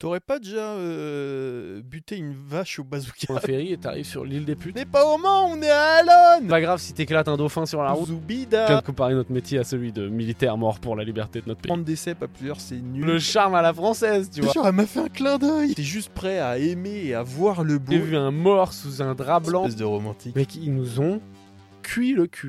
T'aurais 0.00 0.20
pas 0.20 0.38
déjà 0.38 0.60
euh, 0.60 1.82
buté 1.82 2.16
une 2.16 2.32
vache 2.32 2.78
au 2.78 2.84
bazooka? 2.84 3.34
Un 3.34 3.38
ferry 3.38 3.74
et 3.74 3.76
t'arrives 3.76 4.06
sur 4.06 4.24
l'île 4.24 4.46
des 4.46 4.56
putes. 4.56 4.74
On 4.74 4.78
n'est 4.78 4.86
pas 4.86 5.04
au 5.04 5.18
Mans, 5.18 5.50
on 5.50 5.60
est 5.60 5.68
à 5.68 5.98
Alonne 5.98 6.48
Pas 6.48 6.62
grave 6.62 6.80
si 6.80 6.94
t'éclates 6.94 7.28
un 7.28 7.36
dauphin 7.36 7.66
sur 7.66 7.82
la 7.82 7.90
route. 7.92 8.06
Tu 8.06 8.12
viens 8.12 8.18
Zoubida 8.20 8.80
de 8.80 8.86
comparer 8.86 9.12
notre 9.12 9.30
métier 9.30 9.58
à 9.58 9.64
celui 9.64 9.92
de 9.92 10.08
militaire 10.08 10.56
mort 10.56 10.80
pour 10.80 10.96
la 10.96 11.04
liberté 11.04 11.42
de 11.42 11.48
notre 11.48 11.60
pays. 11.60 11.68
Prendre 11.68 11.84
des 11.84 11.96
cèpes 11.96 12.22
à 12.22 12.28
plusieurs, 12.28 12.58
c'est 12.62 12.76
nul. 12.80 13.04
Le 13.04 13.18
charme 13.18 13.54
à 13.54 13.60
la 13.60 13.74
française, 13.74 14.30
tu 14.32 14.40
vois. 14.40 14.54
Genre, 14.54 14.66
elle 14.68 14.74
m'a 14.74 14.86
fait 14.86 15.00
un 15.00 15.08
clin 15.08 15.36
d'œil 15.36 15.74
T'es 15.74 15.82
juste 15.82 16.08
prêt 16.14 16.38
à 16.38 16.56
aimer 16.56 17.02
et 17.04 17.14
à 17.14 17.22
voir 17.22 17.62
le 17.62 17.78
beau. 17.78 17.92
J'ai 17.92 17.98
vu 17.98 18.16
un 18.16 18.30
mort 18.30 18.72
sous 18.72 19.02
un 19.02 19.14
drap 19.14 19.40
blanc. 19.40 19.64
Espèce 19.64 19.76
de 19.80 19.84
romantique. 19.84 20.34
Mec, 20.34 20.56
ils 20.56 20.72
nous 20.74 20.98
ont 21.00 21.20
cuit 21.82 22.14
le 22.14 22.26
cul. 22.26 22.48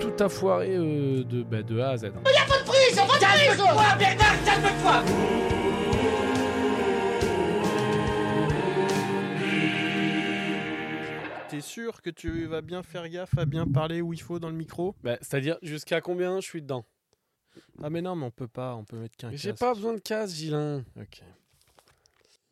Tout 0.00 0.24
a 0.24 0.28
foiré 0.30 0.76
euh, 0.78 1.24
de, 1.24 1.42
bah, 1.42 1.62
de 1.62 1.78
A 1.78 1.90
à 1.90 1.96
Z. 1.98 2.04
hein. 2.06 2.10
T'es 11.48 11.60
sûr 11.60 12.00
que 12.00 12.08
tu 12.08 12.46
vas 12.46 12.62
bien 12.62 12.82
faire 12.82 13.08
gaffe 13.10 13.36
à 13.36 13.44
bien 13.44 13.66
parler 13.66 14.00
où 14.00 14.14
il 14.14 14.20
faut 14.22 14.38
dans 14.38 14.48
le 14.48 14.54
micro? 14.56 14.94
Bah, 15.02 15.18
C'est-à-dire, 15.20 15.58
jusqu'à 15.62 16.00
combien 16.00 16.40
je 16.40 16.46
suis 16.46 16.62
dedans? 16.62 16.86
Ah 17.82 17.90
mais 17.90 18.00
non, 18.00 18.16
mais 18.16 18.24
on 18.24 18.30
peut 18.30 18.48
pas, 18.48 18.74
on 18.74 18.84
peut 18.84 18.96
mettre 18.96 19.16
qu'un 19.16 19.28
Mais 19.30 19.36
J'ai 19.36 19.50
casque. 19.50 19.60
pas 19.60 19.74
besoin 19.74 19.92
de 19.92 19.98
casse, 19.98 20.34
Gilin. 20.34 20.82
Ok. 20.98 21.22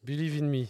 Believe 0.04 0.42
in 0.42 0.46
me. 0.46 0.66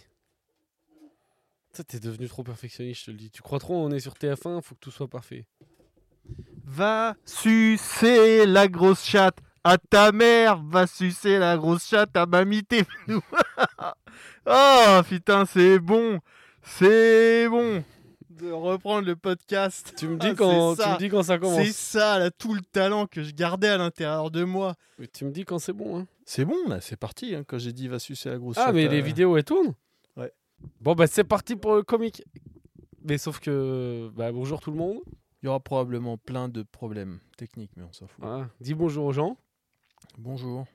Ça, 1.73 1.83
t'es 1.83 1.99
devenu 1.99 2.29
trop 2.29 2.43
perfectionniste, 2.43 3.01
je 3.01 3.05
te 3.07 3.11
le 3.11 3.17
dis. 3.17 3.31
Tu 3.31 3.41
crois 3.41 3.59
trop, 3.59 3.75
on 3.75 3.91
est 3.91 3.99
sur 3.99 4.13
TF1, 4.13 4.61
faut 4.61 4.75
que 4.75 4.79
tout 4.79 4.91
soit 4.91 5.09
parfait. 5.09 5.45
Va 6.63 7.15
sucer 7.25 8.45
la 8.45 8.69
grosse 8.69 9.03
chatte 9.03 9.39
à 9.63 9.77
ta 9.77 10.11
mère, 10.11 10.61
va 10.63 10.87
sucer 10.87 11.37
la 11.37 11.57
grosse 11.57 11.87
chatte 11.87 12.15
à 12.15 12.25
mamie 12.25 12.63
t'es. 12.63 12.83
Oh 14.45 15.01
putain, 15.07 15.45
c'est 15.45 15.79
bon, 15.79 16.19
c'est 16.63 17.47
bon 17.49 17.83
de 18.29 18.51
reprendre 18.51 19.05
le 19.05 19.15
podcast. 19.15 19.93
Tu 19.97 20.07
me 20.07 20.17
dis, 20.17 20.29
Ah, 20.29 20.33
quand, 20.35 20.75
tu 20.75 20.81
me 20.89 20.97
dis 20.97 21.09
quand 21.09 21.21
ça 21.21 21.37
commence. 21.37 21.63
C'est 21.63 21.71
ça, 21.71 22.17
là, 22.17 22.31
tout 22.31 22.55
le 22.55 22.61
talent 22.61 23.05
que 23.05 23.21
je 23.21 23.33
gardais 23.33 23.67
à 23.67 23.77
l'intérieur 23.77 24.31
de 24.31 24.43
moi. 24.43 24.73
Mais 24.97 25.05
Tu 25.07 25.25
me 25.25 25.31
dis 25.31 25.45
quand 25.45 25.59
c'est 25.59 25.73
bon, 25.73 25.99
hein. 25.99 26.07
C'est 26.25 26.43
bon, 26.43 26.55
là, 26.67 26.81
c'est 26.81 26.95
parti. 26.95 27.35
hein, 27.35 27.43
quand 27.47 27.59
j'ai 27.59 27.71
dit 27.71 27.87
va 27.87 27.99
sucer 27.99 28.29
la 28.29 28.37
grosse 28.39 28.57
Ah, 28.57 28.65
chatte 28.67 28.75
mais 28.75 28.87
à- 28.87 28.91
les 28.91 29.01
vidéos, 29.01 29.37
elles 29.37 29.43
tournent 29.43 29.75
Ouais. 30.17 30.33
Bon, 30.79 30.95
bah, 30.95 31.05
c'est 31.05 31.23
parti 31.23 31.55
pour 31.55 31.75
le 31.75 31.83
comique. 31.83 32.23
Mais 33.03 33.19
sauf 33.19 33.39
que, 33.39 34.09
bah, 34.15 34.31
bonjour 34.31 34.59
tout 34.59 34.71
le 34.71 34.77
monde. 34.77 34.97
Il 35.43 35.45
y 35.45 35.49
aura 35.49 35.59
probablement 35.59 36.17
plein 36.17 36.49
de 36.49 36.63
problèmes 36.63 37.19
techniques, 37.37 37.71
mais 37.75 37.83
on 37.83 37.93
s'en 37.93 38.07
fout. 38.07 38.23
Voilà. 38.23 38.47
Dis 38.59 38.73
bonjour 38.73 39.05
aux 39.05 39.13
gens. 39.13 39.37
Bonjour. 40.17 40.65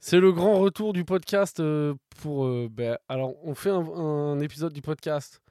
C'est 0.00 0.20
le 0.20 0.32
grand 0.32 0.58
retour 0.58 0.92
du 0.92 1.04
podcast 1.04 1.60
euh, 1.60 1.94
pour. 2.20 2.46
euh, 2.46 2.68
bah, 2.70 2.98
alors, 3.08 3.34
on 3.44 3.54
fait 3.54 3.70
un, 3.70 3.80
un 3.80 4.40
épisode 4.40 4.72
du 4.72 4.82
podcast, 4.82 5.42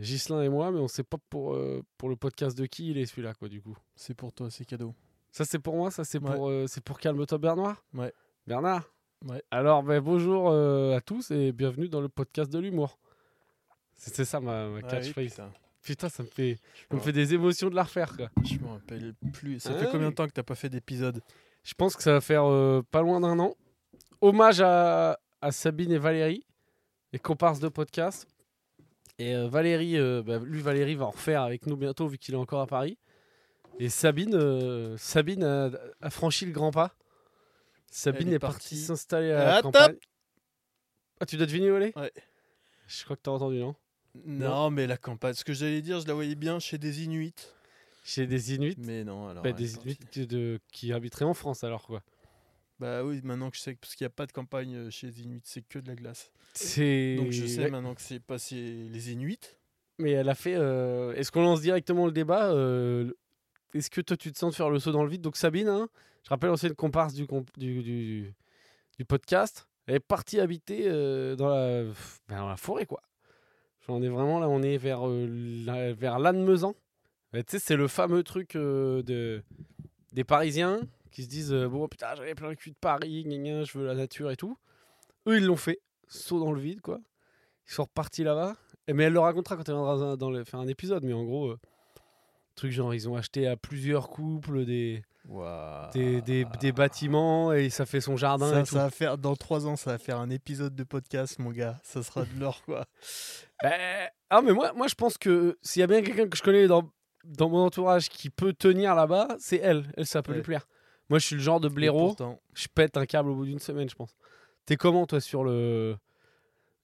Ghislain 0.00 0.42
et 0.42 0.48
moi, 0.48 0.70
mais 0.70 0.78
on 0.78 0.88
sait 0.88 1.02
pas 1.02 1.18
pour, 1.30 1.54
euh, 1.54 1.82
pour 1.98 2.08
le 2.08 2.16
podcast 2.16 2.56
de 2.56 2.66
qui 2.66 2.90
il 2.90 2.98
est 2.98 3.06
celui-là, 3.06 3.34
quoi, 3.34 3.48
du 3.48 3.60
coup. 3.60 3.76
C'est 3.96 4.14
pour 4.14 4.32
toi, 4.32 4.50
c'est 4.50 4.64
cadeau. 4.64 4.94
Ça, 5.32 5.44
c'est 5.44 5.58
pour 5.58 5.76
moi, 5.76 5.90
ça, 5.90 6.04
c'est 6.04 6.18
Ouais. 6.22 6.34
pour, 6.34 6.50
c'est 6.68 6.82
pour 6.84 6.98
Calme-toi 7.00 7.38
Bernard 7.38 7.82
Ouais. 7.94 8.12
Bernard 8.46 8.84
Ouais. 9.26 9.42
Alors, 9.50 9.82
ben, 9.82 10.00
bonjour 10.00 10.50
euh, 10.50 10.94
à 10.96 11.00
tous 11.00 11.30
et 11.30 11.50
bienvenue 11.52 11.88
dans 11.88 12.00
le 12.02 12.08
podcast 12.10 12.52
de 12.52 12.58
l'humour. 12.58 12.98
C'est 13.96 14.24
ça 14.24 14.38
ma, 14.40 14.68
ma 14.68 14.82
catchphrase. 14.82 15.30
putain. 15.30 15.52
Putain, 15.82 16.08
ça 16.08 16.22
me 16.22 16.28
fait, 16.28 16.58
ça 16.88 16.94
me 16.94 16.98
Ouais. 16.98 17.04
fait 17.06 17.12
des 17.12 17.34
émotions 17.34 17.68
de 17.70 17.74
la 17.74 17.82
refaire, 17.84 18.16
quoi. 18.16 18.28
Je 18.44 18.58
me 18.58 18.68
rappelle 18.68 19.14
plus. 19.32 19.60
Ça 19.60 19.70
Ah 19.74 19.78
fait 19.78 19.86
combien 19.86 20.06
oui. 20.06 20.10
de 20.12 20.14
temps 20.16 20.26
que 20.26 20.32
t'as 20.32 20.42
pas 20.42 20.54
fait 20.54 20.68
d'épisode? 20.70 21.20
Je 21.64 21.74
pense 21.74 21.96
que 21.96 22.02
ça 22.02 22.12
va 22.12 22.20
faire 22.20 22.44
euh, 22.44 22.82
pas 22.90 23.00
loin 23.00 23.20
d'un 23.20 23.38
an. 23.38 23.54
Hommage 24.20 24.60
à, 24.60 25.18
à 25.40 25.50
Sabine 25.52 25.92
et 25.92 25.98
Valérie, 25.98 26.46
les 27.12 27.18
comparses 27.18 27.60
de 27.60 27.68
podcast. 27.68 28.26
Et 29.18 29.34
euh, 29.34 29.48
Valérie, 29.48 29.98
euh, 29.98 30.22
bah, 30.22 30.38
lui, 30.38 30.60
Valérie 30.60 30.94
va 30.94 31.06
en 31.06 31.10
refaire 31.10 31.42
avec 31.42 31.66
nous 31.66 31.76
bientôt 31.76 32.06
vu 32.06 32.18
qu'il 32.18 32.34
est 32.34 32.38
encore 32.38 32.60
à 32.60 32.66
Paris. 32.66 32.98
Et 33.78 33.88
Sabine, 33.88 34.96
Sabine 34.98 35.42
a, 35.42 35.70
a 36.00 36.10
franchi 36.10 36.46
le 36.46 36.52
grand 36.52 36.70
pas. 36.70 36.94
Sabine 37.90 38.28
Elle 38.28 38.34
est 38.34 38.36
est, 38.36 38.38
partie 38.40 38.76
s'installer 38.76 39.32
à 39.32 39.44
la 39.44 39.54
Attends. 39.56 39.72
campagne. 39.72 39.96
Ah, 41.20 41.26
tu 41.26 41.36
dois 41.36 41.46
deviner 41.46 41.70
où 41.70 41.76
elle 41.76 41.84
est? 41.84 41.98
Ouais. 41.98 42.12
Je 42.86 43.04
crois 43.04 43.16
que 43.16 43.22
t'as 43.22 43.30
entendu, 43.30 43.58
non? 43.58 43.74
Non, 44.26 44.70
mais 44.70 44.86
la 44.86 44.96
campagne. 44.96 45.34
Ce 45.34 45.44
que 45.44 45.52
j'allais 45.52 45.80
dire, 45.82 46.00
je 46.00 46.06
la 46.06 46.14
voyais 46.14 46.34
bien 46.36 46.58
chez 46.60 46.78
des 46.78 47.02
Inuits. 47.02 47.34
Chez 48.06 48.26
des 48.26 48.54
Inuits. 48.54 48.76
Mais 48.78 49.02
non, 49.02 49.28
alors. 49.28 49.42
Bah, 49.42 49.52
des. 49.52 49.74
Inuits 49.74 49.98
de, 50.14 50.60
qui 50.70 50.92
habiteraient 50.92 51.24
en 51.24 51.34
France, 51.34 51.64
alors 51.64 51.86
quoi. 51.86 52.02
Bah 52.78 53.02
oui, 53.04 53.20
maintenant 53.24 53.50
que 53.50 53.56
je 53.56 53.62
sais, 53.62 53.74
parce 53.74 53.94
qu'il 53.94 54.04
n'y 54.04 54.08
a 54.08 54.10
pas 54.10 54.26
de 54.26 54.32
campagne 54.32 54.74
euh, 54.74 54.90
chez 54.90 55.06
les 55.06 55.22
Inuits, 55.22 55.40
c'est 55.44 55.62
que 55.66 55.78
de 55.78 55.86
la 55.88 55.94
glace. 55.94 56.30
Donc 57.16 57.30
je 57.30 57.46
sais 57.46 57.70
maintenant 57.70 57.94
que 57.94 58.02
c'est 58.02 58.20
passé 58.20 58.56
les 58.90 59.10
Inuits. 59.12 59.38
Mais 59.98 60.10
elle 60.10 60.28
a 60.28 60.34
fait. 60.34 60.54
euh, 60.56 61.14
Est-ce 61.14 61.30
qu'on 61.32 61.42
lance 61.42 61.60
directement 61.62 62.04
le 62.06 62.12
débat 62.12 62.50
euh, 62.52 63.12
Est-ce 63.74 63.90
que 63.90 64.00
toi 64.00 64.16
tu 64.16 64.32
te 64.32 64.38
sens 64.38 64.52
de 64.52 64.56
faire 64.56 64.70
le 64.70 64.80
saut 64.80 64.90
dans 64.92 65.04
le 65.04 65.08
vide? 65.08 65.22
Donc 65.22 65.36
Sabine, 65.36 65.68
hein, 65.68 65.88
je 66.24 66.28
rappelle 66.30 66.50
aussi 66.50 66.66
une 66.66 66.74
comparse 66.74 67.14
du, 67.14 67.26
comp- 67.26 67.48
du, 67.56 67.82
du, 67.82 68.34
du 68.98 69.04
podcast, 69.04 69.68
elle 69.86 69.94
est 69.96 70.00
partie 70.00 70.40
habiter 70.40 70.82
euh, 70.86 71.36
dans, 71.36 71.48
la, 71.48 71.84
ben, 72.28 72.38
dans 72.38 72.48
la 72.48 72.56
forêt 72.56 72.86
quoi. 72.86 73.00
On 73.86 74.02
est 74.02 74.08
vraiment 74.08 74.40
là, 74.40 74.48
on 74.48 74.62
est 74.62 74.78
vers, 74.78 75.02
la- 75.06 75.92
vers 75.92 76.18
Lannemezan. 76.18 76.74
Tu 77.42 77.42
sais, 77.48 77.58
c'est 77.58 77.76
le 77.76 77.88
fameux 77.88 78.22
truc 78.22 78.54
euh, 78.56 79.02
de, 79.02 79.42
des 80.12 80.24
Parisiens 80.24 80.80
qui 81.10 81.24
se 81.24 81.28
disent 81.28 81.52
euh, 81.52 81.68
Bon 81.68 81.88
putain, 81.88 82.14
j'avais 82.14 82.34
plein 82.34 82.48
le 82.48 82.54
cul 82.54 82.70
de 82.70 82.76
Paris, 82.76 83.24
gna 83.24 83.36
gna, 83.38 83.64
je 83.64 83.76
veux 83.78 83.86
la 83.86 83.94
nature 83.94 84.30
et 84.30 84.36
tout. 84.36 84.56
Eux 85.26 85.38
ils 85.38 85.44
l'ont 85.44 85.56
fait, 85.56 85.80
saut 86.06 86.38
dans 86.38 86.52
le 86.52 86.60
vide 86.60 86.80
quoi. 86.80 87.00
Ils 87.68 87.72
sont 87.72 87.84
repartis 87.84 88.24
là-bas. 88.24 88.56
Mais 88.92 89.04
elle 89.04 89.14
le 89.14 89.20
racontera 89.20 89.56
quand 89.56 89.68
elle 89.68 89.74
viendra 89.74 90.16
dans, 90.16 90.30
le, 90.30 90.44
faire 90.44 90.60
un 90.60 90.68
épisode. 90.68 91.04
Mais 91.04 91.14
en 91.14 91.24
gros, 91.24 91.48
euh, 91.48 91.58
truc 92.54 92.70
genre, 92.70 92.94
ils 92.94 93.08
ont 93.08 93.16
acheté 93.16 93.46
à 93.46 93.56
plusieurs 93.56 94.10
couples 94.10 94.66
des, 94.66 95.02
des, 95.94 96.20
des, 96.20 96.44
des 96.60 96.72
bâtiments 96.72 97.52
et 97.52 97.70
ça 97.70 97.86
fait 97.86 98.02
son 98.02 98.16
jardin 98.16 98.50
Ça, 98.50 98.60
et 98.60 98.62
tout. 98.64 98.74
ça 98.74 98.84
va 98.84 98.90
faire 98.90 99.16
dans 99.16 99.36
trois 99.36 99.66
ans, 99.66 99.76
ça 99.76 99.92
va 99.92 99.98
faire 99.98 100.18
un 100.18 100.28
épisode 100.28 100.74
de 100.74 100.84
podcast, 100.84 101.38
mon 101.38 101.50
gars. 101.50 101.80
Ça 101.82 102.02
sera 102.02 102.24
de 102.24 102.38
l'or, 102.38 102.62
quoi. 102.64 102.84
Ben, 103.62 104.10
ah, 104.28 104.42
mais 104.42 104.52
moi, 104.52 104.72
moi, 104.74 104.86
je 104.86 104.94
pense 104.94 105.16
que 105.16 105.56
s'il 105.62 105.80
y 105.80 105.82
a 105.82 105.86
bien 105.86 106.02
quelqu'un 106.02 106.28
que 106.28 106.36
je 106.36 106.42
connais 106.42 106.66
dans, 106.66 106.90
dans 107.24 107.48
mon 107.48 107.58
entourage 107.64 108.08
qui 108.08 108.30
peut 108.30 108.52
tenir 108.52 108.94
là-bas, 108.94 109.36
c'est 109.38 109.56
elle. 109.58 109.92
Elle, 109.96 110.06
ça 110.06 110.22
peut 110.22 110.32
Ouais. 110.32 110.38
lui 110.38 110.44
plaire. 110.44 110.66
Moi, 111.10 111.18
je 111.18 111.26
suis 111.26 111.36
le 111.36 111.42
genre 111.42 111.60
de 111.60 111.68
blaireau. 111.68 112.08
pourtant, 112.08 112.40
Je 112.54 112.66
pète 112.68 112.96
un 112.96 113.06
câble 113.06 113.28
au 113.30 113.34
bout 113.34 113.44
d'une 113.46 113.58
semaine, 113.58 113.88
je 113.88 113.94
pense. 113.94 114.14
T'es 114.66 114.76
comment, 114.76 115.06
toi, 115.06 115.20
sur 115.20 115.44
le. 115.44 115.96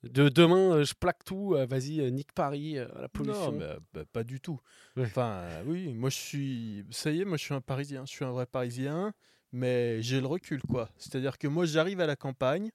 De 0.02 0.30
demain, 0.30 0.76
euh, 0.76 0.84
je 0.84 0.94
plaque 0.94 1.24
tout, 1.24 1.54
euh, 1.54 1.66
vas-y, 1.66 2.00
euh, 2.00 2.08
nique 2.08 2.32
Paris, 2.32 2.74
la 2.74 3.08
pollution. 3.08 3.52
Non, 3.52 3.58
bah, 3.58 3.76
bah, 3.92 4.04
pas 4.10 4.24
du 4.24 4.40
tout. 4.40 4.58
Ouais. 4.96 5.04
Enfin, 5.04 5.28
euh, 5.42 5.62
oui, 5.66 5.92
moi 5.92 6.08
je 6.08 6.16
suis. 6.16 6.84
Ça 6.90 7.10
y 7.10 7.20
est, 7.20 7.24
moi 7.26 7.36
je 7.36 7.44
suis 7.44 7.52
un 7.54 7.60
Parisien. 7.60 8.04
Je 8.06 8.10
suis 8.10 8.24
un 8.24 8.30
vrai 8.30 8.46
Parisien, 8.46 9.12
mais 9.52 10.00
j'ai 10.00 10.20
le 10.22 10.26
recul, 10.26 10.62
quoi. 10.62 10.88
C'est-à-dire 10.96 11.36
que 11.36 11.48
moi 11.48 11.66
j'arrive 11.66 12.00
à 12.00 12.06
la 12.06 12.16
campagne, 12.16 12.70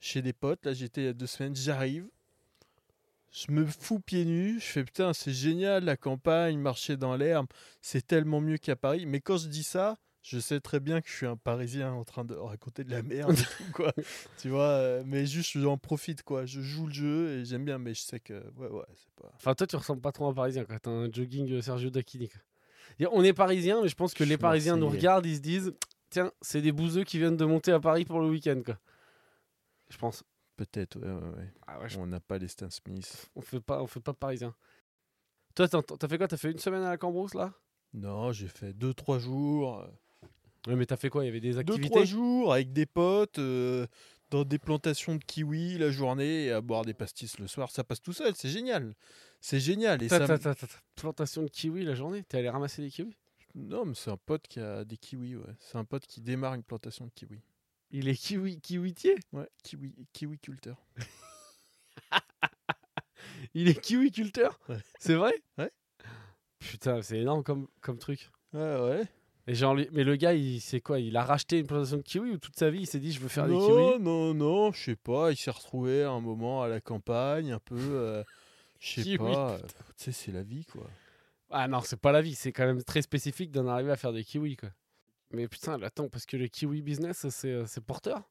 chez 0.00 0.20
des 0.20 0.32
potes. 0.32 0.64
Là, 0.66 0.72
j'étais 0.72 1.02
il 1.02 1.04
y 1.04 1.08
a 1.08 1.12
deux 1.12 1.26
semaines. 1.28 1.54
J'arrive, 1.54 2.08
je 3.36 3.52
me 3.52 3.66
fous 3.66 4.00
pieds 4.00 4.24
nus. 4.24 4.60
Je 4.60 4.64
fais 4.64 4.84
putain, 4.84 5.12
c'est 5.12 5.32
génial 5.32 5.84
la 5.84 5.96
campagne, 5.96 6.58
marcher 6.58 6.96
dans 6.96 7.16
l'herbe, 7.16 7.46
c'est 7.82 8.06
tellement 8.06 8.40
mieux 8.40 8.56
qu'à 8.56 8.76
Paris. 8.76 9.04
Mais 9.04 9.20
quand 9.20 9.36
je 9.36 9.48
dis 9.48 9.62
ça, 9.62 9.98
je 10.22 10.38
sais 10.38 10.58
très 10.58 10.80
bien 10.80 11.02
que 11.02 11.08
je 11.08 11.14
suis 11.14 11.26
un 11.26 11.36
Parisien 11.36 11.92
en 11.92 12.04
train 12.04 12.24
de 12.24 12.34
raconter 12.34 12.82
de 12.82 12.90
la 12.90 13.02
merde 13.02 13.36
quoi. 13.74 13.92
tu 14.38 14.48
vois, 14.48 14.70
euh, 14.70 15.02
mais 15.06 15.26
juste 15.26 15.58
j'en 15.58 15.76
profite, 15.76 16.22
quoi. 16.22 16.46
Je 16.46 16.62
joue 16.62 16.86
le 16.86 16.92
jeu 16.92 17.28
et 17.38 17.44
j'aime 17.44 17.64
bien, 17.64 17.78
mais 17.78 17.92
je 17.92 18.00
sais 18.00 18.20
que, 18.20 18.32
ouais, 18.56 18.68
ouais, 18.68 18.84
c'est 18.94 19.12
pas. 19.22 19.30
Enfin, 19.36 19.54
toi, 19.54 19.66
tu 19.66 19.76
ressembles 19.76 20.00
pas 20.00 20.12
trop 20.12 20.26
à 20.26 20.30
un 20.30 20.34
Parisien 20.34 20.64
quand 20.64 20.78
t'as 20.80 20.90
un 20.90 21.12
jogging 21.12 21.52
euh, 21.52 21.60
Sergio 21.60 21.90
Dacchini. 21.90 22.28
quoi. 22.30 22.40
On 23.12 23.22
est 23.22 23.34
Parisiens, 23.34 23.82
mais 23.82 23.88
je 23.88 23.94
pense 23.94 24.14
que 24.14 24.24
Je 24.24 24.28
les 24.30 24.38
Parisiens 24.38 24.76
nous 24.76 24.88
regardent, 24.88 25.26
ils 25.26 25.36
se 25.36 25.40
disent 25.40 25.74
Tiens, 26.08 26.32
c'est 26.40 26.62
des 26.62 26.72
bouseux 26.72 27.04
qui 27.04 27.18
viennent 27.18 27.36
de 27.36 27.44
monter 27.44 27.72
à 27.72 27.80
Paris 27.80 28.04
pour 28.04 28.20
le 28.20 28.28
week-end. 28.28 28.62
quoi. 28.64 28.78
Je 29.90 29.98
pense. 29.98 30.24
Peut-être, 30.56 30.98
ouais, 30.98 31.12
ouais, 31.12 31.36
ouais. 31.36 31.52
Ah 31.66 31.80
ouais, 31.80 31.88
je- 31.88 31.98
On 31.98 32.06
n'a 32.06 32.20
pas 32.20 32.38
les 32.38 32.48
Stan 32.48 32.70
Smith. 32.70 33.30
on 33.34 33.40
fait 33.40 33.60
pas, 33.60 33.82
on 33.82 33.86
fait 33.86 34.00
pas 34.00 34.14
Parisien. 34.14 34.54
Toi, 35.54 35.68
t'as 35.68 36.08
fait 36.08 36.18
quoi? 36.18 36.28
T'as 36.28 36.36
fait 36.36 36.50
une 36.50 36.58
semaine 36.58 36.82
à 36.82 36.90
la 36.90 36.96
Cambrousse 36.98 37.34
là? 37.34 37.52
Non, 37.94 38.32
j'ai 38.32 38.48
fait 38.48 38.72
2-3 38.72 39.18
jours. 39.18 39.86
Ouais, 40.66 40.76
mais 40.76 40.84
t'as 40.86 40.96
fait 40.96 41.08
quoi? 41.08 41.24
Il 41.24 41.26
y 41.26 41.30
avait 41.30 41.40
des 41.40 41.52
2-3 41.54 42.02
activités? 42.02 42.06
jours 42.06 42.52
avec 42.52 42.72
des 42.72 42.86
potes, 42.86 43.38
euh, 43.38 43.86
dans 44.30 44.44
des 44.44 44.58
plantations 44.58 45.14
de 45.14 45.22
kiwis 45.24 45.78
la 45.78 45.90
journée 45.90 46.46
et 46.46 46.52
à 46.52 46.60
boire 46.60 46.84
des 46.84 46.94
pastis 46.94 47.38
le 47.38 47.46
soir. 47.46 47.70
Ça 47.70 47.84
passe 47.84 48.02
tout 48.02 48.12
seul, 48.12 48.34
c'est 48.34 48.48
génial. 48.48 48.94
C'est 49.40 49.60
génial. 49.60 50.02
Et 50.02 50.08
ça 50.08 50.26
Plantation 50.96 51.42
de 51.42 51.48
kiwis 51.48 51.84
la 51.84 51.94
journée? 51.94 52.24
T'es 52.24 52.38
allé 52.38 52.48
ramasser 52.48 52.82
des 52.82 52.90
kiwis? 52.90 53.16
Non, 53.54 53.84
mais 53.86 53.94
c'est 53.94 54.10
un 54.10 54.16
pote 54.18 54.46
qui 54.48 54.60
a 54.60 54.84
des 54.84 54.96
kiwis, 54.98 55.36
ouais. 55.36 55.54
C'est 55.58 55.78
un 55.78 55.84
pote 55.84 56.06
qui 56.06 56.20
démarre 56.20 56.54
une 56.54 56.62
plantation 56.64 57.06
de 57.06 57.10
kiwis. 57.12 57.40
Il 57.90 58.08
est 58.08 58.16
kiwi, 58.16 58.60
kiwitier 58.60 59.16
Ouais, 59.32 59.48
kiwi, 59.62 59.94
kiwiculteur. 60.12 60.76
Il 63.54 63.68
est 63.68 63.80
kiwiculteur? 63.80 64.58
Ouais. 64.68 64.78
C'est 64.98 65.14
vrai? 65.14 65.32
Ouais. 65.58 65.70
Putain, 66.58 67.02
c'est 67.02 67.18
énorme 67.18 67.42
comme, 67.42 67.68
comme 67.80 67.98
truc. 67.98 68.30
Ouais, 68.52 68.80
ouais. 68.80 69.02
Et 69.46 69.54
genre, 69.54 69.76
mais 69.92 70.02
le 70.02 70.16
gars, 70.16 70.34
il 70.34 70.60
c'est 70.60 70.80
quoi? 70.80 70.98
Il 70.98 71.16
a 71.16 71.24
racheté 71.24 71.60
une 71.60 71.66
plantation 71.66 71.98
de 71.98 72.02
kiwi 72.02 72.32
ou 72.32 72.38
toute 72.38 72.56
sa 72.56 72.68
vie 72.68 72.80
il 72.80 72.86
s'est 72.86 72.98
dit 72.98 73.12
je 73.12 73.20
veux 73.20 73.28
faire 73.28 73.46
des 73.46 73.52
non, 73.52 73.66
kiwis? 73.66 74.02
non, 74.02 74.34
non, 74.34 74.72
je 74.72 74.84
sais 74.86 74.96
pas. 74.96 75.30
Il 75.30 75.36
s'est 75.36 75.52
retrouvé 75.52 76.02
à 76.02 76.10
un 76.10 76.20
moment 76.20 76.62
à 76.62 76.68
la 76.68 76.80
campagne, 76.80 77.52
un 77.52 77.60
peu. 77.60 77.76
euh, 77.78 78.24
je 78.80 78.94
sais 78.96 79.02
Kiwi, 79.02 79.18
pas. 79.18 79.52
euh, 79.52 79.58
Tu 79.96 80.04
sais, 80.04 80.12
c'est 80.12 80.32
la 80.32 80.42
vie, 80.42 80.64
quoi. 80.64 80.90
Ah 81.50 81.68
non, 81.68 81.80
c'est 81.82 82.00
pas 82.00 82.10
la 82.10 82.22
vie, 82.22 82.34
c'est 82.34 82.52
quand 82.52 82.66
même 82.66 82.82
très 82.82 83.02
spécifique 83.02 83.52
d'en 83.52 83.68
arriver 83.68 83.92
à 83.92 83.96
faire 83.96 84.12
des 84.12 84.24
kiwis 84.24 84.56
quoi. 84.56 84.70
Mais 85.32 85.48
putain, 85.48 85.80
attends, 85.82 86.08
parce 86.08 86.26
que 86.26 86.36
le 86.36 86.46
kiwi 86.48 86.82
business, 86.82 87.28
c'est 87.30 87.50
euh, 87.52 87.66
c'est 87.66 87.80
porteur 87.80 88.22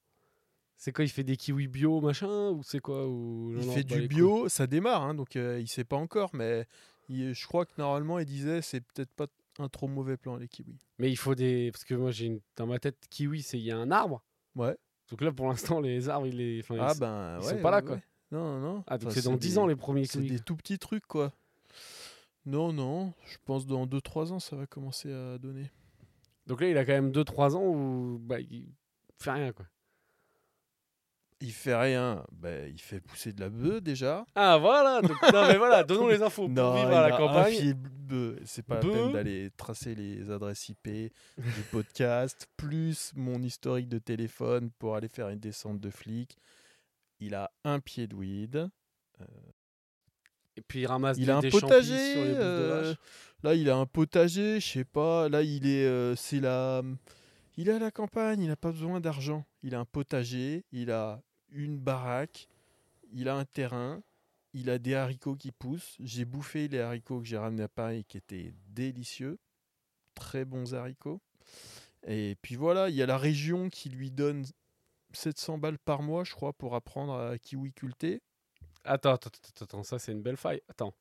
C'est 0.78 0.92
quoi 0.94 1.04
Il 1.06 1.10
fait 1.10 1.24
des 1.24 1.36
kiwis 1.38 1.68
bio 1.68 2.00
machin 2.02 2.50
ou 2.52 2.64
c'est 2.64 2.80
quoi 2.80 3.08
ou... 3.08 3.52
Il 3.58 3.66
non, 3.68 3.74
fait 3.74 3.82
non, 3.82 3.96
du 3.96 4.02
les 4.02 4.08
bio, 4.08 4.50
ça 4.50 4.66
démarre, 4.68 5.04
hein, 5.04 5.14
donc 5.14 5.36
euh, 5.36 5.60
il 5.60 5.68
sait 5.68 5.84
pas 5.84 5.98
encore, 5.98 6.30
mais 6.34 6.66
il- 7.10 7.34
je 7.34 7.46
crois 7.48 7.66
que 7.66 7.74
normalement 7.78 8.18
il 8.20 8.26
disait 8.26 8.62
c'est 8.62 8.82
peut-être 8.82 9.12
pas 9.12 9.28
un 9.60 9.68
trop 9.70 9.88
mauvais 9.88 10.18
plan 10.18 10.36
les 10.38 10.48
kiwis. 10.48 10.78
Mais 11.00 11.10
il 11.12 11.16
faut 11.18 11.36
des. 11.36 11.72
Parce 11.72 11.84
que 11.84 11.94
moi, 11.96 12.12
j'ai 12.12 12.26
une... 12.28 12.40
dans 12.56 12.68
ma 12.68 12.80
tête, 12.80 12.98
kiwi, 13.10 13.42
c'est 13.42 13.58
il 13.58 13.64
y 13.66 13.72
a 13.72 13.78
un 13.78 13.92
arbre. 13.92 14.22
Ouais. 14.56 14.76
Donc 15.10 15.22
là, 15.22 15.32
pour 15.32 15.48
l'instant, 15.48 15.80
les 15.82 16.08
arbres, 16.10 16.28
il 16.28 16.40
est. 16.42 16.60
enfin, 16.62 16.76
Ah 16.80 16.92
ils- 16.96 17.00
ben 17.00 17.38
ils 17.40 17.46
ouais. 17.46 17.52
sont 17.52 17.62
pas 17.62 17.72
là, 17.72 17.78
ouais, 17.78 17.84
quoi. 17.86 18.00
Non, 18.32 18.60
non. 18.60 18.84
Ah, 18.88 18.98
donc 18.98 19.12
Enfin, 19.12 19.20
c'est 19.22 19.30
dans 19.30 19.36
10 19.38 19.50
des- 19.54 19.58
ans 19.60 19.68
les 19.68 19.76
premiers 19.76 20.06
C'est 20.06 20.20
kiwis. 20.20 20.30
des 20.32 20.40
tout 20.40 20.56
petits 20.56 20.80
trucs, 20.80 21.06
quoi. 21.06 21.32
Non, 22.46 22.72
non, 22.74 23.14
je 23.28 23.38
pense 23.46 23.66
dans 23.66 23.86
2-3 23.88 24.32
ans 24.32 24.40
ça 24.40 24.56
va 24.56 24.68
commencer 24.68 25.12
à 25.12 25.38
donner. 25.38 25.70
Donc 26.48 26.62
là, 26.62 26.70
il 26.70 26.78
a 26.78 26.86
quand 26.86 26.94
même 26.94 27.12
2-3 27.12 27.56
ans 27.56 27.64
où 27.66 28.18
bah, 28.20 28.40
il 28.40 28.68
fait 29.20 29.32
rien 29.32 29.52
quoi. 29.52 29.66
Il 31.42 31.52
fait 31.52 31.76
rien, 31.76 32.24
ben, 32.32 32.72
il 32.74 32.80
fait 32.80 33.02
pousser 33.02 33.34
de 33.34 33.42
la 33.42 33.50
bœuf 33.50 33.82
déjà. 33.82 34.26
Ah 34.36 34.58
voilà 34.58 35.02
donc, 35.02 35.22
Non 35.34 35.48
mais 35.48 35.58
voilà, 35.58 35.84
donnons 35.84 36.08
les 36.08 36.22
infos. 36.24 36.44
Pour 36.44 36.50
Non, 36.50 36.74
vivre 36.76 36.88
il 36.92 36.94
à 36.94 37.04
a 37.04 37.10
la 37.10 37.16
un 37.16 37.18
campagne. 37.18 37.76
C'est 38.46 38.64
pas 38.64 38.76
la 38.76 38.82
Bœuf. 38.82 38.94
peine 38.94 39.12
d'aller 39.12 39.50
tracer 39.58 39.96
les 39.96 40.32
adresses 40.32 40.70
IP 40.70 40.88
du 40.88 41.62
podcast, 41.72 42.48
plus 42.56 43.12
mon 43.16 43.42
historique 43.44 43.90
de 43.90 44.00
téléphone 44.00 44.72
pour 44.80 44.96
aller 44.96 45.10
faire 45.10 45.28
une 45.30 45.40
descente 45.40 45.80
de 45.82 45.90
flic. 45.90 46.38
Il 47.20 47.36
a 47.36 47.52
un 47.66 47.80
pied 47.82 48.08
de 48.08 48.16
weed. 48.16 48.70
Et 50.58 50.62
puis 50.62 50.82
il 50.82 50.86
ramasse 50.88 51.18
Il 51.18 51.26
des, 51.26 51.32
a 51.32 51.38
un 51.38 51.42
des 51.42 51.50
potager. 51.50 52.14
sur 52.14 52.24
les 52.24 52.34
de 52.34 52.40
euh, 52.40 52.82
vache. 52.84 52.98
Là, 53.46 53.54
il 53.54 53.70
a 53.70 53.78
un 53.78 53.86
potager, 53.86 54.60
je 54.60 54.68
sais 54.68 54.84
pas. 54.84 55.30
Là, 55.30 55.44
il 55.44 55.68
est, 55.68 55.86
euh, 55.86 56.16
c'est 56.16 56.40
la, 56.40 56.82
campagne. 57.94 58.42
Il 58.42 58.48
n'a 58.48 58.56
pas 58.56 58.72
besoin 58.72 59.00
d'argent. 59.00 59.46
Il 59.62 59.76
a 59.76 59.80
un 59.80 59.86
potager. 59.86 60.66
Il 60.72 60.92
a 60.92 61.22
une 61.52 61.78
baraque. 61.78 62.50
Il 63.14 63.30
a 63.30 63.36
un 63.36 63.46
terrain. 63.46 64.02
Il 64.54 64.70
a 64.70 64.80
des 64.80 64.96
haricots 64.96 65.36
qui 65.36 65.52
poussent. 65.52 65.96
J'ai 66.00 66.26
bouffé 66.26 66.68
les 66.68 66.80
haricots 66.80 67.20
que 67.20 67.28
j'ai 67.28 67.38
ramenés 67.38 67.64
à 67.64 67.68
Paris, 67.68 68.04
qui 68.08 68.18
étaient 68.18 68.54
délicieux, 68.70 69.38
très 70.16 70.44
bons 70.44 70.74
haricots. 70.74 71.22
Et 72.08 72.38
puis 72.42 72.56
voilà, 72.56 72.90
il 72.90 72.96
y 72.96 73.04
a 73.04 73.06
la 73.06 73.18
région 73.18 73.70
qui 73.70 73.90
lui 73.90 74.12
donne 74.12 74.46
700 75.14 75.58
balles 75.58 75.78
par 75.78 76.02
mois, 76.02 76.24
je 76.24 76.34
crois, 76.34 76.54
pour 76.54 76.74
apprendre 76.74 77.14
à 77.14 77.38
kiwiculter. 77.38 78.22
Attends, 78.86 79.14
attends, 79.14 79.30
attends, 79.30 79.66
attends, 79.66 79.84
ça 79.84 80.00
c'est 80.00 80.14
une 80.14 80.22
belle 80.22 80.38
faille. 80.38 80.62
Attends. 80.70 80.94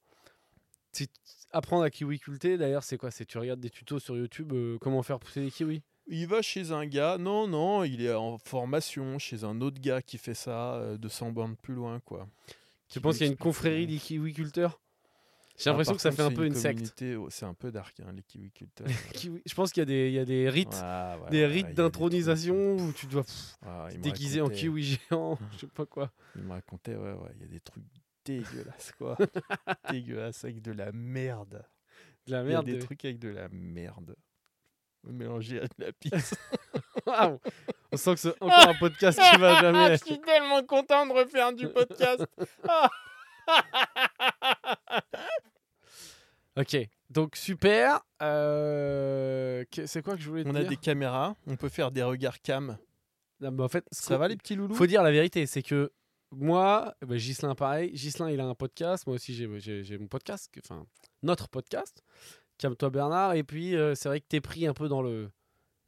Apprendre 1.52 1.84
à 1.84 1.90
kiwiculter, 1.90 2.56
d'ailleurs, 2.58 2.82
c'est 2.82 2.96
quoi? 2.98 3.10
C'est 3.12 3.24
tu 3.26 3.38
regardes 3.38 3.60
des 3.60 3.70
tutos 3.70 4.00
sur 4.00 4.16
YouTube, 4.16 4.52
euh, 4.52 4.76
comment 4.80 5.02
faire 5.04 5.20
pousser 5.20 5.40
des 5.40 5.50
kiwis? 5.52 5.82
Il 6.08 6.26
va 6.26 6.42
chez 6.42 6.72
un 6.72 6.84
gars, 6.84 7.16
non, 7.16 7.46
non, 7.46 7.84
il 7.84 8.02
est 8.04 8.12
en 8.12 8.38
formation 8.38 9.18
chez 9.18 9.44
un 9.44 9.60
autre 9.60 9.80
gars 9.80 10.02
qui 10.02 10.18
fait 10.18 10.34
ça 10.34 10.74
euh, 10.74 10.98
200 10.98 11.30
bornes 11.30 11.56
plus 11.56 11.74
loin, 11.74 12.00
quoi. 12.00 12.26
Tu 12.88 13.00
penses 13.00 13.16
qu'il 13.18 13.26
y 13.26 13.28
a 13.28 13.32
une 13.32 13.38
confrérie 13.38 13.86
des 13.86 13.96
kiwiculteurs 13.98 14.80
J'ai 15.56 15.70
Ah, 15.70 15.72
l'impression 15.72 15.94
que 15.94 16.00
ça 16.02 16.10
fait 16.10 16.22
un 16.22 16.32
peu 16.32 16.44
une, 16.44 16.54
secte. 16.54 17.02
oh, 17.16 17.28
C'est 17.30 17.46
un 17.46 17.54
peu 17.54 17.70
dark, 17.70 17.98
hein, 18.00 18.12
les 18.14 18.22
kiwiculteurs. 18.24 18.88
Kiwi- 19.14 19.40
Je 19.46 19.54
pense 19.54 19.72
qu'il 19.72 19.80
y 19.80 19.82
a 19.82 19.86
des, 19.86 20.08
il 20.08 20.14
y 20.14 20.18
a 20.18 20.24
des 20.24 20.50
rites, 20.50 20.74
ouais, 21.24 21.30
des 21.30 21.46
rites 21.46 21.72
d'intronisation 21.74 22.76
où 22.76 22.92
tu 22.92 23.06
dois 23.06 23.22
pff, 23.22 23.56
déguiser 24.00 24.40
en 24.40 24.48
kiwi 24.48 24.82
géant, 24.82 25.38
je 25.52 25.58
sais 25.60 25.66
pas 25.68 25.86
quoi. 25.86 26.10
Il 26.36 26.42
me 26.42 26.50
racontait, 26.50 26.96
ouais, 26.96 27.12
ouais, 27.12 27.30
il 27.36 27.42
y 27.42 27.44
a 27.44 27.48
des 27.48 27.60
trucs 27.60 27.84
dégueulasses, 28.24 28.92
quoi. 28.98 29.16
dégueulasses 29.90 30.44
avec 30.44 30.62
de 30.62 30.72
la 30.72 30.92
merde. 30.92 31.64
De 32.26 32.32
la 32.32 32.38
Il 32.42 32.42
y 32.42 32.44
a 32.46 32.48
merde. 32.48 32.66
des 32.66 32.76
de- 32.76 32.82
trucs 32.82 33.04
avec 33.04 33.18
de 33.18 33.28
la 33.28 33.48
merde. 33.50 34.16
Mélangé 35.04 35.60
à 35.60 35.64
de 35.64 35.74
la 35.84 35.92
pisse. 35.92 36.34
Waouh 37.06 37.38
On 37.92 37.96
sent 37.98 38.14
que 38.14 38.20
c'est 38.20 38.34
encore 38.42 38.68
un 38.68 38.74
podcast 38.74 39.20
qui 39.20 39.38
va 39.38 39.60
jamais. 39.60 39.98
Je 39.98 40.04
suis 40.04 40.20
tellement 40.22 40.62
content 40.64 41.06
de 41.06 41.12
refaire 41.12 41.52
du 41.52 41.68
podcast. 41.68 42.24
Ok, 46.56 46.76
donc 47.10 47.36
super. 47.36 48.00
Euh, 48.22 49.64
C'est 49.86 50.02
quoi 50.02 50.14
que 50.16 50.22
je 50.22 50.28
voulais 50.30 50.44
te 50.44 50.48
On 50.48 50.54
a 50.54 50.60
dire 50.60 50.68
des 50.68 50.76
caméras, 50.76 51.34
on 51.46 51.56
peut 51.56 51.68
faire 51.68 51.90
des 51.90 52.02
regards 52.02 52.40
cam. 52.40 52.78
Non, 53.40 53.50
mais 53.50 53.62
en 53.64 53.68
fait, 53.68 53.84
Ça 53.90 54.16
va 54.16 54.28
les 54.28 54.36
petits 54.36 54.54
loulous? 54.54 54.74
Faut 54.74 54.86
dire 54.86 55.02
la 55.02 55.10
vérité, 55.10 55.46
c'est 55.46 55.62
que 55.62 55.92
moi, 56.36 56.94
eh 57.02 57.06
ben, 57.06 57.16
Ghislain 57.16 57.54
pareil. 57.54 57.90
Ghislain, 57.92 58.30
il 58.30 58.40
a 58.40 58.46
un 58.46 58.54
podcast. 58.54 59.06
Moi 59.06 59.16
aussi, 59.16 59.34
j'ai- 59.34 59.98
mon 59.98 60.06
podcast. 60.06 60.50
Enfin, 60.64 60.86
notre 61.22 61.48
podcast. 61.48 62.02
Calme-toi 62.58 62.90
Bernard. 62.90 63.34
Et 63.34 63.42
puis, 63.42 63.76
euh, 63.76 63.94
c'est 63.94 64.08
vrai 64.08 64.20
que 64.20 64.26
t'es 64.28 64.40
pris 64.40 64.66
un 64.66 64.74
peu 64.74 64.88
dans 64.88 65.02
le, 65.02 65.30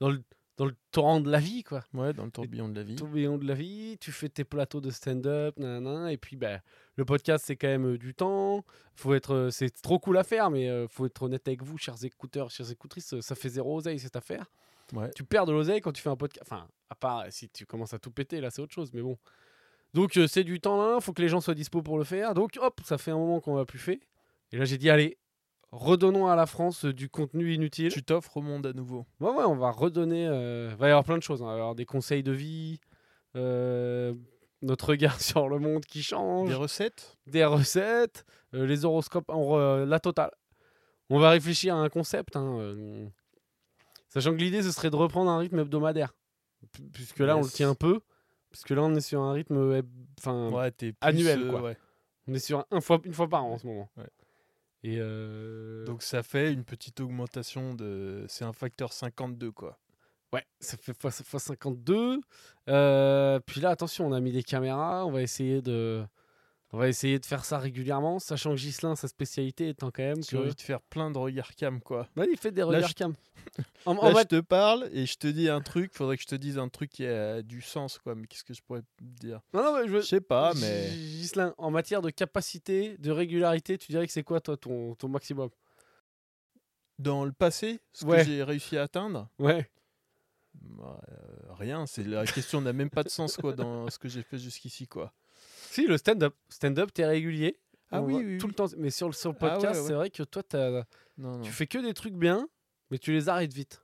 dans 0.01 0.11
le, 0.11 0.23
dans 0.57 0.65
le 0.65 0.75
torrent 0.91 1.21
de 1.21 1.31
la 1.31 1.39
vie, 1.39 1.63
quoi. 1.63 1.85
Ouais, 1.95 2.13
dans 2.13 2.25
le 2.25 2.31
tourbillon 2.31 2.69
de 2.69 2.75
la 2.75 2.83
vie. 2.83 2.97
tourbillon 2.97 3.39
de 3.39 3.47
la 3.47 3.55
vie, 3.55 3.99
tu 4.01 4.11
fais 4.11 4.29
tes 4.29 4.43
plateaux 4.43 4.81
de 4.81 4.91
stand-up, 4.91 5.59
nanana, 5.59 6.13
et 6.13 6.17
puis 6.17 6.35
bah, 6.37 6.61
le 6.97 7.05
podcast 7.05 7.45
c'est 7.47 7.57
quand 7.57 7.69
même 7.69 7.93
euh, 7.95 7.99
du 7.99 8.15
temps. 8.15 8.65
Faut 8.95 9.13
être, 9.15 9.35
euh, 9.35 9.51
c'est 9.51 9.71
trop 9.83 9.99
cool 9.99 10.17
à 10.17 10.25
faire, 10.25 10.51
mais 10.51 10.89
faut 10.89 11.05
être 11.07 11.23
honnête 11.23 11.47
avec 11.47 11.63
vous, 11.63 11.77
chers 11.77 12.03
écouteurs, 12.05 12.51
chères 12.51 12.71
écoutrices, 12.71 13.21
ça 13.21 13.35
fait 13.35 13.51
zéro 13.51 13.77
oseille 13.77 13.99
cette 13.99 14.17
affaire. 14.17 14.47
Ouais. 14.95 15.11
Tu 15.15 15.25
perds 15.25 15.47
de 15.47 15.53
l'oseille 15.53 15.81
quand 15.83 15.93
tu 15.93 16.01
fais 16.01 16.09
un 16.11 16.17
podcast. 16.17 16.51
Enfin, 16.51 16.67
à 16.89 16.95
part 16.95 17.25
si 17.31 17.49
tu 17.51 17.67
commences 17.67 17.93
à 17.93 17.99
tout 17.99 18.11
péter, 18.11 18.41
là 18.41 18.51
c'est 18.51 18.63
autre 18.63 18.73
chose, 18.75 18.91
mais 18.95 19.03
bon. 19.03 19.19
Donc 19.97 20.17
euh, 20.19 20.27
c'est 20.27 20.45
du 20.45 20.61
temps 20.61 20.77
là, 20.77 21.01
faut 21.01 21.13
que 21.15 21.23
les 21.23 21.29
gens 21.29 21.41
soient 21.41 21.55
dispo 21.55 21.81
pour 21.83 21.97
le 21.99 22.05
faire. 22.05 22.35
Donc 22.35 22.59
hop, 22.61 22.81
ça 22.85 22.99
fait 22.99 23.11
un 23.11 23.17
moment 23.19 23.41
qu'on 23.41 23.55
va 23.55 23.65
plus 23.65 23.79
fait. 23.79 24.01
Et 24.53 24.59
là 24.59 24.65
j'ai 24.67 24.77
dit 24.79 24.91
allez, 24.91 25.17
redonnons 25.73 26.27
à 26.29 26.37
la 26.37 26.45
France 26.47 26.85
euh, 26.85 26.93
du 26.93 27.09
contenu 27.09 27.53
inutile. 27.55 27.91
Tu 27.91 28.03
t'offres 28.03 28.37
au 28.37 28.43
monde 28.43 28.67
à 28.67 28.73
nouveau. 28.75 29.07
Ouais, 29.21 29.31
ouais, 29.31 29.45
on 29.45 29.57
va 29.57 29.71
redonner. 29.71 30.27
euh, 30.29 30.69
Il 30.73 30.77
va 30.77 30.89
y 30.89 30.91
avoir 30.91 31.05
plein 31.05 31.17
de 31.19 31.23
choses. 31.23 31.41
hein. 31.43 31.47
Il 31.47 31.49
va 31.49 31.57
y 31.57 31.61
avoir 31.61 31.75
des 31.75 31.87
conseils 31.87 32.23
de 32.23 32.33
vie, 32.33 32.79
euh, 33.37 34.15
notre 34.63 34.91
regard 34.91 35.19
sur 35.21 35.49
le 35.49 35.59
monde 35.59 35.85
qui 35.87 36.03
change, 36.03 36.49
Des 36.49 36.55
des, 36.55 36.59
recettes 36.61 37.17
recettes, 37.35 38.25
euh, 38.55 38.67
les 38.67 38.85
horoscopes, 38.85 39.29
re- 39.29 39.85
la 39.85 39.99
totale. 40.01 40.31
On 41.09 41.19
va 41.19 41.31
réfléchir 41.31 41.75
à 41.75 41.79
un 41.79 41.89
concept. 41.89 42.37
hein, 42.37 42.59
euh, 42.59 43.07
sachant 44.09 44.33
que 44.33 44.39
l'idée, 44.39 44.63
ce 44.63 44.73
serait 44.73 44.91
de 44.91 44.97
reprendre 44.97 45.31
un 45.31 45.39
rythme 45.39 45.61
hebdomadaire. 45.61 46.15
Pu- 46.73 46.83
Puisque 46.93 47.21
là, 47.21 47.37
on 47.37 47.41
le 47.41 47.45
Yes. 47.47 47.53
tient 47.55 47.71
un 47.71 47.75
peu. 47.75 48.01
Puisque 48.57 48.71
là, 48.71 48.83
on 48.83 48.95
est 48.95 49.01
sur 49.03 49.21
un 49.21 49.33
rythme. 49.33 49.83
Enfin, 50.19 50.49
Ouais, 50.51 50.71
t'es 50.71 50.93
plus, 50.93 50.97
annuel, 51.07 51.43
euh, 51.43 51.51
quoi. 51.51 51.61
ouais. 51.63 51.77
on 52.27 52.33
est 52.33 52.39
sur 52.39 52.65
un 52.71 52.81
fois, 52.81 52.99
une 53.05 53.13
fois 53.13 53.29
par 53.29 53.45
an 53.45 53.53
en 53.53 53.59
ce 53.59 53.67
moment. 53.67 53.91
Ouais. 53.99 54.09
Et. 54.83 54.97
euh, 54.99 55.85
Donc 55.85 56.03
ça 56.03 56.23
fait 56.23 56.53
une 56.55 56.65
petite 56.65 56.99
augmentation 57.01 57.75
de. 57.75 58.25
C'est 58.29 58.45
un 58.47 58.55
facteur 58.55 58.95
52, 58.95 59.51
quoi. 59.53 59.79
Ouais, 60.33 60.45
ça 60.59 60.77
fait 60.79 60.93
x, 60.93 61.21
x 61.21 61.37
52. 61.37 62.21
Euh, 62.69 63.41
puis 63.45 63.61
là, 63.61 63.69
attention, 63.71 64.07
on 64.07 64.13
a 64.13 64.21
mis 64.21 64.33
des 64.33 64.43
caméras. 64.43 65.05
On 65.05 65.11
va 65.13 65.21
essayer 65.21 65.61
de, 65.61 66.03
on 66.73 66.79
va 66.79 66.89
essayer 66.89 67.19
de 67.19 67.25
faire 67.27 67.45
ça 67.45 67.59
régulièrement, 67.59 68.19
sachant 68.19 68.51
que 68.51 68.57
Gislin, 68.57 68.97
sa 68.97 69.09
spécialité 69.09 69.69
étant 69.69 69.91
quand 69.91 70.03
même 70.03 70.23
J'ai 70.23 70.37
que. 70.37 70.43
envie 70.43 70.55
de 70.55 70.61
faire 70.61 70.81
plein 70.83 71.11
de 71.11 71.19
regards 71.19 71.55
cam, 71.55 71.81
quoi. 71.81 72.09
Ouais, 72.17 72.27
il 72.31 72.37
fait 72.37 72.51
des 72.53 72.63
regards 72.63 72.95
cam. 72.95 73.15
En, 73.87 73.97
en 73.99 74.13
Là, 74.13 74.23
je 74.23 74.27
te 74.27 74.41
parle 74.41 74.89
et 74.93 75.07
je 75.07 75.17
te 75.17 75.29
dis 75.29 75.49
un 75.49 75.61
truc. 75.61 75.93
Faudrait 75.95 76.17
que 76.17 76.23
je 76.23 76.27
te 76.29 76.35
dise 76.35 76.59
un 76.59 76.69
truc 76.69 76.91
qui 76.91 77.07
a 77.07 77.41
du 77.43 77.63
sens, 77.63 77.99
quoi. 77.99 78.15
Mais 78.17 78.27
qu'est-ce 78.27 78.43
que 78.45 78.53
je 78.55 78.61
pourrais 78.63 78.83
te 78.83 78.87
dire? 79.05 79.41
Non, 79.55 79.63
non, 79.63 79.79
mais 79.81 79.89
je 79.89 79.97
Je 80.01 80.07
sais 80.07 80.21
pas, 80.21 80.53
mais. 80.55 80.89
Ghislain, 80.91 81.55
en 81.57 81.71
matière 81.71 82.03
de 82.03 82.11
capacité, 82.11 82.99
de 82.99 83.11
régularité, 83.13 83.79
tu 83.79 83.93
dirais 83.93 84.07
que 84.07 84.13
c'est 84.13 84.25
quoi, 84.25 84.41
toi, 84.41 84.57
ton, 84.57 84.95
ton 84.97 85.09
maximum? 85.09 85.51
Dans 86.99 87.25
le 87.25 87.33
passé, 87.33 87.79
ce 87.93 88.05
Ouais. 88.07 88.19
que 88.19 88.25
j'ai 88.25 88.43
réussi 88.43 88.77
à 88.79 88.83
atteindre, 88.83 89.29
Ouais. 89.39 89.71
bah, 90.55 91.01
euh, 91.11 91.53
rien. 91.55 91.87
C'est 91.87 92.05
la 92.05 92.25
question 92.27 92.61
n'a 92.63 92.73
même 92.73 92.91
pas 92.91 93.03
de 93.05 93.11
sens, 93.11 93.37
quoi, 93.37 93.53
dans 93.53 93.89
ce 93.91 93.99
que 93.99 94.09
j'ai 94.09 94.23
fait 94.23 94.39
jusqu'ici, 94.39 94.89
quoi. 94.89 95.13
Si, 95.77 95.87
le 95.87 95.97
stand-up. 95.99 96.35
Stand-up, 96.49 96.91
t'es 96.93 97.07
régulier. 97.07 97.59
Ah 97.91 98.03
oui, 98.03 98.15
oui, 98.15 98.39
Tout 98.39 98.47
oui. 98.47 98.51
le 98.53 98.55
temps. 98.57 98.67
Mais 98.79 98.91
sur 98.91 99.07
le, 99.07 99.13
sur 99.13 99.31
le 99.31 99.37
Ah 99.41 99.45
ouais, 99.45 99.51
podcast, 99.53 99.81
ouais. 99.81 99.87
c'est 99.87 99.93
vrai 99.95 100.11
que 100.11 100.23
toi, 100.25 100.43
t'as- 100.43 100.71
Non, 101.19 101.37
non. 101.37 101.41
tu 101.43 101.53
fais 101.53 101.67
que 101.67 101.79
des 101.79 101.95
trucs 101.95 102.15
bien, 102.15 102.49
mais 102.91 102.99
tu 102.99 103.13
les 103.13 103.29
arrêtes 103.29 103.53
vite. 103.53 103.83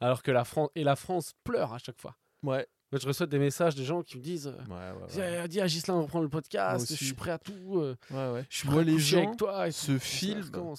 Alors 0.00 0.22
que 0.22 0.30
la 0.30 0.44
France. 0.44 0.70
Et 0.74 0.84
la 0.84 0.96
France 0.96 1.32
pleure 1.44 1.72
à 1.72 1.78
chaque 1.78 2.00
fois. 2.00 2.16
Ouais, 2.42 2.66
Moi, 2.90 2.98
je 3.00 3.06
reçois 3.06 3.26
des 3.26 3.38
messages 3.38 3.74
de 3.76 3.84
gens 3.84 4.02
qui 4.02 4.18
me 4.18 4.22
disent 4.22 4.48
euh, 4.48 4.74
ouais. 4.74 5.06
Dis- 5.08 5.20
euh, 5.20 5.46
Dis 5.46 5.60
à 5.60 5.66
Gislain, 5.66 5.94
on 5.94 6.06
prend 6.06 6.20
le 6.20 6.28
podcast, 6.28 6.86
je 6.90 7.04
suis 7.04 7.14
prêt 7.14 7.30
à 7.30 7.38
tout. 7.38 7.78
euh, 7.78 7.96
ouais, 8.10 8.32
ouais. 8.32 8.44
je 8.50 8.56
suis 8.58 8.68
vois 8.68 8.82
prêt 8.82 8.90
à 8.90 8.94
les 8.94 8.98
gens 9.00 9.18
avec 9.24 9.36
toi. 9.38 9.68
et 9.68 9.72
se 9.72 9.96
filment 9.98 10.74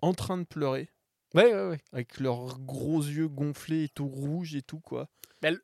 en 0.00 0.14
train 0.14 0.38
de 0.38 0.44
pleurer, 0.44 0.88
Ouais, 1.34 1.52
ouais, 1.52 1.68
ouais. 1.70 1.80
avec 1.92 2.20
leurs 2.20 2.58
gros 2.60 3.00
yeux 3.02 3.28
gonflés 3.28 3.84
et 3.84 3.88
tout 3.88 4.06
rouges 4.06 4.54
et 4.54 4.62
tout, 4.62 4.80
quoi. 4.80 5.08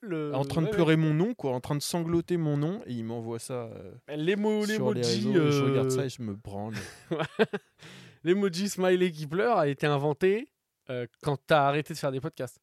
Le- 0.02 0.34
en 0.34 0.44
train 0.44 0.60
de 0.62 0.66
ouais, 0.66 0.72
pleurer 0.72 0.96
mon 0.96 1.12
nom, 1.14 1.34
quoi, 1.34 1.52
en 1.52 1.60
train 1.60 1.74
de 1.74 1.82
sangloter 1.82 2.36
mon 2.36 2.56
nom, 2.56 2.80
et 2.86 2.92
ils 2.92 3.04
m'envoient 3.04 3.38
ça 3.40 3.64
euh, 3.64 3.92
ouais. 4.08 4.16
L'emo- 4.16 4.64
sur 4.66 4.92
les 4.94 5.02
L'emoji 5.02 5.32
réseaux. 5.32 5.50
Je 5.50 5.62
regarde 5.64 5.86
euh, 5.88 5.96
ça 5.96 6.04
et 6.04 6.08
je 6.08 6.22
me 6.22 6.34
branle. 6.34 6.74
l'emoji 8.24 8.68
smiley 8.68 9.10
qui 9.10 9.26
pleure 9.26 9.58
a 9.58 9.68
été 9.68 9.86
inventé 9.86 10.48
euh, 10.90 11.06
quand 11.22 11.38
t'as 11.46 11.66
arrêté 11.66 11.94
de 11.94 11.98
faire 11.98 12.12
des 12.12 12.20
podcasts. 12.20 12.58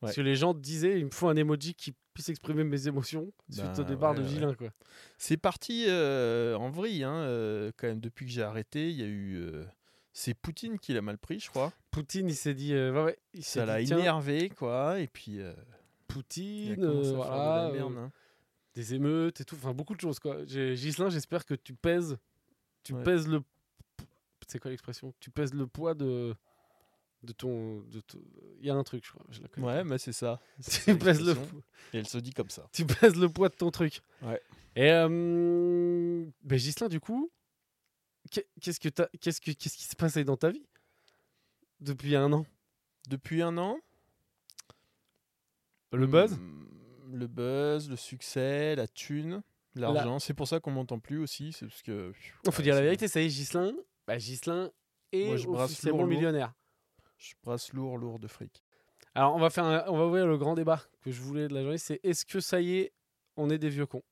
Parce 0.00 0.12
Ouais. 0.12 0.16
que 0.16 0.20
les 0.22 0.36
gens 0.36 0.52
te 0.52 0.58
disaient, 0.58 0.98
il 0.98 1.06
me 1.06 1.10
faut 1.10 1.28
un 1.28 1.36
emoji 1.36 1.74
qui 1.74 1.94
puisse 2.12 2.28
exprimer 2.28 2.64
mes 2.64 2.86
émotions 2.86 3.32
suite 3.50 3.64
au 3.78 3.82
Ben, 3.82 3.84
départ 3.84 4.10
ouais, 4.12 4.18
de 4.18 4.22
ouais. 4.24 4.28
Gilin, 4.28 4.54
quoi. 4.54 4.68
C'est 5.16 5.38
parti 5.38 5.84
euh, 5.88 6.54
en 6.56 6.68
vrille, 6.68 7.02
hein, 7.02 7.14
euh, 7.14 7.70
quand 7.78 7.86
même, 7.86 8.00
depuis 8.00 8.26
que 8.26 8.32
j'ai 8.32 8.42
arrêté. 8.42 8.90
Il 8.90 8.96
y 9.00 9.02
a 9.02 9.06
eu. 9.06 9.36
euh, 9.36 9.64
c'est 10.12 10.34
Poutine 10.34 10.78
qui 10.78 10.92
l'a 10.92 11.00
mal 11.02 11.16
pris, 11.18 11.40
je 11.40 11.48
crois. 11.48 11.72
Poutine, 11.90 12.28
il 12.28 12.34
s'est 12.36 12.52
dit, 12.54 12.74
ouais, 12.74 12.90
ouais, 12.90 13.18
il 13.32 13.42
s'est 13.44 13.60
Ça 13.60 13.66
l'a 13.66 13.82
tiens, 13.82 13.98
énervé, 13.98 14.50
quoi. 14.50 15.00
Et 15.00 15.06
puis, 15.08 15.36
il 15.36 15.54
Poutine, 16.22 16.84
euh, 16.84 17.00
à 17.00 17.02
faire 17.02 17.10
de 17.12 17.16
voilà, 17.16 17.36
la 17.36 17.68
euh, 17.68 17.72
merde. 17.72 17.96
hein. 17.98 18.12
des 18.74 18.94
émeutes 18.94 19.40
et 19.40 19.44
tout, 19.44 19.54
enfin 19.56 19.72
beaucoup 19.72 19.94
de 19.94 20.00
choses, 20.00 20.18
quoi. 20.18 20.44
Ghislain, 20.44 21.08
j'espère 21.10 21.44
que 21.44 21.54
tu 21.54 21.74
pèses, 21.74 22.16
tu 22.82 22.92
Ouais. 22.94 23.02
pèses 23.02 23.26
le, 23.28 23.42
c'est 24.46 24.58
quoi 24.58 24.70
l'expression? 24.70 25.14
Tu 25.20 25.30
pèses 25.30 25.54
le 25.54 25.66
poids 25.66 25.94
de, 25.94 26.34
de 27.22 27.32
ton, 27.32 27.80
de 27.82 28.00
ton- 28.00 28.20
il 28.60 28.66
y 28.66 28.70
a 28.70 28.74
un 28.74 28.84
truc, 28.84 29.04
je 29.04 29.10
crois, 29.12 29.24
je 29.30 29.40
la 29.40 29.64
Ouais, 29.64 29.82
mais 29.84 29.98
c'est 29.98 30.12
ça. 30.12 30.38
Tu 30.84 30.96
pèses 30.98 31.20
le. 31.24 31.32
Et 31.92 31.98
elle 31.98 32.06
se 32.06 32.18
dit 32.18 32.32
comme 32.32 32.50
ça. 32.50 32.68
tu 32.72 32.84
pèses 32.86 33.16
le 33.16 33.28
poids 33.28 33.48
de 33.48 33.54
ton 33.54 33.70
truc. 33.70 34.00
Ouais. 34.22 34.40
Et 34.76 34.90
euh, 34.92 36.26
ben 36.42 36.58
Ghislain, 36.58 36.88
du 36.88 37.00
coup, 37.00 37.30
qu'est- 38.30 38.46
qu'est-ce 38.60 38.78
que 38.78 38.88
qu'est-ce 39.20 39.40
que, 39.40 39.50
qu'est-ce 39.52 39.76
qui 39.76 39.84
s'est 39.84 39.96
passé 39.96 40.22
dans 40.24 40.36
ta 40.36 40.50
vie? 40.50 40.66
Depuis 41.80 42.14
un 42.14 42.30
an? 42.32 42.44
Depuis 43.08 43.40
un 43.42 43.56
an? 43.58 43.78
Le 45.92 46.06
buzz? 46.06 46.32
Hmm, 46.38 47.14
Le 47.16 47.26
buzz, 47.26 47.88
le 47.88 47.96
succès, 47.96 48.74
la 48.76 48.86
thune, 48.88 49.42
l'argent. 49.74 50.18
C'est 50.18 50.34
pour 50.34 50.48
ça 50.48 50.60
qu'on 50.60 50.70
m'entend 50.72 50.98
plus 50.98 51.18
aussi. 51.18 51.52
C'est 51.52 51.66
parce 51.66 51.82
que. 51.82 52.12
Il 52.44 52.50
faut 52.52 52.58
ouais, 52.58 52.62
dire 52.64 52.74
la 52.74 52.82
vérité, 52.82 53.08
ça 53.08 53.20
y 53.20 53.26
est, 53.26 53.28
Ghislain, 53.28 53.72
bah, 54.06 54.16
Ghislain 54.18 54.70
est 55.12 55.26
Moi, 55.26 55.36
je 55.36 55.46
brasse 55.46 55.70
officiellement 55.70 55.98
lourd, 56.00 56.08
lourd. 56.08 56.16
millionnaire. 56.18 56.52
Je 57.18 57.34
brasse 57.42 57.72
lourd, 57.72 57.96
lourd 57.98 58.18
de 58.18 58.26
fric. 58.28 58.62
Alors, 59.14 59.34
on 59.34 59.38
va 59.38 59.48
faire 59.48 59.64
un- 59.64 59.84
on 59.88 59.96
va 59.96 60.06
ouvrir 60.06 60.26
le 60.26 60.36
grand 60.36 60.54
débat 60.54 60.82
que 61.00 61.10
je 61.10 61.22
voulais 61.22 61.48
de 61.48 61.54
la 61.54 61.62
journée, 61.62 61.78
c'est 61.78 62.00
est-ce 62.02 62.26
que 62.26 62.40
ça 62.40 62.60
y 62.60 62.78
est, 62.78 62.92
on 63.36 63.48
est 63.48 63.56
des 63.58 63.70
vieux 63.70 63.86
cons? 63.86 64.02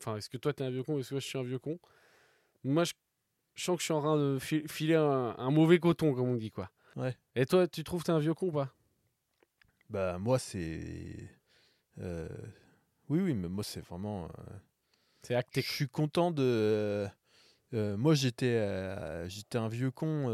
Enfin, 0.00 0.16
est-ce 0.16 0.28
que 0.28 0.36
toi 0.36 0.52
t'es 0.52 0.64
un 0.64 0.70
vieux 0.70 0.82
con 0.82 0.98
est-ce 0.98 1.10
que 1.10 1.14
moi, 1.14 1.20
je 1.20 1.26
suis 1.26 1.38
un 1.38 1.42
vieux 1.44 1.58
con? 1.60 1.78
Moi, 2.64 2.82
je, 2.84 2.92
je 3.54 3.62
sens 3.64 3.76
que 3.76 3.80
je 3.80 3.84
suis 3.84 3.94
en 3.94 4.00
train 4.00 4.16
de 4.16 4.38
fi- 4.40 4.66
filer 4.66 4.96
un, 4.96 5.34
un 5.38 5.50
mauvais 5.52 5.78
coton, 5.78 6.12
comme 6.14 6.28
on 6.28 6.34
dit, 6.34 6.50
quoi. 6.50 6.70
Ouais. 6.96 7.16
Et 7.36 7.46
toi, 7.46 7.68
tu 7.68 7.84
trouves 7.84 8.00
que 8.02 8.06
t'es 8.06 8.12
un 8.12 8.18
vieux 8.18 8.34
con 8.34 8.48
ou 8.48 8.52
pas? 8.52 8.74
Bah, 9.90 10.18
moi, 10.18 10.38
c'est. 10.38 11.28
euh, 12.00 12.28
Oui, 13.08 13.20
oui, 13.20 13.34
mais 13.34 13.48
moi, 13.48 13.64
c'est 13.64 13.80
vraiment. 13.80 14.24
euh, 14.26 14.28
C'est 15.22 15.34
acté. 15.34 15.62
Je 15.62 15.70
suis 15.72 15.88
content 15.88 16.30
de. 16.30 17.08
euh, 17.74 17.96
moi, 17.96 18.14
j'étais 18.14 19.28
j'étais 19.28 19.58
un 19.58 19.68
vieux 19.68 19.90
con. 19.90 20.28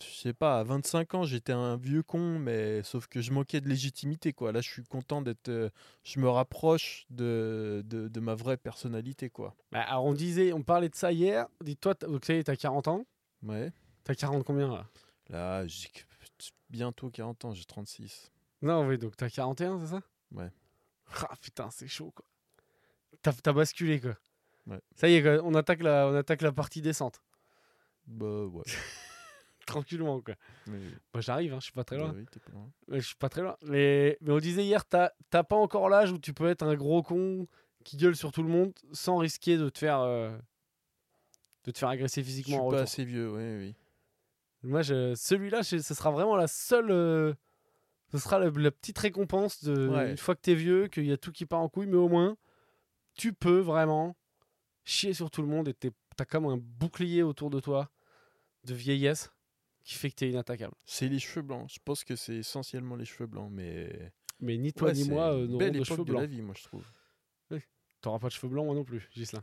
je 0.00 0.06
sais 0.12 0.34
pas, 0.34 0.58
à 0.60 0.64
25 0.64 1.14
ans, 1.14 1.24
j'étais 1.24 1.52
un 1.52 1.76
vieux 1.76 2.02
con, 2.02 2.38
mais 2.38 2.82
sauf 2.82 3.06
que 3.06 3.20
je 3.22 3.30
manquais 3.32 3.60
de 3.60 3.68
légitimité, 3.68 4.32
quoi. 4.32 4.52
Là, 4.52 4.60
je 4.60 4.68
suis 4.70 4.84
content 4.84 5.22
d'être. 5.22 5.70
je 6.02 6.20
me 6.20 6.28
rapproche 6.28 7.06
de, 7.10 7.82
de, 7.86 8.08
de 8.08 8.20
ma 8.20 8.34
vraie 8.34 8.56
personnalité, 8.58 9.30
quoi. 9.30 9.54
Bah, 9.72 9.82
alors, 9.82 10.04
on 10.04 10.12
disait, 10.12 10.52
on 10.52 10.62
parlait 10.62 10.88
de 10.90 10.94
ça 10.96 11.10
hier. 11.12 11.46
Dis-toi, 11.62 11.94
donc 11.94 12.24
ça 12.24 12.34
y 12.34 12.38
est, 12.38 12.44
t'as 12.44 12.56
40 12.56 12.88
ans. 12.88 13.06
Ouais. 13.42 13.72
T'as 14.04 14.14
40 14.14 14.44
combien 14.44 14.68
là? 14.68 14.86
Là, 15.30 15.66
j'ai 15.66 15.88
bientôt 16.70 17.10
40 17.10 17.44
ans, 17.46 17.54
j'ai 17.54 17.64
36. 17.64 18.32
Non, 18.62 18.86
oui, 18.86 18.98
donc 18.98 19.16
t'as 19.16 19.28
41, 19.30 19.78
c'est 19.80 19.86
ça? 19.92 20.00
Ouais. 20.32 20.50
Ah 21.20 21.34
putain, 21.40 21.70
c'est 21.70 21.86
chaud, 21.88 22.12
quoi. 22.14 22.24
T'as 23.22 23.52
basculé, 23.52 24.00
quoi. 24.00 24.16
Ouais. 24.66 24.80
Ça 24.96 25.08
y 25.08 25.14
est, 25.14 25.22
quoi, 25.22 25.38
on 25.44 25.54
attaque 25.54 25.82
la, 25.82 26.08
on 26.08 26.14
attaque 26.14 26.42
la 26.42 26.52
partie 26.52 26.80
descente. 26.82 27.22
Bah, 28.06 28.44
ouais. 28.46 28.62
Tranquillement, 29.66 30.20
quoi. 30.20 30.34
Mais- 30.66 30.78
Moi, 31.14 31.20
j'arrive, 31.20 31.54
hein, 31.54 31.58
je 31.60 31.64
suis 31.64 31.72
pas 31.72 31.84
très 31.84 31.96
loin. 31.96 32.08
bah 32.08 32.14
oui, 32.18 32.26
t'es 32.30 32.40
pas 32.40 32.52
loin. 32.52 32.70
Je 32.88 33.00
suis 33.00 33.14
pas 33.16 33.28
très 33.30 33.40
loin. 33.42 33.56
Mais, 33.62 34.18
mais 34.20 34.32
on 34.32 34.38
disait 34.38 34.64
hier, 34.64 34.84
t'as 34.86 35.10
pas 35.30 35.56
encore 35.56 35.88
l'âge 35.88 36.12
où 36.12 36.18
tu 36.18 36.34
peux 36.34 36.48
être 36.48 36.62
un 36.62 36.74
gros 36.74 37.02
con 37.02 37.46
qui 37.82 37.96
gueule 37.96 38.16
sur 38.16 38.30
tout 38.32 38.42
le 38.42 38.48
monde 38.50 38.72
sans 38.92 39.16
risquer 39.18 39.56
de 39.56 39.68
te 39.70 39.78
faire, 39.78 40.00
euh, 40.00 40.36
de 41.64 41.70
te 41.70 41.78
faire 41.78 41.88
agresser 41.88 42.22
Je 42.22 42.26
suis 42.26 42.42
physiquement 42.42 42.56
en 42.66 42.70
pas 42.70 42.76
retour. 42.76 42.80
assez 42.82 43.04
vieux, 43.04 43.30
oui, 43.32 43.56
oui. 43.68 43.74
Moi, 44.64 44.82
je- 44.82 45.14
celui-là, 45.14 45.62
je- 45.62 45.78
ce 45.78 45.94
sera 45.94 46.10
vraiment 46.10 46.36
la 46.36 46.46
seule. 46.48 46.90
euh, 46.90 47.34
ce 48.12 48.18
sera 48.18 48.38
la, 48.38 48.48
la 48.50 48.70
petite 48.70 48.98
récompense 48.98 49.62
de 49.64 49.88
Ouais. 49.88 50.10
une 50.12 50.16
fois 50.18 50.34
que 50.36 50.40
t'es 50.40 50.54
vieux, 50.54 50.88
qu'il 50.88 51.04
y 51.06 51.12
a 51.12 51.16
tout 51.16 51.32
qui 51.32 51.46
part 51.46 51.60
en 51.60 51.68
couille, 51.68 51.86
mais 51.86 51.96
au 51.96 52.08
moins, 52.08 52.36
tu 53.14 53.32
peux 53.32 53.58
vraiment 53.58 54.16
chier 54.84 55.14
sur 55.14 55.30
tout 55.30 55.42
le 55.42 55.48
monde 55.48 55.68
et 55.68 55.74
t'as 56.16 56.24
comme 56.24 56.46
un 56.46 56.56
bouclier 56.58 57.22
autour 57.22 57.50
de 57.50 57.60
toi 57.60 57.90
de 58.64 58.74
vieillesse 58.74 59.30
qui 59.82 59.94
fait 59.94 60.10
que 60.10 60.14
t'es 60.16 60.30
inattaquable. 60.30 60.74
C'est 60.84 61.08
les 61.08 61.18
cheveux 61.18 61.42
blancs. 61.42 61.68
Je 61.72 61.78
pense 61.84 62.04
que 62.04 62.14
c'est 62.16 62.36
essentiellement 62.36 62.96
les 62.96 63.04
cheveux 63.04 63.26
blancs, 63.26 63.50
mais. 63.52 64.12
Mais 64.40 64.56
ni 64.58 64.72
toi 64.72 64.88
Ouais, 64.88 64.94
ni 64.94 65.08
moi 65.08 65.32
euh, 65.34 65.46
n'aurons 65.46 65.58
belle 65.58 65.72
de 65.72 65.76
époque 65.78 65.86
cheveux 65.88 66.04
de 66.04 66.12
la 66.12 66.18
blancs. 66.20 66.30
vie, 66.30 66.42
moi, 66.42 66.54
je 66.56 66.64
trouve. 66.64 66.84
T'auras 68.00 68.18
pas 68.18 68.28
de 68.28 68.32
cheveux 68.32 68.48
blancs, 68.48 68.66
moi 68.66 68.74
non 68.74 68.84
plus, 68.84 69.08
Gislain. 69.12 69.42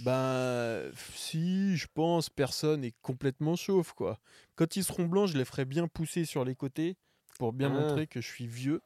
Ben, 0.00 0.90
si, 1.14 1.76
je 1.76 1.86
pense, 1.92 2.30
personne 2.30 2.84
est 2.84 2.94
complètement 3.02 3.56
chauve, 3.56 3.94
quoi. 3.94 4.18
Quand 4.54 4.76
ils 4.76 4.84
seront 4.84 5.06
blancs, 5.06 5.28
je 5.28 5.36
les 5.38 5.44
ferai 5.44 5.64
bien 5.64 5.88
pousser 5.88 6.24
sur 6.24 6.44
les 6.44 6.54
côtés 6.54 6.96
pour 7.38 7.52
bien 7.52 7.68
Ah. 7.68 7.80
montrer 7.80 8.06
que 8.06 8.20
je 8.20 8.26
suis 8.28 8.46
vieux. 8.46 8.80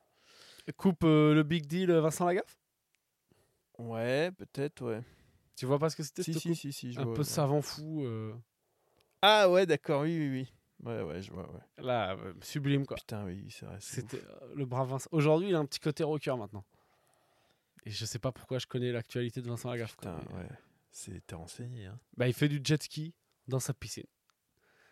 Coupe 0.77 1.05
euh, 1.05 1.35
le 1.35 1.43
big 1.43 1.67
deal 1.67 1.91
euh, 1.91 2.01
Vincent 2.01 2.25
Lagaffe? 2.25 2.57
Ouais, 3.79 4.31
peut-être, 4.33 4.83
ouais. 4.85 5.03
Tu 5.57 5.67
vois 5.67 5.79
pas 5.79 5.91
ce 5.91 5.97
que 5.97 6.03
c'était 6.03 6.23
Si, 6.23 6.35
si, 6.35 6.55
si, 6.55 6.73
si, 6.73 6.93
je 6.93 7.01
Un 7.01 7.05
vois, 7.05 7.15
peu 7.15 7.25
savant 7.25 7.63
fou. 7.63 8.05
euh, 8.05 8.35
Ah 9.23 9.51
ouais, 9.51 9.67
d'accord, 9.67 10.03
oui, 10.03 10.17
oui, 10.19 10.29
oui. 10.31 10.53
Ouais, 10.85 11.03
ouais, 11.03 11.23
je 11.23 11.31
vois, 11.33 11.49
ouais. 11.53 11.61
Là, 11.79 12.17
euh, 12.17 12.33
sublime 12.43 12.87
quoi. 12.87 12.97
Putain, 12.97 13.25
oui, 13.25 13.47
c'est 13.51 13.67
vrai. 13.67 13.77
C'était 13.81 14.21
le 14.55 14.65
brave 14.67 14.89
Vincent. 14.89 15.09
Aujourd'hui, 15.13 15.49
il 15.51 15.55
a 15.55 15.59
un 15.59 15.67
petit 15.67 15.79
côté 15.81 16.03
rocker 16.05 16.37
maintenant. 16.37 16.65
Et 17.85 17.91
je 17.91 18.05
sais 18.05 18.19
pas 18.19 18.33
pourquoi 18.33 18.59
je 18.59 18.67
connais 18.67 18.93
l'actualité 18.93 19.43
de 19.43 19.49
Vincent 19.49 19.71
Lagaffe. 19.71 19.97
quoi, 19.97 20.17
mais- 20.31 20.37
ouais. 20.39 20.49
C'est 20.93 21.27
t'es 21.27 21.35
renseigné, 21.35 21.87
hein. 21.87 21.99
Bah, 22.17 22.29
il 22.29 22.35
fait 22.35 22.49
du 22.49 22.61
jet 22.63 22.81
ski 22.83 23.15
dans 23.49 23.59
sa 23.61 23.73
piscine. 23.75 24.05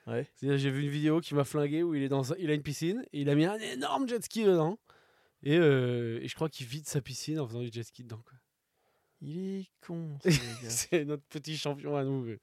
Ouais. 0.07 0.27
C'est-à-dire, 0.35 0.59
J'ai 0.59 0.71
vu 0.71 0.83
une 0.83 0.89
vidéo 0.91 1.21
qui 1.21 1.35
m'a 1.35 1.45
flingué 1.45 1.83
où 1.83 1.95
il 1.95 2.03
est 2.03 2.09
dans 2.09 2.23
sa- 2.25 2.37
il 2.39 2.51
a 2.51 2.55
une 2.55 2.63
piscine 2.63 3.05
et 3.13 3.21
il 3.21 3.29
a 3.31 3.35
mis 3.35 3.45
un 3.45 3.57
énorme 3.59 4.09
jet 4.09 4.23
ski 4.25 4.45
dedans. 4.45 4.79
Et, 5.43 5.57
euh, 5.59 6.19
et 6.23 6.29
je 6.29 6.35
crois 6.35 6.49
qu'il 6.49 6.67
vide 6.67 6.87
sa 6.87 7.01
piscine 7.01 7.39
en 7.39 7.47
faisant 7.47 7.61
du 7.61 7.71
jet 7.71 7.83
ski 7.83 8.03
dedans. 8.03 8.23
quoi. 8.27 8.39
Il 9.21 9.61
est 9.61 9.71
con, 9.87 10.19
ce 10.23 10.29
gars. 10.63 10.71
C'est 10.71 11.05
notre 11.05 11.23
petit 11.25 11.57
champion 11.59 11.97
à 11.97 12.05
nous. 12.05 12.27
Et 12.29 12.41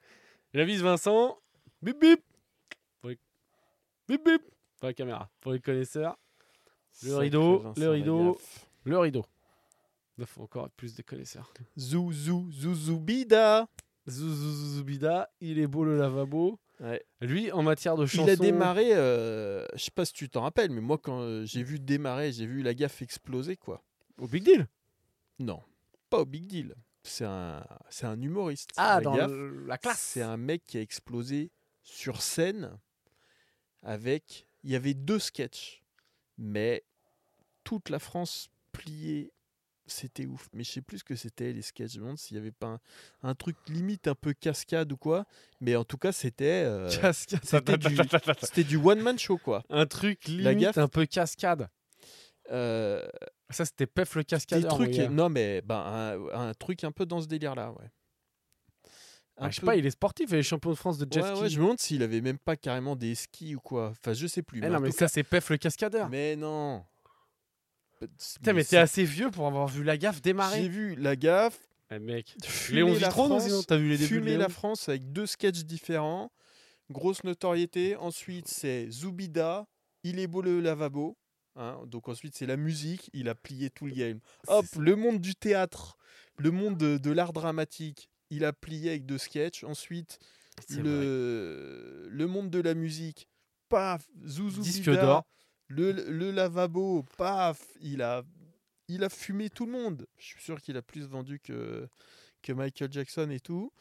la 0.54 0.64
vis 0.66 0.78
Vincent. 0.78 1.40
Bip 1.82 2.00
bip. 2.00 2.22
Pour 3.02 3.10
les... 3.10 3.20
Bip 4.08 4.24
bip. 4.24 4.42
Pour 4.80 4.88
la 4.88 4.94
caméra. 4.94 5.32
Pour 5.42 5.52
les 5.54 5.60
connaisseurs. 5.60 6.18
Le 7.04 7.16
rideau, 7.18 7.64
le 7.76 7.90
rideau. 7.90 8.40
Le 8.86 8.98
rideau. 9.00 9.26
Il 10.18 10.26
faut 10.26 10.42
encore 10.42 10.70
plus 10.72 10.96
de 10.96 11.02
connaisseurs. 11.04 11.54
Zou, 11.78 12.12
zou, 12.12 12.52
zouzoubida. 12.52 13.68
Zouzouzouzoubida, 14.08 15.30
il 15.42 15.60
est 15.60 15.68
beau 15.68 15.84
le 15.84 15.98
lavabo. 15.98 16.60
Ouais. 16.80 17.04
Lui, 17.22 17.52
en 17.52 17.64
matière 17.64 17.96
de 17.96 18.06
chanson. 18.06 18.26
Il 18.26 18.30
a 18.30 18.36
démarré, 18.36 18.94
euh, 18.94 19.66
je 19.74 19.84
sais 19.84 19.92
pas 19.92 20.06
si 20.06 20.14
tu 20.14 20.30
t'en 20.30 20.42
rappelles, 20.44 20.70
mais 20.72 20.82
moi 20.82 20.98
quand 20.98 21.22
euh, 21.22 21.44
j'ai 21.46 21.64
vu 21.64 21.80
démarrer, 21.80 22.32
j'ai 22.32 22.46
vu 22.46 22.62
la 22.62 22.74
gaffe 22.74 23.02
exploser 23.02 23.58
quoi. 23.58 23.84
Au 24.20 24.28
Big 24.28 24.44
Deal? 24.44 24.68
Non, 25.40 25.62
pas 26.10 26.20
au 26.20 26.26
big 26.26 26.46
deal. 26.48 26.74
C'est 27.04 27.26
un, 27.26 27.66
c'est 27.90 28.06
un 28.06 28.20
humoriste. 28.22 28.72
Ah, 28.76 28.96
La 28.96 29.02
dans 29.02 29.16
Gaffe, 29.16 29.32
le- 29.32 29.66
la 29.66 29.78
classe. 29.78 30.00
C'est 30.00 30.22
un 30.24 30.38
mec 30.38 30.64
qui 30.66 30.78
a 30.78 30.82
explosé 30.82 31.52
sur 31.84 32.22
scène 32.22 32.78
avec. 33.84 34.48
Il 34.64 34.72
y 34.72 34.76
avait 34.76 34.94
deux 34.96 35.20
sketchs, 35.20 35.84
mais 36.38 36.84
toute 37.64 37.90
la 37.90 38.00
France 38.00 38.50
pliée. 38.72 39.32
C'était 39.89 40.25
ouf. 40.25 40.50
Mais 40.53 40.63
je 40.63 40.72
sais 40.72 40.82
plus 40.82 41.00
ce 41.00 41.03
que 41.06 41.15
c'était 41.15 41.53
les 41.53 41.62
sketchs. 41.62 41.94
Je 41.94 41.98
me 42.00 42.03
demande 42.03 42.17
s'il 42.17 42.36
y 42.36 42.39
avait 42.39 42.51
pas 42.51 42.67
un, 42.67 42.79
un 43.24 43.36
truc 43.36 43.56
limite 43.70 44.08
un 44.08 44.15
peu 44.15 44.34
cascade 44.34 44.91
ou 44.91 44.98
quoi. 44.98 45.25
Mais 45.62 45.75
en 45.77 45.86
tout 45.86 45.98
cas, 45.98 46.12
c'était. 46.12 46.63
euh, 46.65 46.89
c'était 47.13 47.77
du- 47.77 47.96
c'était 48.41 48.63
du 48.65 48.75
one 48.77 49.00
man 49.01 49.17
show 49.17 49.38
quoi. 49.38 49.63
Un 49.70 49.86
truc 49.86 50.27
La 50.27 50.51
limite 50.51 50.60
gaffe. 50.65 50.77
un 50.77 50.88
peu 50.89 51.06
cascade. 51.06 51.70
Euh, 52.51 53.06
Ça, 53.50 53.65
c'était 53.65 53.88
Pef 53.88 54.15
le 54.15 54.24
cascadeur. 54.24 54.74
trucs, 54.74 54.89
oui, 54.89 55.01
hein. 55.01 55.10
non 55.10 55.29
mais 55.29 55.62
ben 55.62 55.75
un, 56.34 56.50
un 56.50 56.53
truc 56.53 56.84
un 56.84 56.91
peu 56.91 57.06
dans 57.06 57.22
ce 57.22 57.27
délire 57.27 57.56
là, 57.56 57.72
ouais. 57.72 57.89
Ah, 59.39 59.50
je 59.51 59.56
sais 59.56 59.62
peu- 59.62 59.67
pas, 59.67 59.75
il 59.75 59.86
est 59.86 59.91
sportif, 59.91 60.29
il 60.32 60.38
est 60.38 60.44
champion 60.44 60.72
de 60.72 60.75
France 60.75 60.98
de 60.98 61.06
jet 61.12 61.22
Ouais, 61.22 61.32
ski. 61.34 61.41
ouais, 61.44 61.50
je 61.50 61.58
me 61.60 61.63
demande 61.63 61.79
s'il 61.79 62.01
avait 62.01 62.22
même 62.22 62.39
pas 62.39 62.56
carrément 62.56 62.96
des 62.96 63.13
skis 63.15 63.56
ou 63.56 63.60
quoi. 63.60 63.89
Enfin, 63.91 64.13
je 64.13 64.25
sais 64.25 64.41
plus. 64.41 64.58
Eh 64.60 64.62
mais 64.62 64.70
non, 64.70 64.79
mais 64.79 64.91
ça, 64.91 65.08
c'est 65.08 65.24
Pef 65.24 65.50
le 65.51 65.58
cascadeur. 65.58 66.06
cas- 66.06 66.10
mais 66.10 66.36
non. 66.36 66.84
Putain, 68.00 68.54
mais 68.54 68.63
t'es 68.63 68.77
assez 68.77 69.04
vieux 69.04 69.32
pour 69.32 69.48
avoir 69.48 69.68
vu 69.68 69.84
la 69.84 69.98
gaffe 69.98 70.16
J'ai 70.18 70.22
démarrer. 70.22 70.68
vu 70.68 70.96
la 70.96 71.16
gaffe. 71.16 71.60
Eh, 71.89 72.00
mec. 72.00 72.36
fumer 72.44 72.84
Léon 72.84 72.94
non 73.50 73.62
T'as 73.63 73.77
vu 73.77 73.89
les 73.89 73.98
débuts 73.98 74.16
de 74.16 74.20
fumer 74.20 74.38
la 74.38 74.50
France 74.50 74.89
avec 74.89 75.12
deux 75.13 75.25
sketchs 75.25 75.63
différents, 75.63 76.32
grosse 76.89 77.24
notoriété. 77.24 77.96
Ensuite, 77.96 78.48
c'est 78.50 78.89
Zoubida, 78.92 79.66
il 80.04 80.20
est 80.20 80.27
beau 80.27 80.42
le 80.42 80.60
lavabo. 80.60 81.18
hein. 81.56 81.80
Donc 81.88 82.10
ensuite, 82.10 82.36
c'est 82.36 82.46
la 82.46 82.58
musique. 82.58 83.10
Il 83.13 83.30
a 83.30 83.36
plié 83.36 83.70
tout 83.70 83.86
le 83.86 83.94
game. 83.94 84.20
Hop, 84.48 84.66
le 84.77 84.96
monde 84.96 85.20
du 85.22 85.34
théâtre, 85.36 85.98
le 86.38 86.51
monde 86.51 86.77
de, 86.77 86.98
de 86.98 87.12
l'art 87.12 87.32
dramatique, 87.34 88.10
il 88.30 88.44
a 88.44 88.51
plié 88.54 88.89
avec 88.89 89.06
deux 89.06 89.18
sketchs. 89.18 89.63
Ensuite, 89.63 90.20
vrai. 90.70 90.82
le, 90.84 92.08
le 92.10 92.27
monde 92.27 92.50
de 92.50 92.60
la 92.60 92.74
musique, 92.74 93.30
paf, 93.70 94.06
Zouzou 94.25 94.62
Disque 94.62 94.89
d'or. 94.89 95.25
Le, 95.68 95.92
le 95.92 96.32
lavabo, 96.32 97.04
paf, 97.18 97.62
il 97.82 98.02
a, 98.02 98.24
il 98.88 99.04
a 99.04 99.10
fumé 99.10 99.50
tout 99.50 99.66
le 99.66 99.72
monde. 99.74 100.08
Je 100.18 100.26
suis 100.26 100.42
sûr 100.42 100.62
qu'il 100.62 100.78
a 100.78 100.82
plus 100.82 101.08
vendu 101.08 101.40
que, 101.40 101.88
que 102.42 102.54
Michael 102.54 102.92
Jackson 102.92 103.30
et 103.32 103.40
tout. 103.40 103.72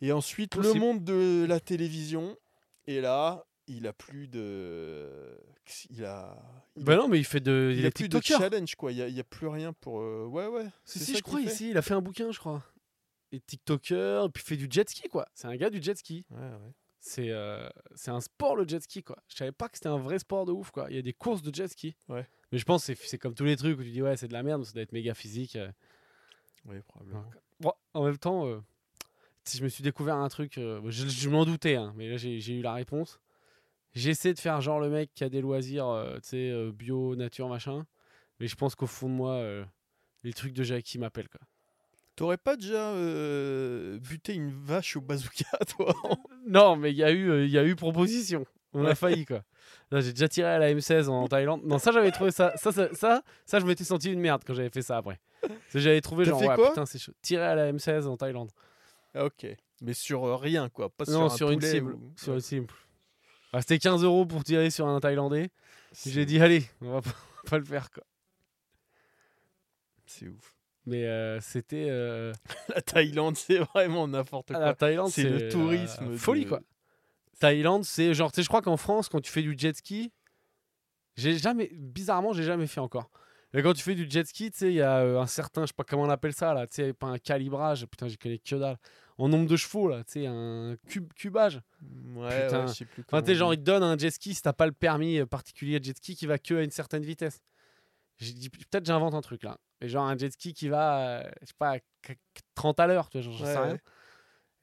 Et 0.00 0.12
ensuite, 0.12 0.54
le 0.54 0.72
monde 0.74 1.04
de 1.04 1.44
la 1.48 1.60
télévision. 1.60 2.36
Et 2.86 3.00
là, 3.00 3.44
il 3.66 3.86
a 3.86 3.92
plus 3.92 4.28
de. 4.28 5.38
Il 5.90 6.04
a. 6.04 6.36
Il 6.76 6.84
Bah 6.84 6.94
a, 6.94 6.96
non, 6.96 7.08
mais 7.08 7.18
il 7.18 7.24
fait 7.24 7.40
de. 7.40 7.70
il 7.74 7.80
Il 7.80 7.86
a 7.86 7.90
plus 7.90 8.08
de 8.08 8.20
challenge, 8.22 8.74
quoi. 8.76 8.92
Il 8.92 9.12
n'y 9.12 9.20
a, 9.20 9.24
plus 9.24 9.48
rien 9.48 9.72
pour. 9.74 10.00
euh, 10.00 10.26
Ouais, 10.26 10.46
ouais. 10.46 10.64
Si, 10.84 10.98
c'est 10.98 11.04
si, 11.04 11.16
je 11.16 11.22
crois, 11.22 11.40
fait 11.40 11.46
ici, 11.46 11.70
il 11.70 11.76
a 11.76 11.82
fait 11.82 11.94
un 11.94 12.00
bouquin, 12.00 12.30
je 12.32 12.38
crois. 12.38 12.64
Et 13.30 13.40
TikToker, 13.40 14.24
et 14.24 14.28
puis 14.30 14.42
il 14.42 14.48
fait 14.48 14.56
du 14.56 14.68
jet 14.70 14.88
ski, 14.88 15.06
quoi. 15.10 15.28
C'est 15.34 15.48
un 15.48 15.56
gars 15.56 15.68
du 15.68 15.82
jet 15.82 15.98
ski. 15.98 16.24
Ouais, 16.30 16.38
ouais. 16.38 16.72
C'est 17.08 17.30
euh, 17.30 17.66
c'est 17.94 18.10
un 18.10 18.20
sport, 18.20 18.54
le 18.54 18.68
jet 18.68 18.80
ski, 18.82 19.02
quoi. 19.02 19.16
Je 19.28 19.36
savais 19.36 19.50
pas 19.52 19.68
que 19.70 19.78
c'était 19.78 19.88
un 19.88 19.96
vrai 19.96 20.18
sport 20.18 20.44
de 20.44 20.52
ouf, 20.52 20.70
quoi. 20.70 20.88
Il 20.90 20.96
y 20.96 20.98
a 20.98 21.02
des 21.02 21.14
courses 21.14 21.40
de 21.40 21.54
jet 21.54 21.66
ski. 21.68 21.96
Ouais. 22.08 22.26
Mais 22.52 22.58
je 22.58 22.64
pense 22.66 22.86
que 22.86 22.94
c'est- 22.94 23.16
comme 23.18 23.34
tous 23.34 23.44
les 23.44 23.56
trucs 23.56 23.78
où 23.78 23.82
tu 23.82 23.90
dis, 23.90 24.02
ouais, 24.02 24.16
c'est 24.18 24.28
de 24.28 24.34
la 24.34 24.42
merde, 24.42 24.62
ça 24.64 24.72
doit 24.74 24.82
être 24.82 24.92
méga 24.92 25.14
physique. 25.14 25.56
euh. 25.56 25.70
Oui, 26.66 26.76
probablement. 26.86 27.24
Bon, 27.60 27.72
en 27.94 28.04
même 28.04 28.18
temps, 28.18 28.46
euh, 28.46 28.60
si 29.44 29.56
je 29.56 29.64
me 29.64 29.68
suis 29.70 29.82
découvert 29.82 30.16
un 30.16 30.28
truc, 30.28 30.52
je, 30.56 30.80
je 30.90 31.28
m'en 31.30 31.46
doutais, 31.46 31.76
hein, 31.76 31.94
mais 31.96 32.10
là 32.10 32.18
j'ai 32.18 32.38
eu 32.54 32.60
la 32.60 32.74
réponse. 32.74 33.18
J'essaie 33.94 34.34
de 34.34 34.38
faire 34.38 34.60
genre 34.60 34.78
le 34.78 34.90
mec 34.90 35.10
qui 35.14 35.24
a 35.24 35.30
des 35.30 35.40
loisirs, 35.40 35.88
tu 36.16 36.28
sais, 36.28 36.70
bio, 36.72 37.16
nature, 37.16 37.48
machin. 37.48 37.86
Mais 38.38 38.46
je 38.48 38.54
pense 38.54 38.74
qu'au 38.74 38.86
fond 38.86 39.08
de 39.08 39.14
moi, 39.14 39.42
les 40.24 40.32
trucs 40.34 40.52
de 40.52 40.62
Jackie 40.62 40.98
m'appellent, 40.98 41.30
quoi. 41.30 41.40
T'aurais 42.18 42.36
pas 42.36 42.56
déjà 42.56 42.90
euh, 42.90 43.98
buté 44.00 44.34
une 44.34 44.50
vache 44.50 44.96
au 44.96 45.00
bazooka, 45.00 45.44
toi 45.76 45.94
Non, 46.48 46.74
mais 46.74 46.90
il 46.90 46.96
y, 46.96 47.04
a 47.04 47.12
eu, 47.12 47.30
euh, 47.30 47.46
y 47.46 47.56
a 47.56 47.64
eu 47.64 47.76
proposition. 47.76 48.44
On 48.74 48.84
a 48.84 48.96
failli, 48.96 49.24
quoi. 49.24 49.44
Là, 49.92 50.00
j'ai 50.00 50.12
déjà 50.12 50.28
tiré 50.28 50.48
à 50.48 50.58
la 50.58 50.74
M16 50.74 51.06
en 51.08 51.28
Thaïlande. 51.28 51.62
Non, 51.64 51.78
ça, 51.78 51.92
j'avais 51.92 52.10
trouvé 52.10 52.32
ça. 52.32 52.52
Ça, 52.56 52.72
ça, 52.72 52.92
ça, 52.92 53.22
ça, 53.46 53.60
je 53.60 53.64
m'étais 53.66 53.84
senti 53.84 54.12
une 54.12 54.18
merde 54.18 54.42
quand 54.44 54.52
j'avais 54.52 54.68
fait 54.68 54.82
ça 54.82 54.96
après. 54.96 55.20
J'avais 55.72 56.00
trouvé 56.00 56.24
genre, 56.24 56.40
fait 56.40 56.48
ouais, 56.48 56.54
quoi? 56.56 56.70
putain, 56.70 56.86
c'est 56.86 56.98
chaud. 56.98 57.12
Tirer 57.22 57.44
à 57.44 57.54
la 57.54 57.72
M16 57.72 58.06
en 58.06 58.16
Thaïlande. 58.16 58.50
Ah, 59.14 59.24
Ok. 59.26 59.46
Mais 59.80 59.94
sur 59.94 60.24
euh, 60.26 60.34
rien, 60.34 60.68
quoi. 60.68 60.90
Pas 60.90 61.04
non, 61.04 61.12
sur, 61.12 61.22
un 61.22 61.36
sur 61.36 61.50
une 61.52 61.60
cible. 61.60 61.94
ou- 61.94 62.12
Sur 62.16 62.34
une 62.34 62.40
cible. 62.40 62.66
Ah, 63.52 63.60
C'était 63.62 63.78
15 63.78 64.02
euros 64.02 64.26
pour 64.26 64.42
tirer 64.42 64.70
sur 64.70 64.88
un 64.88 64.98
Thaïlandais. 64.98 65.50
J'ai 66.04 66.26
dit, 66.26 66.40
allez, 66.40 66.64
on 66.80 66.90
va 66.94 67.00
pas, 67.00 67.10
on 67.32 67.36
va 67.44 67.50
pas 67.50 67.58
le 67.58 67.64
faire, 67.64 67.90
quoi. 67.92 68.02
C'est 70.06 70.26
ouf. 70.26 70.57
Mais 70.88 71.04
euh, 71.06 71.40
c'était. 71.40 71.86
euh, 71.90 72.32
La 72.74 72.80
Thaïlande, 72.82 73.36
c'est 73.36 73.58
vraiment 73.58 74.08
n'importe 74.08 74.50
à 74.50 74.54
quoi. 74.54 74.64
la 74.64 74.74
Thaïlande, 74.74 75.10
c'est 75.10 75.22
c'est 75.22 75.28
le 75.30 75.38
la 75.46 75.50
tourisme 75.50 76.16
Folie, 76.16 76.44
de- 76.44 76.48
quoi. 76.48 76.60
Thaïlande, 77.40 77.84
c'est 77.84 78.14
genre, 78.14 78.32
tu 78.32 78.36
sais, 78.36 78.42
je 78.42 78.48
crois 78.48 78.62
qu'en 78.62 78.76
France, 78.76 79.08
quand 79.08 79.20
tu 79.20 79.30
fais 79.30 79.42
du 79.42 79.54
jet 79.56 79.76
ski, 79.76 80.10
j'ai 81.16 81.36
jamais, 81.38 81.70
bizarrement, 81.74 82.32
j'ai 82.32 82.42
jamais 82.44 82.66
fait 82.66 82.80
encore. 82.80 83.10
Mais 83.54 83.62
quand 83.62 83.72
tu 83.72 83.82
fais 83.82 83.94
du 83.94 84.08
jet 84.10 84.26
ski, 84.26 84.50
tu 84.50 84.58
sais, 84.58 84.66
il 84.68 84.74
y 84.74 84.82
a 84.82 84.98
euh, 84.98 85.20
un 85.20 85.26
certain, 85.26 85.62
je 85.62 85.68
sais 85.68 85.72
pas 85.74 85.84
comment 85.84 86.02
on 86.02 86.10
appelle 86.10 86.34
ça, 86.34 86.52
là, 86.52 86.66
tu 86.66 86.74
sais, 86.74 86.92
pas 86.92 87.06
un 87.06 87.18
calibrage, 87.18 87.86
putain, 87.86 88.06
j'y 88.08 88.18
connais 88.18 88.38
que 88.38 88.56
dalle. 88.56 88.76
En 89.16 89.28
nombre 89.28 89.48
de 89.48 89.56
chevaux, 89.56 89.88
là, 89.88 90.04
tu 90.04 90.12
sais, 90.20 90.26
un 90.26 90.76
cube, 90.86 91.12
cubage. 91.14 91.60
Ouais, 92.14 92.44
Putain. 92.44 92.60
ouais, 92.62 92.68
je 92.68 92.72
sais 92.74 92.84
plus. 92.84 93.00
Enfin, 93.02 93.06
comment 93.08 93.22
tu 93.22 93.26
sais, 93.28 93.32
on 93.32 93.38
genre, 93.38 93.50
dit. 93.50 93.56
il 93.56 93.60
te 93.60 93.64
donne 93.64 93.82
un 93.82 93.96
jet 93.96 94.10
ski 94.10 94.34
si 94.34 94.42
t'as 94.42 94.52
pas 94.52 94.66
le 94.66 94.72
permis 94.72 95.18
euh, 95.18 95.26
particulier 95.26 95.80
de 95.80 95.84
jet 95.84 95.96
ski 95.96 96.14
qui 96.14 96.26
va 96.26 96.38
que 96.38 96.54
à 96.54 96.62
une 96.62 96.70
certaine 96.70 97.02
vitesse. 97.04 97.40
J'ai 98.18 98.32
dit, 98.32 98.50
peut-être 98.50 98.84
j'invente 98.86 99.14
un 99.14 99.20
truc 99.20 99.42
là. 99.44 99.58
Mais 99.80 99.88
genre, 99.88 100.04
un 100.06 100.16
jet 100.16 100.30
ski 100.32 100.54
qui 100.54 100.68
va, 100.68 101.20
euh, 101.20 101.30
je 101.42 101.46
sais 101.46 101.52
pas, 101.58 101.70
à 101.72 101.78
qu- 102.02 102.18
30 102.54 102.80
à 102.80 102.86
l'heure, 102.86 103.08
tu 103.10 103.20
vois, 103.20 103.30
j'en 103.32 103.44
Ouais, 103.44 103.52
sais 103.52 103.58
rien. 103.58 103.72
ouais. 103.74 103.80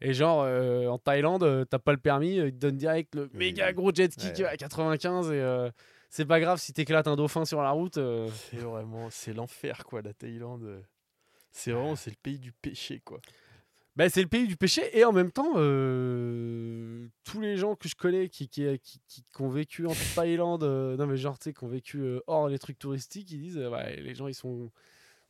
Et 0.02 0.14
genre, 0.14 0.42
euh, 0.44 0.88
en 0.88 0.98
Thaïlande, 0.98 1.44
euh, 1.44 1.64
t'as 1.64 1.80
pas 1.80 1.94
le 1.94 1.98
permis, 1.98 2.38
euh, 2.40 2.48
ils 2.50 2.54
te 2.54 2.58
donnent 2.58 2.78
direct 2.78 3.16
le 3.16 3.30
méga 3.34 3.72
gros 3.72 3.94
jet 3.94 4.12
ski 4.12 4.26
Ouais, 4.28 4.34
qui 4.34 4.42
va 4.42 4.50
à 4.50 4.52
ouais. 4.52 4.58
95 4.58 5.32
et 5.32 5.70
c'est 6.10 6.26
pas 6.26 6.40
grave 6.42 6.60
si 6.60 6.74
t'éclates 6.74 7.08
un 7.08 7.16
dauphin 7.16 7.46
sur 7.46 7.62
la 7.62 7.72
route. 7.72 7.96
C'est 7.96 8.58
vraiment, 8.58 9.10
c'est 9.10 9.34
l'enfer, 9.34 9.86
quoi, 9.86 10.02
la 10.02 10.14
Thaïlande. 10.14 10.84
C'est 11.52 11.72
vraiment, 11.72 11.96
c'est 11.96 12.10
le 12.10 12.18
pays 12.22 12.40
du 12.40 12.52
péché, 12.52 13.00
quoi. 13.00 13.20
Bah, 13.96 14.10
c'est 14.10 14.22
le 14.22 14.28
pays 14.28 14.46
du 14.48 14.58
péché 14.58 14.82
et 14.98 15.06
en 15.06 15.14
même 15.14 15.32
temps, 15.32 15.54
euh, 15.56 17.08
tous 17.24 17.40
les 17.42 17.56
gens 17.58 17.76
que 17.76 17.88
je 17.88 17.96
connais 17.96 18.28
qui, 18.30 18.50
qui, 18.50 18.66
qui, 18.84 19.00
qui- 19.08 19.24
qui 19.24 19.42
ont 19.42 19.50
vécu 19.50 19.86
en 19.88 19.94
Thaïlande, 20.16 20.64
euh, 20.64 20.98
non 20.98 21.08
mais 21.08 21.18
genre, 21.18 21.38
tu 21.40 21.46
sais, 21.46 21.54
qui 21.54 21.64
ont 21.64 21.68
vécu 21.70 22.00
euh, 22.00 22.20
hors 22.28 22.50
les 22.50 22.60
trucs 22.60 22.78
touristiques, 22.80 23.32
ils 23.32 23.40
disent, 23.40 23.58
euh, 23.58 23.70
ouais, 23.70 23.96
les 24.02 24.14
gens 24.16 24.28
ils 24.28 24.34
sont 24.34 24.72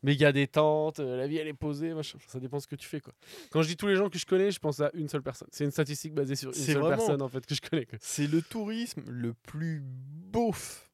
méga 0.03 0.31
détente, 0.31 0.99
euh, 0.99 1.17
la 1.17 1.27
vie 1.27 1.37
elle 1.37 1.47
est 1.47 1.53
posée, 1.53 1.93
machin. 1.93 2.17
ça 2.27 2.39
dépend 2.39 2.59
ce 2.59 2.67
que 2.67 2.75
tu 2.75 2.87
fais 2.87 3.01
quoi. 3.01 3.13
Quand 3.51 3.61
je 3.61 3.67
dis 3.67 3.77
tous 3.77 3.87
les 3.87 3.95
gens 3.95 4.09
que 4.09 4.17
je 4.19 4.25
connais, 4.25 4.51
je 4.51 4.59
pense 4.59 4.79
à 4.79 4.89
une 4.93 5.09
seule 5.09 5.23
personne. 5.23 5.47
C'est 5.51 5.63
une 5.63 5.71
statistique 5.71 6.13
basée 6.13 6.35
sur 6.35 6.49
une 6.49 6.55
seule 6.73 6.81
personne 6.97 7.21
en 7.21 7.27
fait 7.29 7.45
que 7.45 7.55
je 7.55 7.61
connais. 7.61 7.87
C'est 8.01 8.27
le 8.27 8.41
tourisme 8.41 9.03
le 9.07 9.33
plus 9.33 9.81
beauf 9.83 10.89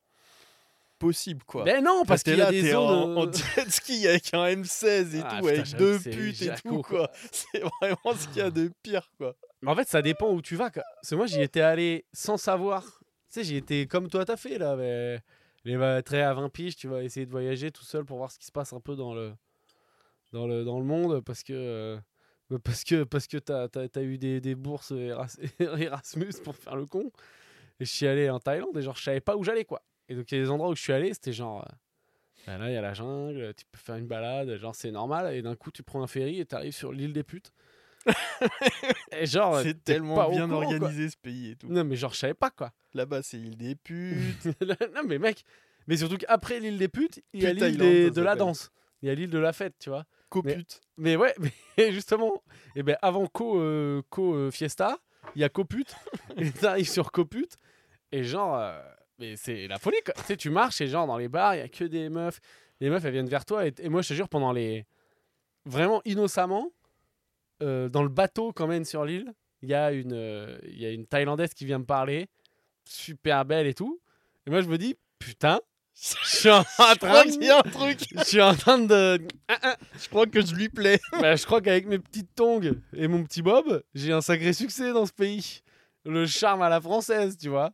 possible, 1.02 1.44
quoi. 1.44 1.64
Mais 1.66 1.82
non, 1.82 2.04
parce 2.08 2.24
que 2.24 2.32
là, 2.32 2.50
t'es 2.50 2.74
en, 2.76 3.18
en 3.18 3.32
jet 3.32 3.70
ski 3.70 4.08
avec 4.08 4.34
un 4.34 4.46
M16 4.46 5.16
et 5.16 5.22
Ah, 5.24 5.38
tout, 5.40 5.48
putain, 5.48 5.60
avec 5.62 5.76
deux 5.76 6.00
putes 6.00 6.42
et 6.44 6.52
tout, 6.64 6.82
quoi. 6.82 7.12
C'est 7.32 7.60
vraiment 7.82 8.16
ce 8.18 8.28
qu'il 8.30 8.38
y 8.38 8.42
a 8.42 8.52
de 8.52 8.72
pire, 8.82 9.10
quoi. 9.18 9.36
En 9.66 9.76
fait, 9.76 9.88
ça 9.88 10.02
dépend 10.02 10.32
où 10.32 10.42
tu 10.42 10.56
vas. 10.56 10.70
quoi. 10.72 10.84
Parce 10.96 11.10
que 11.10 11.16
moi, 11.16 11.26
j'y 11.28 11.42
étais 11.42 11.62
allé 11.62 12.06
sans 12.14 12.38
savoir. 12.38 12.84
Tu 12.84 12.90
sais, 13.30 13.44
j'y 13.44 13.56
étais 13.58 13.86
comme 13.88 14.10
toi, 14.10 14.24
t'as 14.26 14.38
fait 14.38 14.58
là. 14.58 14.76
Mais 14.76 15.20
les 15.66 16.02
très 16.04 16.22
à 16.22 16.34
20 16.34 16.50
piges, 16.50 16.76
tu 16.76 16.88
vas 16.88 17.04
essayer 17.04 17.26
de 17.26 17.32
voyager 17.32 17.72
tout 17.72 17.84
seul 17.84 18.04
pour 18.06 18.18
voir 18.18 18.32
ce 18.32 18.40
qui 18.40 18.46
se 18.46 18.52
passe 18.52 18.74
un 18.74 18.80
peu 18.80 18.96
dans 18.96 19.14
le, 19.14 19.34
dans 20.32 20.48
le, 20.48 20.64
dans 20.64 20.80
le 20.80 20.86
monde. 20.86 21.22
Parce 21.22 21.44
que, 21.44 21.54
euh, 21.54 21.98
parce 22.64 22.84
que, 22.84 23.04
parce 23.04 23.28
que 23.28 23.38
t'as 23.38 23.68
as, 23.96 24.02
eu 24.02 24.18
des, 24.18 24.42
des 24.42 24.56
bourses 24.56 24.92
Eras- 24.92 25.38
Erasmus 25.60 26.34
pour 26.44 26.56
faire 26.56 26.76
le 26.76 26.86
con. 26.86 27.12
Et 27.80 27.86
je 27.86 27.92
suis 27.92 28.08
allé 28.08 28.30
en 28.30 28.40
Thaïlande 28.40 28.76
et 28.78 28.82
genre, 28.82 28.96
je 28.96 29.04
savais 29.04 29.22
pas 29.22 29.36
où 29.36 29.44
j'allais 29.44 29.66
quoi. 29.66 29.82
Et 30.12 30.16
donc, 30.16 30.30
il 30.30 30.38
y 30.38 30.42
a 30.42 30.44
des 30.44 30.50
endroits 30.50 30.70
où 30.70 30.76
je 30.76 30.82
suis 30.82 30.92
allé, 30.92 31.14
c'était 31.14 31.32
genre. 31.32 31.66
bah 32.46 32.58
là, 32.58 32.70
il 32.70 32.74
y 32.74 32.78
a 32.78 32.82
la 32.82 32.94
jungle, 32.94 33.54
tu 33.56 33.64
peux 33.72 33.78
faire 33.80 33.96
une 33.96 34.08
balade, 34.08 34.58
genre 34.58 34.76
c'est 34.76 34.92
normal. 34.92 35.34
Et 35.34 35.42
d'un 35.42 35.56
coup, 35.56 35.72
tu 35.72 35.84
prends 35.84 36.04
un 36.04 36.08
ferry 36.08 36.42
et 36.42 36.46
t'arrives 36.46 36.76
sur 36.76 36.92
l'île 36.92 37.14
des 37.14 37.24
putes. 37.24 37.54
et 39.12 39.26
genre, 39.26 39.62
C'est 39.62 39.84
tellement 39.84 40.16
pas 40.16 40.30
bien 40.30 40.50
courant, 40.50 40.66
quoi. 40.66 40.74
organisé, 40.74 41.10
ce 41.10 41.16
pays 41.18 41.52
et 41.52 41.56
tout. 41.56 41.68
Non, 41.70 41.86
mais 41.86 41.96
genre, 41.96 42.14
je 42.14 42.18
savais 42.18 42.34
pas 42.34 42.50
quoi. 42.50 42.72
Là-bas, 42.94 43.22
c'est 43.22 43.38
île 43.38 43.56
des 43.56 43.76
putes. 43.76 44.46
non, 44.96 45.04
mais 45.06 45.18
mec, 45.18 45.46
mais 45.88 45.96
surtout 45.96 46.18
qu'après 46.18 46.60
l'île 46.60 46.78
des 46.78 46.90
putes, 46.90 47.22
il 47.32 47.44
y 47.44 47.48
a 47.48 47.54
l'île 47.54 47.78
de 47.78 48.22
la 48.22 48.36
danse. 48.36 48.70
Il 49.02 49.08
y 49.08 49.10
a 49.10 49.16
l'île 49.16 49.30
de 49.30 49.40
la 49.40 49.54
fête, 49.54 49.76
tu 49.80 49.90
vois. 49.90 50.06
Copute. 50.30 50.82
Mais 50.98 51.16
ouais, 51.16 51.34
mais 51.78 51.92
justement, 51.92 52.44
et 52.76 52.84
ben 52.84 52.98
avant 53.02 53.28
Co, 53.28 53.60
euh, 53.60 54.02
Co 54.10 54.36
euh, 54.36 54.52
Fiesta, 54.52 54.98
il 55.36 55.42
y 55.42 55.44
a 55.44 55.50
Copute. 55.50 55.96
et 56.38 56.52
t'arrives 56.52 56.90
sur 56.90 57.12
Copute. 57.12 57.58
Et 58.12 58.24
genre, 58.24 58.58
euh, 58.58 58.82
mais 59.22 59.36
c'est 59.38 59.68
la 59.68 59.78
folie 59.78 60.02
quoi. 60.04 60.14
Tu 60.16 60.24
sais, 60.24 60.38
tu 60.38 60.50
marches 60.50 60.82
et 60.82 60.88
genre 60.88 61.08
dans 61.08 61.18
les 61.18 61.30
bars, 61.30 61.56
il 61.56 61.60
y 61.60 61.62
a 61.62 61.70
que 61.70 61.86
des 61.86 62.10
meufs. 62.10 62.42
Les 62.82 62.90
meufs, 62.90 63.06
elles 63.06 63.14
viennent 63.14 63.30
vers 63.30 63.46
toi. 63.46 63.66
Et, 63.68 63.74
et 63.80 63.90
moi, 63.90 64.02
je 64.02 64.10
te 64.10 64.14
jure, 64.14 64.28
pendant 64.28 64.52
les. 64.52 64.86
Vraiment 65.66 66.02
innocemment, 66.06 66.72
euh, 67.62 67.88
dans 67.88 68.02
le 68.02 68.10
bateau 68.10 68.52
qu'on 68.52 68.68
mène 68.68 68.84
sur 68.84 69.06
l'île, 69.06 69.32
il 69.62 69.70
y, 69.70 69.76
a 69.76 69.92
une, 69.92 70.14
euh, 70.14 70.58
y 70.64 70.88
a 70.88 70.90
une 70.90 71.06
Thaïlandaise 71.06 71.54
qui 71.54 71.66
vient 71.66 71.78
me 71.78 71.86
parler. 71.86 72.28
Super 72.84 73.46
belle 73.46 73.68
et 73.68 73.76
tout. 73.76 74.02
Et 74.48 74.50
moi, 74.50 74.62
je 74.62 74.68
me 74.68 74.80
dis, 74.80 74.96
putain, 75.20 75.62
je 75.94 76.26
suis 76.26 76.50
en 76.50 76.64
train 76.64 76.96
de. 76.96 77.52
a 77.52 77.60
un 77.60 77.62
truc. 77.62 78.00
Je 78.18 78.24
suis 78.24 78.42
en 78.42 78.56
train 78.56 78.80
de. 78.80 79.22
Je 80.00 80.10
crois 80.10 80.26
que 80.26 80.44
je 80.44 80.56
lui 80.56 80.70
plais. 80.70 81.00
Bah, 81.22 81.36
je 81.36 81.46
crois 81.46 81.62
qu'avec 81.62 81.86
mes 81.86 82.00
petites 82.00 82.34
tongs 82.34 82.74
et 82.94 83.08
mon 83.08 83.24
petit 83.24 83.44
bob, 83.44 83.84
j'ai 83.94 84.12
un 84.12 84.22
sacré 84.22 84.54
succès 84.54 84.92
dans 84.92 85.06
ce 85.06 85.14
pays. 85.14 85.62
Le 86.04 86.26
charme 86.26 86.64
à 86.64 86.70
la 86.70 86.82
française, 86.82 87.38
tu 87.38 87.50
vois. 87.50 87.72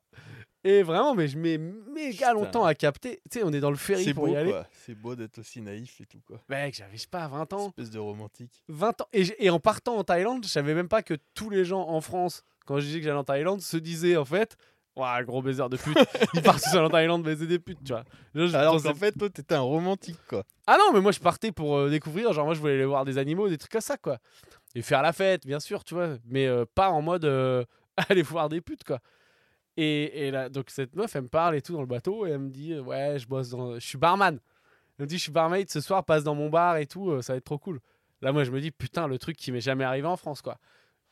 Et 0.63 0.84
vraiment, 0.84 1.15
mais 1.15 1.28
je 1.28 1.38
mets 1.38 1.58
méga 1.58 2.34
longtemps 2.34 2.65
à 2.65 2.74
capter. 2.74 3.22
Tu 3.30 3.39
sais, 3.39 3.46
on 3.46 3.54
est 3.54 3.60
dans 3.60 3.70
le 3.70 3.78
ferry 3.78 4.13
pour 4.13 4.26
beau, 4.26 4.34
y 4.34 4.36
aller. 4.36 4.54
C'est 4.72 4.96
beau 4.96 5.15
d'être 5.15 5.39
aussi 5.39 5.62
naïf 5.62 6.02
et 6.02 6.06
tout, 6.06 6.20
quoi. 6.26 6.41
Mec, 6.50 6.76
j'avais, 6.76 6.98
je 6.98 7.02
sais 7.02 7.08
pas, 7.08 7.28
20 7.28 7.54
ans. 7.54 7.67
Espèce 7.70 7.91
de 7.91 8.00
romantique. 8.00 8.63
20 8.67 9.02
ans. 9.02 9.08
Et, 9.13 9.50
en 9.50 9.60
partant 9.60 9.98
en 9.98 10.04
Thaïlande, 10.04 10.43
je 10.43 10.50
savais 10.50 10.74
même 10.74 10.89
pas 10.89 11.04
que 11.04 11.13
tous 11.34 11.50
les 11.50 11.63
gens 11.63 11.88
en 11.88 12.02
France, 12.02 12.43
quand 12.65 12.80
je 12.80 12.86
disais 12.86 13.00
que 13.00 13.06
j'allais 13.06 13.17
en 13.17 13.24
Thaïlande, 13.24 13.62
se 13.62 13.78
disaient 13.78 14.17
en 14.17 14.26
fait. 14.26 14.58
Ouah, 14.96 15.24
gros 15.24 15.43
baiser 15.43 15.63
de 15.70 15.78
pute. 15.78 15.96
Ils 16.34 16.41
partent 16.41 16.63
tous 16.63 16.76
en 16.76 16.89
Thaïlande 16.89 17.22
baiser 17.22 17.46
des 17.46 17.60
putes, 17.60 17.84
tu 17.86 17.93
vois. 17.93 18.04
Je 18.34 18.56
Alors 18.56 18.82
qu'en 18.82 18.96
fait, 18.96 19.12
toi, 19.12 19.30
t'étais 19.30 19.54
un 19.54 19.62
romantique, 19.62 20.17
quoi. 20.28 20.43
Ah 20.65 20.76
non, 20.78 20.91
mais 20.91 21.00
moi 21.00 21.13
je 21.13 21.20
partais 21.20 21.54
pour 21.54 21.78
euh, 21.78 21.89
découvrir, 21.89 22.34
genre 22.34 22.46
moi 22.46 22.54
je 22.54 22.60
voulais 22.60 22.74
aller 22.74 22.86
voir 22.86 23.06
des 23.06 23.17
animaux, 23.17 23.48
des 23.48 23.58
trucs 23.58 23.72
comme 23.72 23.80
ça 23.80 23.96
quoi. 23.96 24.17
Et 24.76 24.82
faire 24.82 25.02
la 25.02 25.13
fête, 25.13 25.48
bien 25.48 25.62
sûr, 25.62 25.86
tu 25.86 25.93
vois, 25.93 26.17
mais 26.26 26.46
euh, 26.46 26.65
pas 26.76 26.89
en 26.89 27.02
mode 27.02 27.24
euh, 27.24 27.63
aller 28.10 28.22
voir 28.22 28.50
des 28.50 28.60
putes 28.60 28.84
quoi. 28.84 29.00
Et, 29.78 30.28
et 30.28 30.32
là, 30.32 30.50
donc 30.50 30.72
cette 30.72 30.96
meuf, 30.96 31.16
elle 31.16 31.24
me 31.24 31.28
parle 31.28 31.56
et 31.56 31.62
tout 31.62 31.74
dans 31.74 31.82
le 31.82 31.88
bateau 31.88 32.26
et 32.26 32.32
elle 32.32 32.40
me 32.40 32.50
dit 32.50 32.74
euh, 32.74 32.82
ouais, 32.82 33.20
je 33.20 33.28
bosse 33.28 33.50
dans, 33.50 33.76
je 33.76 33.86
suis 33.86 34.00
barman. 34.00 34.40
Elle 34.98 35.04
me 35.04 35.08
dit 35.08 35.18
je 35.18 35.24
suis 35.24 35.32
barmaid 35.32 35.70
ce 35.70 35.80
soir, 35.82 36.04
passe 36.04 36.24
dans 36.24 36.34
mon 36.34 36.50
bar 36.50 36.78
et 36.78 36.88
tout, 36.88 37.12
euh, 37.12 37.22
ça 37.22 37.34
va 37.34 37.38
être 37.38 37.46
trop 37.46 37.60
cool. 37.60 37.80
Là 38.22 38.32
moi 38.32 38.44
je 38.44 38.50
me 38.50 38.60
dis 38.60 38.72
putain 38.72 39.08
le 39.08 39.20
truc 39.20 39.38
qui 39.38 39.52
m'est 39.52 39.62
jamais 39.62 39.84
arrivé 39.84 40.08
en 40.08 40.18
France 40.18 40.42
quoi. 40.42 40.58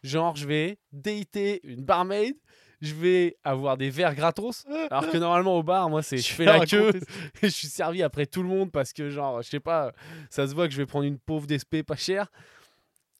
Genre 0.01 0.35
je 0.35 0.47
vais 0.47 0.79
dater 0.91 1.61
une 1.63 1.85
barmaid, 1.85 2.35
je 2.81 2.95
vais 2.95 3.37
avoir 3.43 3.77
des 3.77 3.91
verres 3.91 4.15
gratos, 4.15 4.65
alors 4.89 5.11
que 5.11 5.17
normalement 5.17 5.57
au 5.57 5.63
bar 5.63 5.87
moi 5.91 6.01
c'est 6.01 6.17
je 6.17 6.33
fais 6.33 6.45
la 6.45 6.65
queue 6.65 6.89
et 7.43 7.47
je 7.47 7.53
suis 7.53 7.67
servi 7.67 8.01
après 8.01 8.25
tout 8.25 8.41
le 8.41 8.49
monde 8.49 8.71
parce 8.71 8.93
que 8.93 9.11
genre 9.11 9.43
je 9.43 9.49
sais 9.49 9.59
pas 9.59 9.93
ça 10.31 10.47
se 10.47 10.55
voit 10.55 10.67
que 10.67 10.73
je 10.73 10.77
vais 10.77 10.87
prendre 10.87 11.05
une 11.05 11.19
pauvre 11.19 11.45
d'espé 11.45 11.83
pas 11.83 11.95
chère 11.95 12.31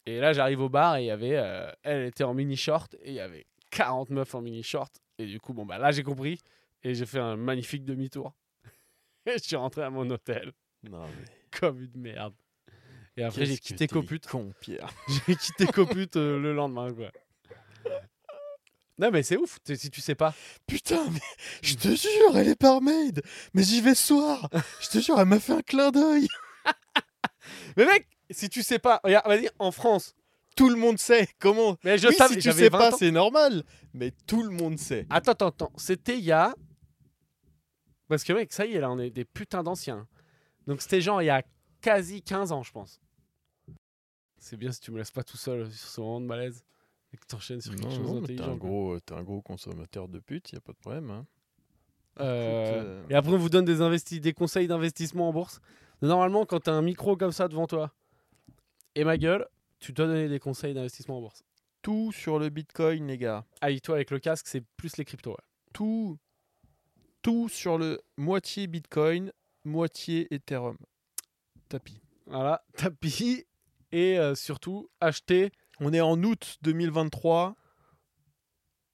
et 0.07 0.19
là 0.19 0.33
j'arrive 0.33 0.61
au 0.61 0.69
bar 0.69 0.97
et 0.97 1.03
il 1.03 1.05
y 1.05 1.11
avait 1.11 1.35
euh, 1.35 1.71
elle 1.83 2.05
était 2.05 2.23
en 2.23 2.33
mini 2.33 2.57
short 2.57 2.95
et 3.03 3.09
il 3.09 3.15
y 3.15 3.19
avait 3.19 3.45
40 3.69 4.09
meufs 4.09 4.33
en 4.33 4.41
mini 4.41 4.63
short 4.63 4.91
Et 5.17 5.25
du 5.25 5.39
coup, 5.39 5.53
bon, 5.53 5.65
bah 5.65 5.77
là, 5.77 5.91
j'ai 5.91 6.03
compris. 6.03 6.39
Et 6.83 6.93
j'ai 6.93 7.05
fait 7.05 7.19
un 7.19 7.35
magnifique 7.35 7.85
demi-tour. 7.85 8.33
Et 9.25 9.37
je 9.37 9.43
suis 9.43 9.55
rentré 9.55 9.81
à 9.83 9.89
mon 9.89 10.09
hôtel 10.09 10.51
Non, 10.83 11.05
mais. 11.07 11.25
comme 11.59 11.81
une 11.81 12.01
merde. 12.01 12.35
Et 13.17 13.23
après, 13.23 13.45
j'ai 13.45 13.57
quitté 13.57 13.87
t'es 13.87 13.93
Coput. 13.93 14.19
con, 14.19 14.53
Pierre. 14.59 14.89
J'ai 15.27 15.35
quitté 15.37 15.65
Coput 15.67 16.17
euh, 16.17 16.37
le 16.37 16.53
lendemain, 16.53 16.93
quoi. 16.93 17.11
Non, 18.97 19.09
mais 19.11 19.23
c'est 19.23 19.37
ouf, 19.37 19.57
si 19.65 19.89
tu 19.89 20.01
sais 20.01 20.15
pas. 20.15 20.33
Putain, 20.67 21.09
mais 21.09 21.19
je 21.61 21.75
te 21.75 21.89
jure, 21.95 22.37
elle 22.37 22.49
est 22.49 22.59
barmaid. 22.61 23.21
Mais 23.53 23.63
j'y 23.63 23.81
vais 23.81 23.95
ce 23.95 24.07
soir. 24.07 24.49
Je 24.81 24.87
te 24.87 24.99
jure, 24.99 25.19
elle 25.19 25.27
m'a 25.27 25.39
fait 25.39 25.53
un 25.53 25.61
clin 25.61 25.91
d'œil. 25.91 26.27
Mais 27.77 27.85
mec, 27.85 28.07
si 28.29 28.49
tu 28.49 28.63
sais 28.63 28.79
pas, 28.79 29.01
regarde, 29.03 29.27
vas-y, 29.27 29.49
en 29.59 29.71
France. 29.71 30.13
Tout 30.55 30.69
le 30.69 30.77
monde 30.77 30.97
sait. 30.97 31.27
Comment 31.39 31.75
Mais 31.83 31.97
je 31.97 32.07
Oui, 32.07 32.15
savais, 32.15 32.35
si 32.35 32.39
tu 32.39 32.51
sais 32.53 32.69
20 32.69 32.77
pas, 32.77 32.91
c'est 32.93 33.11
normal. 33.11 33.63
Mais 33.97 34.11
tout 34.27 34.43
le 34.43 34.49
monde 34.49 34.77
sait. 34.77 35.07
Attends, 35.09 35.31
attends, 35.31 35.47
attends. 35.47 35.71
C'était 35.77 36.17
il 36.17 36.23
y 36.25 36.31
a. 36.31 36.53
Parce 38.07 38.23
que, 38.23 38.33
mec, 38.33 38.51
ça 38.53 38.65
y 38.65 38.73
est, 38.73 38.79
là, 38.79 38.91
on 38.91 38.99
est 38.99 39.09
des 39.09 39.25
putains 39.25 39.63
d'anciens. 39.63 40.07
Donc, 40.67 40.81
c'était 40.81 41.01
genre 41.01 41.21
il 41.21 41.25
y 41.25 41.29
a 41.29 41.43
quasi 41.81 42.21
15 42.21 42.51
ans, 42.51 42.61
je 42.61 42.71
pense. 42.71 42.99
C'est 44.37 44.57
bien 44.57 44.71
si 44.71 44.79
tu 44.81 44.91
me 44.91 44.97
laisses 44.97 45.11
pas 45.11 45.23
tout 45.23 45.37
seul 45.37 45.71
sur 45.71 45.87
ce 45.89 46.01
moment 46.01 46.21
de 46.21 46.25
malaise 46.25 46.63
et 47.13 47.17
que 47.17 47.25
t'enchaînes 47.25 47.61
sur 47.61 47.71
quelque 47.71 47.85
Non, 47.85 47.89
chose 47.95 47.99
non, 48.05 48.21
mais 48.21 48.27
t'es 48.27 48.35
d'intelligent. 48.35 48.51
un 48.53 48.57
gros, 48.57 48.99
t'es 48.99 49.13
un 49.13 49.23
gros 49.23 49.41
consommateur 49.41 50.07
de 50.07 50.19
putes, 50.19 50.51
y 50.51 50.55
a 50.57 50.61
pas 50.61 50.73
de 50.73 50.77
problème. 50.77 51.09
Hein. 51.09 51.25
Euh, 52.19 52.63
Écoute, 52.63 52.85
euh, 52.85 53.03
Et 53.09 53.15
après, 53.15 53.31
on 53.33 53.37
vous 53.37 53.49
donne 53.49 53.65
des, 53.65 53.79
investi- 53.79 54.19
des 54.19 54.33
conseils 54.33 54.67
d'investissement 54.67 55.29
en 55.29 55.33
bourse. 55.33 55.61
Normalement, 56.01 56.45
quand 56.45 56.59
t'as 56.59 56.73
un 56.73 56.81
micro 56.81 57.15
comme 57.17 57.31
ça 57.31 57.47
devant 57.47 57.65
toi 57.67 57.93
et 58.93 59.03
ma 59.03 59.17
gueule, 59.17 59.47
tu 59.79 59.93
dois 59.93 60.05
donner 60.07 60.27
des 60.29 60.39
conseils 60.39 60.73
d'investissement 60.73 61.17
en 61.17 61.21
bourse. 61.21 61.43
Tout 61.85 62.11
sur 62.11 62.39
le 62.39 62.49
Bitcoin, 62.49 63.05
les 63.05 63.19
gars. 63.19 63.45
Aïe, 63.61 63.79
toi, 63.79 63.93
avec 63.93 64.09
le 64.09 64.17
casque, 64.17 64.47
c'est 64.47 64.61
plus 64.75 64.97
les 64.97 65.05
cryptos. 65.05 65.33
ouais. 65.33 65.37
Tout, 65.71 66.17
tout 67.21 67.47
sur 67.47 67.77
le 67.77 68.01
moitié 68.17 68.65
Bitcoin, 68.65 69.31
moitié 69.65 70.33
Ethereum. 70.33 70.79
Tapis. 71.69 72.01
Voilà, 72.25 72.65
tapis. 72.75 73.45
Et 73.91 74.17
euh, 74.17 74.33
surtout, 74.33 74.89
acheter. 74.99 75.51
On 75.79 75.93
est 75.93 76.01
en 76.01 76.23
août 76.23 76.57
2023. 76.63 77.55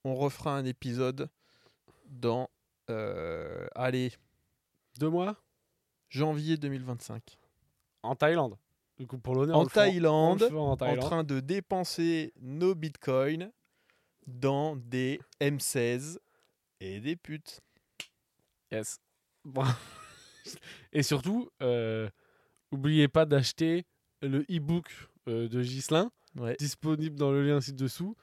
On 0.03 0.13
refera 0.13 0.57
un 0.57 0.65
épisode 0.65 1.29
dans, 2.07 2.49
euh, 2.89 3.67
allez, 3.73 4.11
Deux 4.99 5.09
mois? 5.09 5.41
Janvier 6.09 6.57
2025. 6.57 7.37
en 8.03 8.17
Thaïlande. 8.17 8.57
Coup, 9.07 9.17
pour 9.17 9.35
l'honneur, 9.35 9.57
on 9.57 9.61
En 9.61 9.65
Thaïlande, 9.65 10.43
en 10.53 10.75
train 10.97 11.23
de 11.23 11.39
dépenser 11.39 12.33
nos 12.39 12.75
bitcoins 12.75 13.51
dans 14.27 14.75
des 14.75 15.19
M16 15.39 16.17
et 16.79 16.99
des 16.99 17.15
putes. 17.15 17.61
Yes. 18.71 18.99
Bon. 19.43 19.63
Et 20.93 21.03
surtout, 21.03 21.49
euh, 21.61 22.09
oubliez 22.71 23.07
pas 23.07 23.25
d'acheter 23.25 23.85
le 24.21 24.41
e-book 24.49 24.87
euh, 25.27 25.47
de 25.47 25.61
Ghislain, 25.61 26.11
Ouais. 26.37 26.55
disponible 26.57 27.17
dans 27.17 27.31
le 27.31 27.45
lien 27.45 27.59
ci-dessous. 27.59 28.15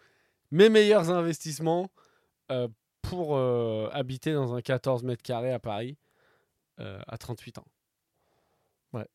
Mes 0.50 0.68
meilleurs 0.70 1.10
investissements 1.10 1.90
euh, 2.50 2.68
pour 3.02 3.36
euh, 3.36 3.88
habiter 3.92 4.32
dans 4.32 4.54
un 4.54 4.62
14 4.62 5.02
mètres 5.02 5.22
carrés 5.22 5.52
à 5.52 5.58
Paris 5.58 5.96
à 7.08 7.18
38 7.18 7.58
ans. 7.58 7.66
Ouais. 8.92 9.08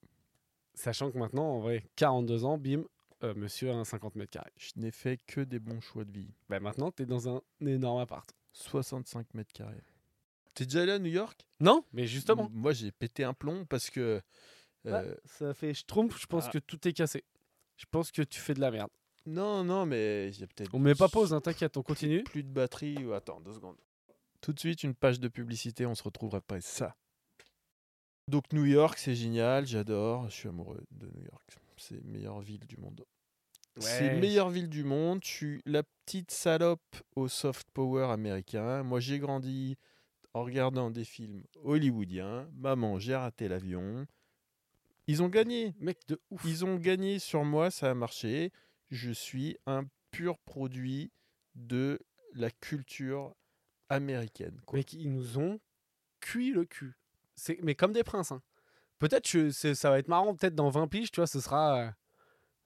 Sachant 0.75 1.11
que 1.11 1.17
maintenant, 1.17 1.45
en 1.55 1.59
vrai, 1.59 1.85
42 1.95 2.45
ans, 2.45 2.57
bim, 2.57 2.83
euh, 3.23 3.33
monsieur 3.35 3.71
a 3.71 3.75
un 3.75 3.83
50 3.85 4.15
mètres 4.15 4.31
carrés. 4.31 4.51
Je 4.57 4.71
n'ai 4.77 4.91
fait 4.91 5.19
que 5.27 5.41
des 5.41 5.59
bons 5.59 5.79
choix 5.81 6.03
de 6.03 6.11
vie. 6.11 6.33
Ben 6.49 6.59
maintenant, 6.59 6.91
t'es 6.91 7.05
dans 7.05 7.29
un 7.29 7.41
énorme 7.61 7.99
appart. 8.01 8.29
65 8.53 9.33
mètres 9.33 9.53
carrés. 9.53 9.81
T'es 10.53 10.65
déjà 10.65 10.81
allé 10.83 10.91
à 10.91 10.99
New 10.99 11.11
York? 11.11 11.45
Non, 11.59 11.83
mais 11.93 12.05
justement. 12.05 12.45
M- 12.45 12.51
Moi, 12.53 12.73
j'ai 12.73 12.91
pété 12.91 13.23
un 13.23 13.33
plomb 13.33 13.65
parce 13.65 13.89
que. 13.89 14.21
euh, 14.85 15.15
Ça 15.25 15.53
fait 15.53 15.73
schtroumpf, 15.73 16.19
je 16.19 16.25
pense 16.27 16.45
ah. 16.47 16.51
que 16.51 16.57
tout 16.59 16.87
est 16.87 16.93
cassé. 16.93 17.23
Je 17.77 17.85
pense 17.89 18.11
que 18.11 18.21
tu 18.21 18.39
fais 18.39 18.53
de 18.53 18.59
la 18.61 18.69
merde. 18.69 18.89
Non, 19.25 19.63
non, 19.63 19.85
mais 19.85 20.29
a 20.41 20.47
peut-être. 20.47 20.73
On 20.75 20.79
met 20.79 20.93
pas 20.95 21.07
pause, 21.07 21.33
hein, 21.33 21.41
t'inquiète, 21.41 21.77
on 21.77 21.81
continue. 21.83 22.23
Plus 22.23 22.43
de 22.43 22.49
batterie. 22.51 23.03
ou- 23.05 23.13
Attends, 23.13 23.39
deux 23.39 23.53
secondes. 23.53 23.77
Tout 24.41 24.53
de 24.53 24.59
suite, 24.59 24.83
une 24.83 24.93
page 24.93 25.19
de 25.19 25.27
publicité, 25.29 25.85
on 25.85 25.95
se 25.95 26.03
retrouve 26.03 26.35
après 26.35 26.59
ça. 26.61 26.95
Donc, 28.27 28.51
New 28.53 28.65
York, 28.65 28.97
c'est 28.97 29.15
génial, 29.15 29.65
j'adore. 29.65 30.29
Je 30.29 30.33
suis 30.33 30.49
amoureux 30.49 30.83
de 30.91 31.07
New 31.07 31.23
York. 31.23 31.57
C'est 31.77 31.95
la 31.95 32.11
meilleure 32.11 32.41
ville 32.41 32.65
du 32.65 32.77
monde. 32.77 33.03
C'est 33.77 34.13
la 34.13 34.19
meilleure 34.19 34.49
ville 34.49 34.69
du 34.69 34.83
monde. 34.83 35.19
Je 35.23 35.29
suis 35.29 35.61
la 35.65 35.83
petite 35.83 36.31
salope 36.31 36.95
au 37.15 37.27
soft 37.27 37.67
power 37.71 38.05
américain. 38.11 38.83
Moi, 38.83 38.99
j'ai 38.99 39.19
grandi 39.19 39.77
en 40.33 40.43
regardant 40.43 40.91
des 40.91 41.03
films 41.03 41.43
hollywoodiens. 41.63 42.47
Maman, 42.53 42.99
j'ai 42.99 43.15
raté 43.15 43.47
l'avion. 43.47 44.05
Ils 45.07 45.21
ont 45.21 45.27
gagné. 45.27 45.73
Mec 45.79 45.99
de 46.07 46.21
ouf. 46.29 46.43
Ils 46.45 46.63
ont 46.65 46.77
gagné 46.77 47.19
sur 47.19 47.43
moi, 47.43 47.71
ça 47.71 47.91
a 47.91 47.93
marché. 47.93 48.51
Je 48.89 49.11
suis 49.11 49.57
un 49.65 49.85
pur 50.11 50.37
produit 50.39 51.11
de 51.55 51.99
la 52.33 52.51
culture 52.51 53.35
américaine. 53.89 54.59
quoi. 54.65 54.77
Mec, 54.77 54.93
ils 54.93 55.11
nous 55.11 55.37
ont 55.37 55.59
cuit 56.19 56.51
le 56.51 56.65
cul. 56.65 56.95
Mais 57.61 57.75
comme 57.75 57.93
des 57.93 58.03
princes. 58.03 58.31
hein. 58.31 58.41
Peut-être 58.99 59.29
que 59.29 59.49
ça 59.51 59.89
va 59.89 59.99
être 59.99 60.07
marrant, 60.07 60.33
peut-être 60.35 60.55
dans 60.55 60.69
20 60.69 60.87
piges, 60.87 61.11
tu 61.11 61.19
vois, 61.19 61.27
ce 61.27 61.39
sera. 61.41 61.77
euh, 61.79 61.89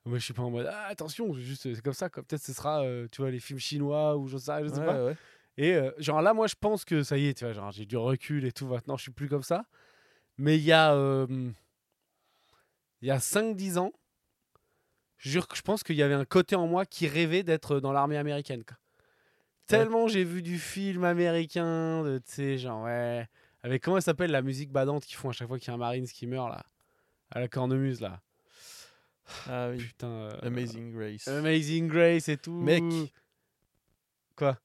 Moi, 0.04 0.18
je 0.18 0.24
suis 0.24 0.34
pas 0.34 0.42
en 0.42 0.50
mode 0.50 0.66
ah, 0.70 0.86
attention, 0.86 1.32
juste 1.34 1.62
c'est 1.74 1.82
comme 1.82 1.92
ça. 1.94 2.08
Peut-être 2.08 2.42
ce 2.42 2.52
sera, 2.52 2.82
euh, 2.82 3.08
tu 3.10 3.20
vois, 3.22 3.30
les 3.30 3.40
films 3.40 3.58
chinois 3.58 4.16
ou 4.16 4.28
je 4.28 4.38
sais, 4.38 4.52
je 4.64 4.68
sais 4.68 4.78
Ouais, 4.80 4.86
pas. 4.86 5.04
ouais. 5.04 5.16
Et 5.56 5.74
euh, 5.74 5.90
genre 5.98 6.22
là, 6.22 6.34
moi, 6.34 6.46
je 6.46 6.54
pense 6.58 6.84
que 6.84 7.02
ça 7.02 7.18
y 7.18 7.26
est, 7.26 7.34
tu 7.34 7.44
vois, 7.44 7.52
genre 7.54 7.72
j'ai 7.72 7.84
du 7.86 7.96
recul 7.96 8.44
et 8.44 8.52
tout. 8.52 8.66
Maintenant, 8.66 8.96
je 8.96 9.02
suis 9.02 9.10
plus 9.12 9.28
comme 9.28 9.42
ça. 9.42 9.64
Mais 10.36 10.56
il 10.56 10.62
y 10.62 10.70
a, 10.72 10.94
euh, 10.94 11.26
il 13.02 13.08
y 13.08 13.10
a 13.10 13.18
5-10 13.18 13.76
ans, 13.78 13.92
je 15.16 15.30
jure 15.30 15.48
que 15.48 15.56
je 15.56 15.62
pense 15.62 15.82
qu'il 15.82 15.96
y 15.96 16.02
avait 16.02 16.14
un 16.14 16.24
côté 16.24 16.54
en 16.54 16.68
moi 16.68 16.86
qui 16.86 17.08
rêvait 17.08 17.42
d'être 17.42 17.80
dans 17.80 17.90
l'armée 17.92 18.16
américaine. 18.16 18.62
quoi. 18.64 18.76
Tellement 19.66 20.06
j'ai 20.08 20.22
vu 20.24 20.42
du 20.42 20.58
film 20.58 21.02
américain, 21.04 22.04
de, 22.04 22.18
tu 22.18 22.32
sais, 22.32 22.58
genre, 22.58 22.84
ouais. 22.84 23.26
Avec 23.62 23.82
comment 23.82 23.96
elle 23.96 24.02
s'appelle 24.02 24.30
la 24.30 24.42
musique 24.42 24.70
badante 24.70 25.04
qu'ils 25.04 25.16
font 25.16 25.30
à 25.30 25.32
chaque 25.32 25.48
fois 25.48 25.58
qu'il 25.58 25.68
y 25.68 25.70
a 25.70 25.74
un 25.74 25.78
Marines 25.78 26.06
qui 26.06 26.26
meurt, 26.26 26.50
là? 26.50 26.64
À 27.30 27.40
la 27.40 27.48
cornemuse, 27.48 28.00
là. 28.00 28.22
Ah 29.46 29.70
oui. 29.70 29.78
Putain. 29.78 30.08
euh, 30.08 30.38
Amazing 30.42 30.92
Grace. 30.92 31.28
Amazing 31.28 31.88
Grace 31.88 32.28
et 32.28 32.38
tout. 32.38 32.60
Mec. 32.60 32.82
Quoi? 34.36 34.58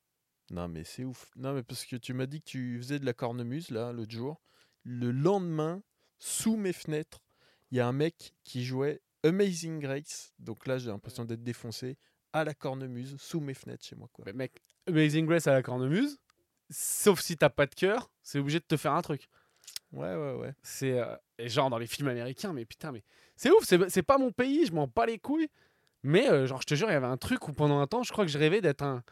Non, 0.51 0.67
mais 0.67 0.84
c'est 0.84 1.03
ouf. 1.03 1.32
Non, 1.36 1.53
mais 1.53 1.63
parce 1.63 1.86
que 1.86 1.95
tu 1.95 2.13
m'as 2.13 2.25
dit 2.27 2.39
que 2.41 2.45
tu 2.49 2.77
faisais 2.77 2.99
de 2.99 3.06
la 3.06 3.13
cornemuse, 3.13 3.71
là, 3.71 3.91
l'autre 3.91 4.12
jour. 4.12 4.41
Le 4.84 5.12
lendemain, 5.12 5.82
sous 6.19 6.56
mes 6.56 6.73
fenêtres, 6.73 7.23
il 7.71 7.77
y 7.77 7.82
a 7.82 7.88
un 7.88 7.93
mec 7.93 8.36
qui 8.43 8.63
jouait 8.63 9.01
Amazing 9.23 9.79
Grace. 9.79 10.34
Donc 10.39 10.67
là, 10.67 10.77
j'ai 10.77 10.89
l'impression 10.89 11.25
d'être 11.25 11.43
défoncé 11.43 11.97
à 12.32 12.43
la 12.43 12.53
cornemuse, 12.53 13.15
sous 13.19 13.39
mes 13.39 13.53
fenêtres 13.53 13.86
chez 13.86 13.95
moi. 13.95 14.10
Quoi. 14.13 14.25
Mais 14.27 14.34
mec, 14.34 14.62
Amazing 14.88 15.25
Grace 15.25 15.47
à 15.47 15.53
la 15.53 15.63
cornemuse, 15.63 16.19
sauf 16.69 17.19
si 17.21 17.38
t'as 17.38 17.49
pas 17.49 17.65
de 17.65 17.76
cœur, 17.76 18.10
c'est 18.21 18.39
obligé 18.39 18.60
de 18.60 18.65
te 18.65 18.78
faire 18.78 18.93
un 18.93 19.02
truc. 19.02 19.28
Ouais, 19.91 20.15
ouais, 20.15 20.34
ouais. 20.34 20.54
C'est 20.63 20.99
euh, 20.99 21.15
genre 21.39 21.69
dans 21.69 21.78
les 21.78 21.88
films 21.88 22.08
américains, 22.08 22.52
mais 22.54 22.65
putain, 22.65 22.91
mais 22.91 23.04
c'est 23.36 23.52
ouf, 23.52 23.63
c'est 23.65 24.04
pas 24.04 24.17
mon 24.17 24.32
pays, 24.32 24.65
je 24.65 24.73
m'en 24.73 24.88
bats 24.88 25.06
les 25.06 25.19
couilles. 25.19 25.49
Mais 26.04 26.30
euh, 26.30 26.47
genre, 26.47 26.62
je 26.62 26.67
te 26.67 26.76
jure, 26.76 26.89
il 26.89 26.93
y 26.93 26.95
avait 26.95 27.08
un 27.08 27.17
truc 27.17 27.47
où 27.47 27.54
pendant 27.54 27.80
un 27.80 27.88
temps, 27.88 28.04
je 28.04 28.12
crois 28.12 28.26
que 28.26 28.32
je 28.32 28.38
rêvais 28.38 28.62
d'être 28.62 28.84
un. 28.84 29.04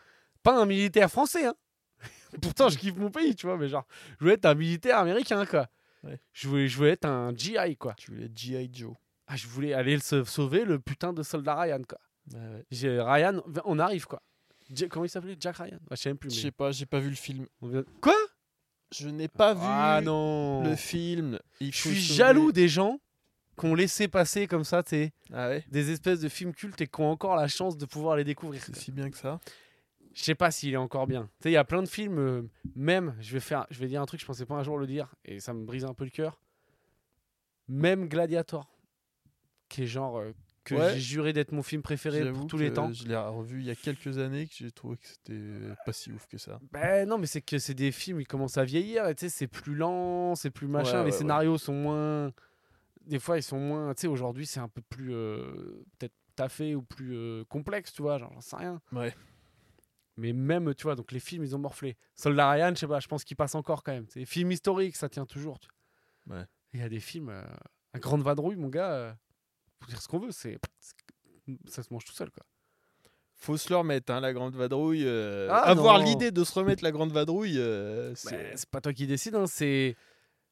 Pas 0.44 0.60
un 0.60 0.66
militaire 0.66 1.10
français, 1.10 1.46
hein. 1.46 1.56
Pourtant, 2.42 2.70
je 2.70 2.78
kiffe 2.78 2.96
mon 2.96 3.12
pays, 3.12 3.36
tu 3.36 3.46
vois, 3.46 3.58
mais 3.58 3.70
genre, 3.70 3.86
je 4.14 4.20
voulais 4.20 4.34
être 4.34 4.46
un 4.46 4.56
militaire 4.56 4.98
américain, 4.98 5.46
quoi. 5.46 5.68
Ouais. 6.04 6.20
Je, 6.34 6.48
voulais, 6.48 6.68
je 6.68 6.78
voulais 6.78 6.92
être 6.92 7.06
un 7.06 7.34
GI, 7.36 7.78
quoi. 7.78 7.94
Tu 7.94 8.12
voulais 8.12 8.30
G.I. 8.36 8.70
Joe. 8.74 8.96
Ah, 9.28 9.36
je 9.36 9.48
voulais 9.48 9.74
aller 9.74 10.00
se 10.00 10.24
sauver 10.24 10.66
le 10.66 10.80
putain 10.80 11.14
de 11.14 11.24
soldat 11.24 11.56
Ryan, 11.56 11.82
quoi. 11.88 12.00
Ouais, 12.34 12.66
ouais. 12.72 13.02
Ryan, 13.02 13.42
on 13.66 13.80
arrive, 13.80 14.06
quoi. 14.06 14.22
Comment 14.90 15.06
il 15.06 15.10
s'appelait? 15.10 15.36
Jack 15.40 15.58
Ryan? 15.58 15.72
Ouais, 15.72 15.80
Je 15.92 15.96
sais 15.96 16.10
même 16.10 16.18
plus. 16.18 16.34
Je 16.34 16.40
sais 16.42 16.52
pas, 16.52 16.72
j'ai 16.72 16.86
pas 16.86 17.00
vu 17.00 17.10
le 17.10 17.16
film. 17.16 17.46
Quoi? 18.02 18.16
Je 18.92 19.08
n'ai 19.08 19.28
pas 19.28 19.54
vu 19.54 19.62
Ah 19.64 20.02
non 20.04 20.64
le 20.64 20.76
film. 20.76 21.40
Il 21.60 21.72
Je 21.72 21.78
suis 21.78 21.96
jaloux 21.96 22.52
des 22.52 22.68
gens 22.68 23.00
qui 23.58 23.66
ont 23.66 23.76
laissé 23.76 24.08
passer 24.08 24.48
comme 24.48 24.64
ça, 24.64 24.84
tu 24.84 25.10
Ah 25.34 25.48
ouais 25.50 25.64
des 25.70 25.92
espèces 25.92 26.20
de 26.20 26.30
films 26.30 26.54
cultes 26.54 26.82
et 26.82 26.88
qui 26.88 27.02
ont 27.02 27.10
encore 27.10 27.36
la 27.36 27.48
chance 27.48 27.78
de 27.78 27.86
pouvoir 27.86 28.16
les 28.18 28.24
découvrir. 28.24 28.62
C'est 28.64 28.76
si 28.76 28.92
bien 28.92 29.10
que 29.10 29.18
ça. 29.18 29.40
Je 30.14 30.24
sais 30.24 30.36
pas 30.36 30.52
s'il 30.52 30.74
est 30.74 30.78
encore 30.78 31.08
bien. 31.08 31.24
Tu 31.40 31.44
sais, 31.44 31.50
il 31.52 31.54
y 31.54 31.58
a 31.58 31.64
plein 31.64 31.82
de 31.82 31.88
films, 31.88 32.20
euh, 32.20 32.42
même, 32.76 33.16
je 33.22 33.32
vais 33.32 33.40
faire, 33.40 33.66
je 33.70 33.80
vais 33.80 33.88
dire 33.88 34.02
un 34.02 34.06
truc, 34.06 34.20
je 34.20 34.26
pensais 34.26 34.46
pas 34.46 34.56
un 34.56 34.64
jour 34.64 34.78
le 34.78 34.86
dire, 34.86 35.14
et 35.24 35.40
ça 35.40 35.54
me 35.54 35.64
brise 35.64 35.86
un 35.86 35.94
peu 35.94 36.04
le 36.04 36.10
cœur. 36.10 36.42
Même 37.70 38.10
Gladiator, 38.10 38.70
qui 39.70 39.84
est 39.84 39.88
genre 39.88 40.20
euh, 40.20 40.34
que 40.63 40.76
Ouais. 40.76 40.93
j'ai 40.93 41.00
juré 41.00 41.34
d'être 41.34 41.52
mon 41.52 41.63
film 41.63 41.82
préféré 41.82 42.32
pour 42.32 42.45
tous 42.47 42.58
les 42.58 42.71
temps. 42.71 42.91
Je 42.93 43.08
l'ai 43.08 43.15
revu 43.17 43.60
il 43.62 43.65
y 43.65 43.71
a 43.71 43.76
quelques 43.76 44.17
années 44.19 44.45
que 44.47 44.54
j'ai 44.56 44.71
trouvé 44.71 44.97
que 44.97 45.08
c'était 45.08 45.41
pas 45.86 45.93
si 45.93 46.12
ouf 46.12 46.28
que 46.28 46.38
ça. 46.38 46.60
Ben 46.71 47.08
non, 47.08 47.17
mais 47.17 47.26
c'est 47.28 47.41
que 47.41 47.58
c'est 47.58 47.74
des 47.74 47.91
films, 47.91 48.21
ils 48.21 48.28
commencent 48.28 48.58
à 48.58 48.63
vieillir, 48.63 49.08
et 49.08 49.15
tu 49.15 49.21
sais, 49.21 49.30
c'est 49.30 49.47
plus 49.47 49.76
lent, 49.76 50.36
c'est 50.36 50.52
plus 50.52 50.67
machin, 50.67 51.00
Ouais, 51.00 51.06
les 51.06 51.12
ouais, 51.12 51.17
scénarios 51.17 51.58
sont 51.58 51.74
moins. 51.74 52.32
Des 53.08 53.17
fois, 53.19 53.38
ils 53.38 53.43
sont 53.43 53.60
moins. 53.60 53.93
Tu 53.95 54.02
sais, 54.02 54.08
aujourd'hui, 54.08 54.45
c'est 54.45 54.60
un 54.60 54.67
peu 54.69 54.82
plus. 54.82 55.13
euh, 55.13 55.84
Peut-être 55.97 56.13
taffé 56.36 56.76
ou 56.76 56.82
plus 56.84 57.15
euh, 57.15 57.43
complexe, 57.45 57.91
tu 57.93 58.02
vois, 58.04 58.17
genre, 58.19 58.32
j'en 58.34 58.41
sais 58.41 58.56
rien. 58.56 58.80
Ouais. 58.93 59.13
Mais 60.17 60.34
même, 60.34 60.74
tu 60.76 60.84
vois, 60.84 60.95
donc 60.95 61.12
les 61.12 61.19
films, 61.19 61.43
ils 61.43 61.56
ont 61.56 61.60
morflé. 61.60 61.97
Soldat 62.15 62.52
Ryan, 62.52 62.69
je 62.76 62.80
sais 62.82 62.88
pas, 62.88 63.00
je 63.00 63.08
pense 63.08 63.24
qu'il 63.24 63.36
passe 63.36 63.56
encore 63.56 63.82
quand 63.84 63.91
même. 63.93 64.06
C'est 64.10 64.26
film 64.26 64.52
historique, 64.52 64.95
ça 64.95 65.10
tient 65.10 65.26
toujours. 65.26 65.60
tu. 65.60 65.69
Ouais. 66.28 66.45
Il 66.74 66.80
y 66.80 66.84
a 66.84 66.89
des 66.89 67.00
films, 67.00 67.30
euh, 67.30 67.43
un 67.93 68.00
Grande 68.00 68.21
Vadrouille, 68.21 68.56
mon 68.56 68.69
gars, 68.69 69.17
faut 69.82 69.89
dire 69.89 70.02
ce 70.02 70.08
qu'on 70.08 70.20
veut, 70.20 70.32
c'est 70.32 70.58
ça 71.67 71.84
se 71.84 71.91
mange 71.94 72.06
tout 72.06 72.13
seul, 72.13 72.30
quoi. 72.32 72.44
Faut 73.36 73.58
se 73.58 73.70
le 73.70 73.78
remettre, 73.78 74.13
hein, 74.13 74.20
la 74.20 74.34
grande 74.34 74.56
vadrouille. 74.56 75.04
euh, 75.06 75.48
Ah, 75.50 75.63
avoir 75.63 75.98
l'idée 75.98 76.32
de 76.32 76.44
se 76.44 76.54
remettre 76.54 76.84
la 76.84 76.91
grande 76.91 77.12
vadrouille, 77.12 77.58
euh, 77.58 78.13
c'est. 78.15 78.32
Mais 78.32 78.52
c'est 78.56 78.70
pas 78.70 78.82
toi 78.82 78.94
qui 78.94 79.08
décide, 79.08 79.36
hein, 79.36 79.48
c'est 79.48 79.96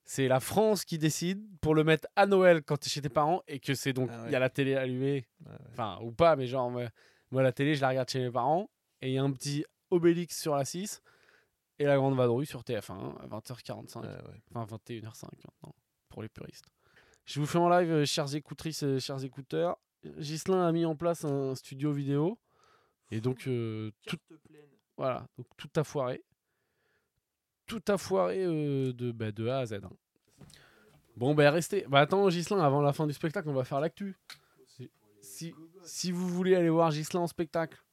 c'est 0.05 0.27
la 0.27 0.39
France 0.39 0.85
qui 0.85 0.97
décide 0.97 1.39
pour 1.61 1.75
le 1.75 1.83
mettre 1.83 2.07
à 2.15 2.25
Noël 2.25 2.63
quand 2.63 2.77
t'es 2.77 2.89
chez 2.89 2.99
tes 3.01 3.09
parents 3.09 3.43
et 3.47 3.59
que 3.59 3.75
c'est 3.75 3.93
donc 3.93 4.09
Ah 4.11 4.17
il 4.21 4.25
ouais. 4.25 4.31
y 4.31 4.35
a 4.35 4.39
la 4.39 4.49
télé 4.49 4.73
allumée, 4.75 5.27
ouais. 5.45 5.51
enfin 5.71 5.99
ou 6.01 6.11
pas, 6.11 6.35
mais 6.35 6.47
genre 6.47 6.71
moi, 6.71 6.85
moi, 7.29 7.43
la 7.43 7.51
télé 7.51 7.75
je 7.75 7.81
la 7.81 7.89
regarde 7.89 8.09
chez 8.09 8.19
mes 8.19 8.31
parents 8.31 8.71
et 9.01 9.09
il 9.09 9.13
y 9.13 9.19
a 9.19 9.23
un 9.23 9.31
petit 9.31 9.63
Obélix 9.91 10.41
sur 10.41 10.55
la 10.55 10.65
6 10.65 11.03
et 11.77 11.85
la 11.85 11.95
grande 11.95 12.15
vadrouille 12.17 12.47
sur 12.47 12.61
TF1 12.63 13.17
à 13.19 13.27
20h45, 13.27 13.99
Ouais, 14.01 14.07
ouais. 14.07 14.41
enfin 14.55 14.77
21h05 14.77 15.25
maintenant 15.45 15.75
pour 16.09 16.23
les 16.23 16.29
puristes. 16.29 16.65
Je 17.25 17.39
vous 17.39 17.45
fais 17.45 17.57
en 17.59 17.69
live, 17.69 17.91
euh, 17.91 18.05
chères 18.05 18.33
écoutrices, 18.33 18.83
et 18.83 18.99
chers 18.99 19.23
écouteurs. 19.23 19.77
Gislin 20.17 20.65
a 20.65 20.71
mis 20.71 20.85
en 20.85 20.95
place 20.95 21.25
un 21.25 21.55
studio 21.55 21.91
vidéo 21.91 22.39
et 23.11 23.19
donc 23.19 23.47
euh, 23.47 23.91
tout, 24.07 24.17
voilà, 24.95 25.27
donc 25.37 25.45
tout 25.57 25.69
a 25.75 25.83
foiré. 25.83 26.23
Tout 27.65 27.81
a 27.87 27.97
foiré 27.97 28.45
euh, 28.45 28.93
de, 28.93 29.11
bah, 29.11 29.31
de 29.31 29.47
A 29.47 29.59
à 29.59 29.65
Z. 29.65 29.73
hein. 29.73 29.91
Bon, 31.17 31.35
ben 31.35 31.49
restez. 31.49 31.85
Bah 31.89 31.99
attends, 31.99 32.29
Gislin, 32.29 32.59
avant 32.61 32.81
la 32.81 32.93
fin 32.93 33.05
du 33.05 33.13
spectacle, 33.13 33.49
on 33.49 33.53
va 33.53 33.65
faire 33.65 33.81
l'actu. 33.81 34.17
Si, 34.67 34.89
si, 35.21 35.53
si 35.83 36.11
vous 36.11 36.29
voulez 36.29 36.55
aller 36.55 36.69
voir 36.69 36.91
Gislin 36.91 37.19
en 37.19 37.27
spectacle, 37.27 37.83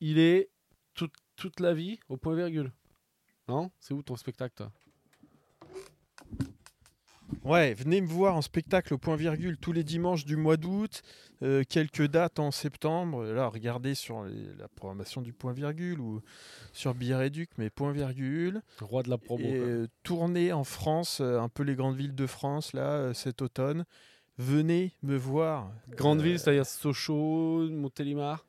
il 0.00 0.18
est 0.18 0.50
toute, 0.94 1.14
toute 1.34 1.58
la 1.58 1.74
vie 1.74 1.98
au 2.08 2.16
point 2.16 2.36
virgule. 2.36 2.72
Non? 3.48 3.72
C'est 3.80 3.92
où 3.92 4.02
ton 4.02 4.14
spectacle, 4.16 4.54
toi? 4.54 4.72
Ouais, 7.42 7.74
venez 7.74 8.00
me 8.00 8.06
voir 8.06 8.36
en 8.36 8.42
spectacle 8.42 8.94
au 8.94 8.98
point 8.98 9.16
virgule 9.16 9.56
tous 9.58 9.72
les 9.72 9.84
dimanches 9.84 10.24
du 10.24 10.36
mois 10.36 10.56
d'août, 10.56 11.02
euh, 11.42 11.62
quelques 11.68 12.06
dates 12.06 12.38
en 12.38 12.50
septembre. 12.50 13.24
Là, 13.24 13.48
regardez 13.48 13.94
sur 13.94 14.24
les- 14.24 14.54
la 14.58 14.68
programmation 14.68 15.20
du 15.20 15.32
point 15.32 15.52
virgule 15.52 16.00
ou 16.00 16.20
sur 16.72 16.94
Billet 16.94 17.16
Réduc, 17.16 17.50
mais 17.58 17.70
point 17.70 17.92
virgule. 17.92 18.62
Roi 18.80 19.02
de 19.02 19.10
la 19.10 19.18
promo. 19.18 19.44
Et 19.44 19.56
euh, 19.56 19.86
tournez 20.02 20.52
en 20.52 20.64
France, 20.64 21.18
euh, 21.20 21.38
un 21.40 21.48
peu 21.48 21.62
les 21.64 21.74
grandes 21.74 21.96
villes 21.96 22.14
de 22.14 22.26
France, 22.26 22.72
là, 22.72 23.12
cet 23.14 23.42
automne. 23.42 23.84
Venez 24.38 24.92
me 25.02 25.16
voir. 25.16 25.70
Grande 25.90 26.20
Euh, 26.20 26.24
ville, 26.24 26.38
c'est-à-dire 26.38 26.66
Sochaux, 26.66 27.68
Montélimar. 27.70 28.44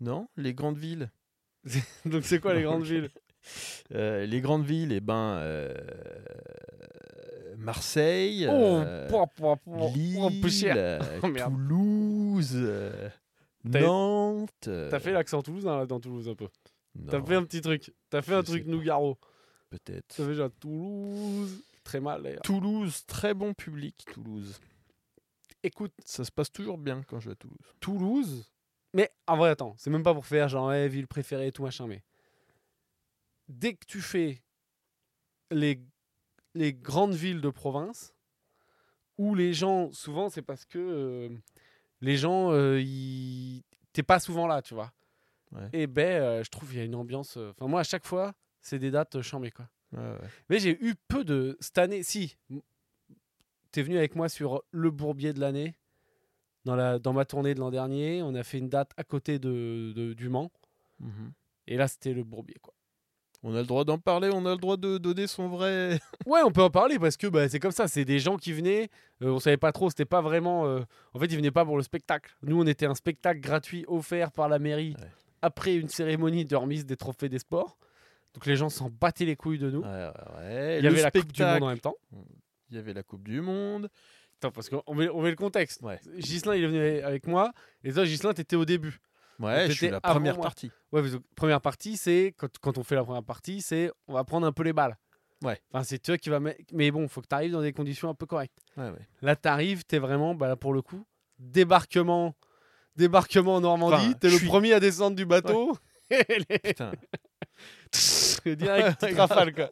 Non, 0.00 0.28
les 0.36 0.54
grandes 0.54 0.78
villes. 0.78 1.10
Donc 2.04 2.24
c'est 2.24 2.38
quoi 2.40 2.54
les 2.54 2.62
grandes 2.62 2.82
villes? 2.84 3.10
Les 3.90 4.40
grandes 4.40 4.64
villes, 4.64 4.92
eh 4.92 5.00
ben, 5.00 5.38
Marseille, 7.64 8.46
Oh, 8.48 8.52
euh, 8.52 9.08
pouah, 9.08 9.26
pouah, 9.26 9.56
pouah, 9.56 9.88
Lille, 9.90 10.18
oh, 10.20 10.30
euh, 10.66 11.00
Oh. 11.22 11.28
Toulouse, 11.28 12.52
euh, 12.54 13.08
Nantes. 13.64 14.50
T'as 14.62 15.00
fait 15.00 15.12
l'accent 15.12 15.42
toulousain 15.42 15.78
là 15.78 15.86
dans 15.86 16.00
Toulouse 16.00 16.28
un 16.28 16.34
peu. 16.34 16.48
T'as 17.08 17.22
fait 17.22 17.34
un 17.34 17.44
petit 17.44 17.60
truc. 17.60 17.92
T'as 18.10 18.22
fait 18.22 18.34
un 18.34 18.40
Je 18.40 18.46
truc. 18.46 18.66
Nougaro. 18.66 19.18
peut-être. 19.70 20.14
T'as 20.16 20.26
fait 20.26 20.34
genre 20.34 20.50
Toulouse. 20.60 21.62
Très 21.82 22.00
mal 22.00 22.22
d'ailleurs. 22.22 22.42
Toulouse, 22.42 23.04
très 23.06 23.34
bon 23.34 23.52
public, 23.54 24.04
Toulouse. 24.12 24.58
Écoute, 25.62 25.92
Ça 26.04 26.24
se 26.24 26.30
passe 26.30 26.52
toujours 26.52 26.78
bien 26.78 27.02
quand 27.06 27.20
je 27.20 27.30
vais 27.30 27.32
à 27.32 27.36
Toulouse. 27.36 27.58
Toulouse? 27.80 28.50
Mais 28.92 29.10
en 29.26 29.36
vrai, 29.36 29.50
attends, 29.50 29.74
c'est 29.78 29.90
même 29.90 30.02
pas 30.02 30.14
pour 30.14 30.26
faire 30.26 30.48
genre 30.48 30.72
eh, 30.72 30.88
ville 30.88 31.08
préférée 31.08 31.48
et 31.48 31.52
tout 31.52 31.62
machin, 31.62 31.86
mais 31.86 32.02
dès 33.48 33.74
que 33.74 33.84
tu 33.86 34.00
fais 34.00 34.40
les, 35.50 35.80
les 36.54 36.72
grandes 36.72 37.14
villes 37.14 37.40
de 37.40 37.50
province, 37.50 38.14
où 39.18 39.34
les 39.34 39.52
gens, 39.52 39.90
souvent 39.92 40.28
c'est 40.28 40.42
parce 40.42 40.64
que 40.64 40.78
euh, 40.78 41.28
les 42.00 42.16
gens, 42.16 42.50
euh, 42.52 42.80
ils- 42.80 43.62
t'es 43.92 44.02
pas 44.02 44.20
souvent 44.20 44.46
là, 44.46 44.62
tu 44.62 44.74
vois. 44.74 44.92
Ouais. 45.52 45.68
Et 45.72 45.86
ben, 45.86 46.20
euh, 46.22 46.44
je 46.44 46.50
trouve 46.50 46.68
qu'il 46.68 46.78
y 46.78 46.80
a 46.82 46.84
une 46.84 46.94
ambiance. 46.96 47.36
euh, 47.36 47.50
Enfin, 47.50 47.68
moi, 47.68 47.80
à 47.80 47.84
chaque 47.84 48.04
fois, 48.04 48.34
c'est 48.60 48.78
des 48.80 48.90
dates 48.90 49.20
chambées, 49.22 49.52
quoi. 49.52 49.68
Ouais, 49.92 50.00
ouais. 50.00 50.28
Mais 50.48 50.58
j'ai 50.58 50.76
eu 50.84 50.94
peu 51.08 51.24
de. 51.24 51.56
Cette 51.60 51.78
année, 51.78 52.02
si. 52.02 52.36
T'es 53.70 53.82
venu 53.82 53.96
avec 53.98 54.14
moi 54.16 54.28
sur 54.28 54.62
le 54.70 54.90
bourbier 54.90 55.32
de 55.32 55.40
l'année. 55.40 55.74
Dans, 56.64 56.74
la, 56.76 56.98
dans 56.98 57.12
ma 57.12 57.24
tournée 57.24 57.54
de 57.54 57.60
l'an 57.60 57.70
dernier, 57.70 58.22
on 58.22 58.34
a 58.34 58.42
fait 58.42 58.58
une 58.58 58.68
date 58.70 58.90
à 58.96 59.04
côté 59.04 59.38
de, 59.38 59.92
de- 59.94 60.12
du 60.14 60.28
Mans. 60.28 60.50
Mhm. 60.98 61.32
Et 61.66 61.76
là, 61.76 61.86
c'était 61.88 62.14
le 62.14 62.24
bourbier, 62.24 62.56
quoi. 62.62 62.72
On 63.46 63.54
a 63.54 63.58
le 63.60 63.66
droit 63.66 63.84
d'en 63.84 63.98
parler, 63.98 64.30
on 64.32 64.46
a 64.46 64.52
le 64.52 64.56
droit 64.56 64.78
de 64.78 64.96
donner 64.98 65.26
son 65.26 65.48
vrai. 65.48 66.00
Ouais, 66.26 66.40
on 66.44 66.50
peut 66.50 66.62
en 66.62 66.70
parler 66.70 66.98
parce 66.98 67.16
que 67.18 67.26
bah, 67.26 67.46
c'est 67.48 67.60
comme 67.60 67.72
ça. 67.72 67.86
C'est 67.88 68.06
des 68.06 68.18
gens 68.18 68.36
qui 68.38 68.52
venaient. 68.54 68.88
euh, 69.22 69.28
on 69.32 69.38
savait 69.38 69.58
pas 69.58 69.70
trop. 69.70 69.90
C'était 69.90 70.06
pas 70.06 70.22
vraiment. 70.22 70.66
euh, 70.66 70.80
en 71.12 71.18
fait, 71.18 71.26
ils 71.26 71.36
venaient 71.36 71.50
pas 71.50 71.64
pour 71.64 71.76
le 71.76 71.82
spectacle. 71.82 72.34
Nous, 72.42 72.58
on 72.60 72.66
était 72.66 72.86
un 72.86 72.94
spectacle 72.94 73.40
gratuit 73.40 73.84
offert 73.86 74.32
par 74.32 74.48
la 74.48 74.58
mairie 74.58 74.96
Ouais. 74.98 75.08
après 75.42 75.74
une 75.76 75.88
cérémonie 75.88 76.46
de 76.46 76.56
remise 76.56 76.86
des 76.86 76.96
trophées 76.96 77.28
des 77.28 77.38
sports. 77.38 77.76
Donc 78.32 78.46
les 78.46 78.56
gens 78.56 78.70
s'en 78.70 78.88
battaient 78.90 79.26
les 79.26 79.36
couilles 79.36 79.58
de 79.58 79.70
nous. 79.70 79.82
Ouais, 79.82 80.10
ouais. 80.38 80.78
Il 80.78 80.80
y 80.80 80.82
Le 80.82 80.88
avait 80.88 81.02
la 81.02 81.10
Coupe 81.10 81.32
du 81.32 81.42
Monde 81.42 81.62
en 81.62 81.68
même 81.68 81.78
temps. 81.80 81.96
Il 82.70 82.76
y 82.76 82.78
avait 82.78 82.94
la 82.94 83.02
Coupe 83.02 83.22
du 83.28 83.40
Monde. 83.42 83.88
Attends, 84.40 84.50
parce 84.52 84.68
qu'on 84.70 84.94
met, 84.94 85.08
on 85.10 85.20
met 85.22 85.30
le 85.30 85.36
contexte. 85.36 85.82
Ouais. 85.82 86.00
Gislain, 86.16 86.56
il 86.56 86.64
est 86.64 86.66
venu 86.66 86.80
avec 87.02 87.26
moi. 87.26 87.52
Et 87.84 87.92
toi, 87.92 88.04
Gislain, 88.06 88.32
t'étais 88.32 88.56
au 88.56 88.64
début. 88.64 88.98
Ouais, 89.40 89.66
je 89.68 89.72
suis 89.72 89.88
la 89.90 90.00
première 90.00 90.38
partie. 90.40 90.70
Ouais, 90.92 91.02
première 91.34 91.60
partie, 91.60 91.96
c'est 91.96 92.34
quand, 92.36 92.48
quand 92.60 92.78
on 92.78 92.82
fait 92.84 92.94
la 92.94 93.04
première 93.04 93.22
partie, 93.24 93.60
c'est 93.62 93.90
on 94.08 94.14
va 94.14 94.24
prendre 94.24 94.46
un 94.46 94.52
peu 94.52 94.62
les 94.62 94.72
balles. 94.72 94.96
Ouais. 95.42 95.60
Enfin, 95.72 95.84
c'est 95.84 95.98
toi 95.98 96.16
qui 96.16 96.30
va 96.30 96.40
mettre. 96.40 96.60
Mais 96.72 96.90
bon, 96.90 97.06
faut 97.08 97.20
que 97.20 97.26
tu 97.26 97.34
arrives 97.34 97.52
dans 97.52 97.60
des 97.62 97.72
conditions 97.72 98.08
un 98.08 98.14
peu 98.14 98.26
correctes. 98.26 98.56
Ouais, 98.76 98.88
ouais. 98.90 99.08
Là, 99.22 99.36
tu 99.36 99.48
arrives, 99.48 99.84
tu 99.84 99.96
es 99.96 99.98
vraiment, 99.98 100.34
bah, 100.34 100.48
là, 100.48 100.56
pour 100.56 100.72
le 100.72 100.80
coup, 100.82 101.04
débarquement, 101.38 102.34
débarquement 102.96 103.56
en 103.56 103.60
Normandie. 103.60 103.94
Enfin, 104.06 104.18
tu 104.20 104.26
es 104.26 104.30
je 104.30 104.34
le 104.34 104.38
suis- 104.38 104.46
premier 104.48 104.72
à 104.72 104.80
descendre 104.80 105.16
du 105.16 105.26
bateau. 105.26 105.76
Les- 106.10 106.18
Putain, 106.72 106.92
Direct, 108.46 109.02
rafale, 109.16 109.54
quoi. 109.54 109.70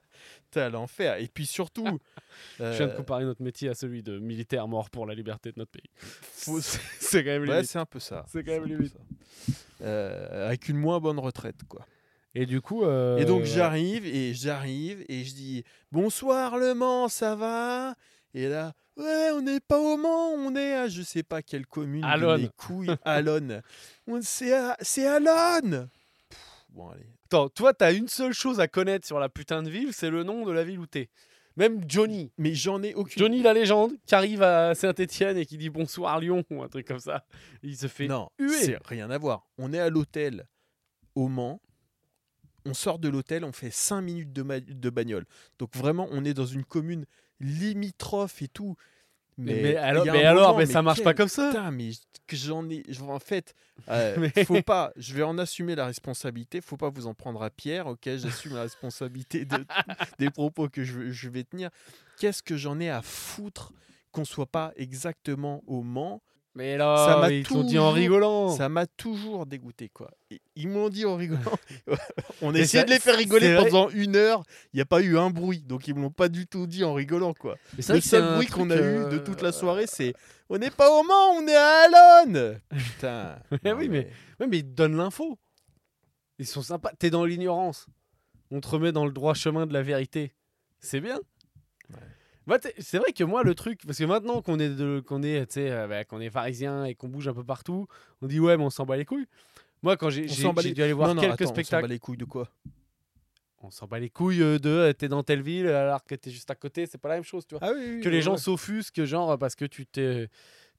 t'es 0.50 0.60
à 0.60 0.70
l'enfer. 0.70 1.18
Et 1.20 1.28
puis 1.28 1.46
surtout, 1.46 1.98
Je 2.58 2.64
viens 2.64 2.86
de 2.86 2.92
euh, 2.92 2.96
comparer 2.96 3.24
notre 3.24 3.42
métier 3.42 3.68
à 3.68 3.74
celui 3.74 4.02
de 4.02 4.18
militaire 4.18 4.66
mort 4.68 4.88
pour 4.90 5.06
la 5.06 5.14
liberté 5.14 5.50
de 5.52 5.58
notre 5.58 5.70
pays. 5.72 5.90
faut- 5.96 6.60
C'est 6.60 7.22
quand 7.24 7.30
même 7.30 7.42
ouais, 7.42 7.54
limite. 7.54 7.70
c'est 7.70 7.78
un 7.78 7.84
peu 7.86 7.98
ça. 8.00 8.24
C'est 8.28 8.42
quand 8.44 8.52
même 8.52 8.64
limite. 8.66 8.92
ça. 8.92 8.98
Euh, 9.82 10.46
avec 10.48 10.68
une 10.68 10.76
moins 10.78 11.00
bonne 11.00 11.18
retraite, 11.18 11.56
quoi. 11.68 11.84
Et 12.34 12.46
du 12.46 12.60
coup. 12.60 12.84
euh, 12.84 13.18
Et 13.18 13.24
donc 13.24 13.44
j'arrive 13.44 14.06
et 14.06 14.32
j'arrive 14.32 15.04
et 15.08 15.24
je 15.24 15.34
dis 15.34 15.64
bonsoir 15.90 16.56
Le 16.56 16.72
Mans, 16.74 17.08
ça 17.08 17.34
va? 17.34 17.94
Et 18.32 18.48
là, 18.48 18.72
ouais, 18.96 19.30
on 19.34 19.42
n'est 19.42 19.60
pas 19.60 19.78
au 19.78 19.96
Mans, 19.96 20.30
on 20.34 20.54
est 20.56 20.72
à 20.74 20.88
je 20.88 21.02
sais 21.02 21.22
pas 21.22 21.42
quelle 21.42 21.66
commune. 21.66 22.04
Alonne. 22.04 22.48
couilles, 22.56 22.94
Alonne. 23.04 23.60
On- 24.06 24.22
C'est 24.22 24.54
à- 24.54 24.76
c'est 24.80 25.06
Alonne. 25.06 25.88
Bon 26.70 26.88
allez. 26.90 27.04
Attends, 27.26 27.48
toi, 27.48 27.74
t'as 27.74 27.92
une 27.92 28.08
seule 28.08 28.32
chose 28.34 28.60
à 28.60 28.68
connaître 28.68 29.06
sur 29.06 29.18
la 29.18 29.28
putain 29.28 29.62
de 29.62 29.68
ville, 29.70 29.92
c'est 29.92 30.10
le 30.10 30.22
nom 30.22 30.46
de 30.46 30.52
la 30.52 30.64
ville 30.64 30.78
où 30.78 30.86
t'es. 30.86 31.08
Même 31.56 31.82
Johnny. 31.86 32.32
Mais 32.38 32.54
j'en 32.54 32.82
ai 32.82 32.94
aucune. 32.94 33.20
Johnny 33.20 33.42
la 33.42 33.52
légende 33.52 33.92
qui 34.06 34.14
arrive 34.14 34.42
à 34.42 34.74
Saint-Etienne 34.74 35.36
et 35.36 35.46
qui 35.46 35.58
dit 35.58 35.70
bonsoir 35.70 36.18
Lyon 36.20 36.44
ou 36.50 36.62
un 36.62 36.68
truc 36.68 36.86
comme 36.86 36.98
ça. 36.98 37.24
Il 37.62 37.76
se 37.76 37.86
fait 37.86 38.06
non, 38.06 38.30
c'est 38.38 38.78
rien 38.86 39.10
à 39.10 39.18
voir. 39.18 39.46
On 39.58 39.72
est 39.72 39.78
à 39.78 39.90
l'hôtel 39.90 40.46
au 41.14 41.28
Mans. 41.28 41.60
On 42.64 42.74
sort 42.74 42.98
de 43.00 43.08
l'hôtel, 43.08 43.44
on 43.44 43.50
fait 43.50 43.72
5 43.72 44.02
minutes 44.02 44.32
de 44.32 44.90
bagnole. 44.90 45.26
Donc 45.58 45.74
vraiment, 45.76 46.06
on 46.12 46.24
est 46.24 46.34
dans 46.34 46.46
une 46.46 46.64
commune 46.64 47.06
limitrophe 47.40 48.40
et 48.40 48.48
tout. 48.48 48.76
Mais, 49.38 49.62
Mais, 49.62 49.76
alors, 49.76 50.04
mais 50.04 50.24
un 50.24 50.30
alors, 50.30 50.48
moment, 50.48 50.58
mais 50.58 50.66
ça 50.66 50.82
marche 50.82 51.02
pas 51.02 51.14
comme 51.14 51.28
ça. 51.28 51.48
Putain, 51.48 51.70
mais 51.70 51.90
j'en 52.30 52.68
ai. 52.68 52.82
En 53.08 53.18
fait, 53.18 53.54
euh, 53.88 54.28
faut 54.46 54.62
pas. 54.62 54.92
Je 54.96 55.14
vais 55.14 55.22
en 55.22 55.38
assumer 55.38 55.74
la 55.74 55.86
responsabilité. 55.86 56.60
Faut 56.60 56.76
pas 56.76 56.90
vous 56.90 57.06
en 57.06 57.14
prendre 57.14 57.42
à 57.42 57.50
Pierre. 57.50 57.86
Ok, 57.86 58.02
j'assume 58.04 58.54
la 58.54 58.62
responsabilité 58.62 59.44
de- 59.44 59.64
des 60.18 60.30
propos 60.30 60.68
que 60.68 60.84
je, 60.84 61.10
je 61.10 61.28
vais 61.28 61.44
tenir. 61.44 61.70
Qu'est-ce 62.18 62.42
que 62.42 62.56
j'en 62.56 62.78
ai 62.78 62.90
à 62.90 63.00
foutre 63.02 63.72
qu'on 64.12 64.24
soit 64.26 64.46
pas 64.46 64.72
exactement 64.76 65.62
au 65.66 65.82
Mans 65.82 66.22
Mais 66.54 66.72
Ça 66.72 66.78
là, 66.78 67.18
m'a 67.22 67.30
ils 67.30 67.44
dit 67.44 67.78
en 67.78 67.90
rigolant. 67.92 68.50
Ça 68.54 68.68
m'a 68.68 68.86
toujours 68.86 69.46
dégoûté, 69.46 69.88
quoi. 69.88 70.10
Ils 70.54 70.68
m'ont 70.68 70.90
dit 70.90 71.06
en 71.06 71.16
rigolant. 71.16 71.40
On 72.42 72.54
a 72.54 72.58
essayé 72.58 72.80
ça- 72.80 72.84
de 72.84 72.90
les 72.90 72.98
faire 73.00 73.16
rigoler 73.16 73.56
pendant 73.56 73.88
une 73.88 74.16
heure. 74.16 74.42
Il 74.72 74.76
n'y 74.76 74.82
a 74.82 74.84
pas 74.84 75.00
eu 75.00 75.16
un 75.16 75.30
bruit. 75.30 75.62
Donc 75.62 75.88
ils 75.88 75.94
me 75.94 76.02
l'ont 76.02 76.10
pas 76.10 76.28
du 76.28 76.46
tout 76.46 76.66
dit 76.66 76.84
en 76.84 76.92
rigolant, 76.92 77.32
quoi. 77.32 77.56
Mais 77.78 77.84
Le 77.94 78.00
seul 78.02 78.34
bruit 78.34 78.46
qu'on 78.48 78.68
a 78.70 78.76
eu 78.76 78.78
de 78.78 79.16
euh, 79.16 79.24
toute 79.24 79.40
la 79.40 79.50
soirée, 79.52 79.86
c'est 79.86 80.12
on 80.50 80.58
n'est 80.58 80.70
pas 80.70 80.90
au 80.90 81.02
Mans, 81.02 81.30
on 81.38 81.46
est 81.46 81.56
à 81.56 81.86
Alonne. 81.86 82.60
Putain. 82.70 83.38
Mais 83.64 83.72
oui, 83.72 83.88
mais- 83.88 84.10
Ouais, 84.38 84.46
mais 84.46 84.58
ils 84.58 84.64
te 84.64 84.74
donnent 84.74 84.96
l'info. 84.96 85.38
Ils 86.38 86.46
sont 86.46 86.62
sympas. 86.62 86.90
T'es 86.98 87.08
dans 87.08 87.24
l'ignorance. 87.24 87.86
On 88.50 88.60
te 88.60 88.68
remet 88.68 88.92
dans 88.92 89.06
le 89.06 89.12
droit 89.12 89.32
chemin 89.32 89.66
de 89.66 89.72
la 89.72 89.82
vérité. 89.82 90.34
C'est 90.80 91.00
bien. 91.00 91.18
C'est 92.78 92.98
vrai 92.98 93.12
que 93.12 93.24
moi, 93.24 93.42
le 93.44 93.54
truc, 93.54 93.80
parce 93.86 93.98
que 93.98 94.04
maintenant 94.04 94.42
qu'on 94.42 94.58
est, 94.58 94.68
de- 94.70 95.00
qu'on 95.06 95.22
est, 95.22 95.56
euh, 95.58 95.86
bah, 95.86 96.04
qu'on 96.04 96.20
est 96.20 96.30
parisien 96.30 96.84
et 96.84 96.94
qu'on 96.94 97.08
bouge 97.08 97.28
un 97.28 97.34
peu 97.34 97.44
partout, 97.44 97.86
on 98.20 98.26
dit 98.26 98.40
ouais, 98.40 98.56
mais 98.56 98.64
on 98.64 98.70
s'en 98.70 98.84
bat 98.84 98.96
les 98.96 99.04
couilles. 99.04 99.26
Moi, 99.82 99.96
quand 99.96 100.10
j'ai 100.10 100.22
les- 100.22 100.72
dû 100.74 100.82
aller 100.82 100.92
voir 100.92 101.08
non, 101.08 101.14
non, 101.14 101.20
quelques 101.22 101.32
attends, 101.34 101.44
On 101.44 101.46
s'en 101.46 101.54
spectacles, 101.54 101.82
bat 101.82 101.88
les 101.88 101.98
couilles 101.98 102.16
de 102.16 102.24
quoi? 102.24 102.48
On 103.64 103.70
s'en 103.70 103.86
bat 103.86 104.00
les 104.00 104.10
couilles 104.10 104.42
euh, 104.42 104.58
de 104.58 104.68
euh, 104.70 104.92
t'es 104.92 105.06
dans 105.08 105.22
telle 105.22 105.42
ville 105.42 105.68
alors 105.68 106.04
que 106.04 106.16
t'es 106.16 106.30
juste 106.30 106.50
à 106.50 106.56
côté, 106.56 106.86
c'est 106.86 106.98
pas 106.98 107.08
la 107.10 107.14
même 107.16 107.24
chose, 107.24 107.46
tu 107.46 107.54
vois. 107.54 107.64
Ah 107.68 107.72
oui, 107.76 107.94
oui, 107.96 108.00
que 108.00 108.08
les 108.08 108.20
gens 108.22 108.36
s'offusquent, 108.36 109.04
genre 109.04 109.38
parce 109.38 109.54
que 109.54 109.64
tu 109.64 109.86
t'es 109.86 110.28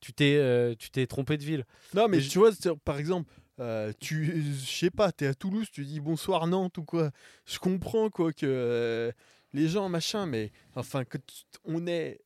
tu 0.01 0.11
t'es 0.11 0.35
euh, 0.35 0.75
tu 0.77 0.89
t'es 0.91 1.07
trompé 1.07 1.37
de 1.37 1.43
ville. 1.43 1.65
Non, 1.93 2.09
mais 2.09 2.19
tu 2.19 2.39
vois, 2.39 2.49
par 2.83 2.97
exemple, 2.97 3.31
euh, 3.61 3.93
tu, 4.01 4.43
je 4.59 4.65
sais 4.69 4.89
pas, 4.89 5.13
t'es 5.13 5.27
à 5.27 5.33
Toulouse, 5.33 5.69
tu 5.71 5.85
dis 5.85 6.01
bonsoir 6.01 6.45
Nantes 6.45 6.77
ou 6.77 6.83
quoi. 6.83 7.11
Je 7.45 7.57
comprends 7.57 8.09
quoi 8.09 8.33
que 8.33 9.13
les 9.53 9.67
gens 9.67 9.87
machin, 9.89 10.25
mais 10.25 10.51
enfin 10.75 11.05
que 11.05 11.17
on 11.65 11.85
est 11.87 12.19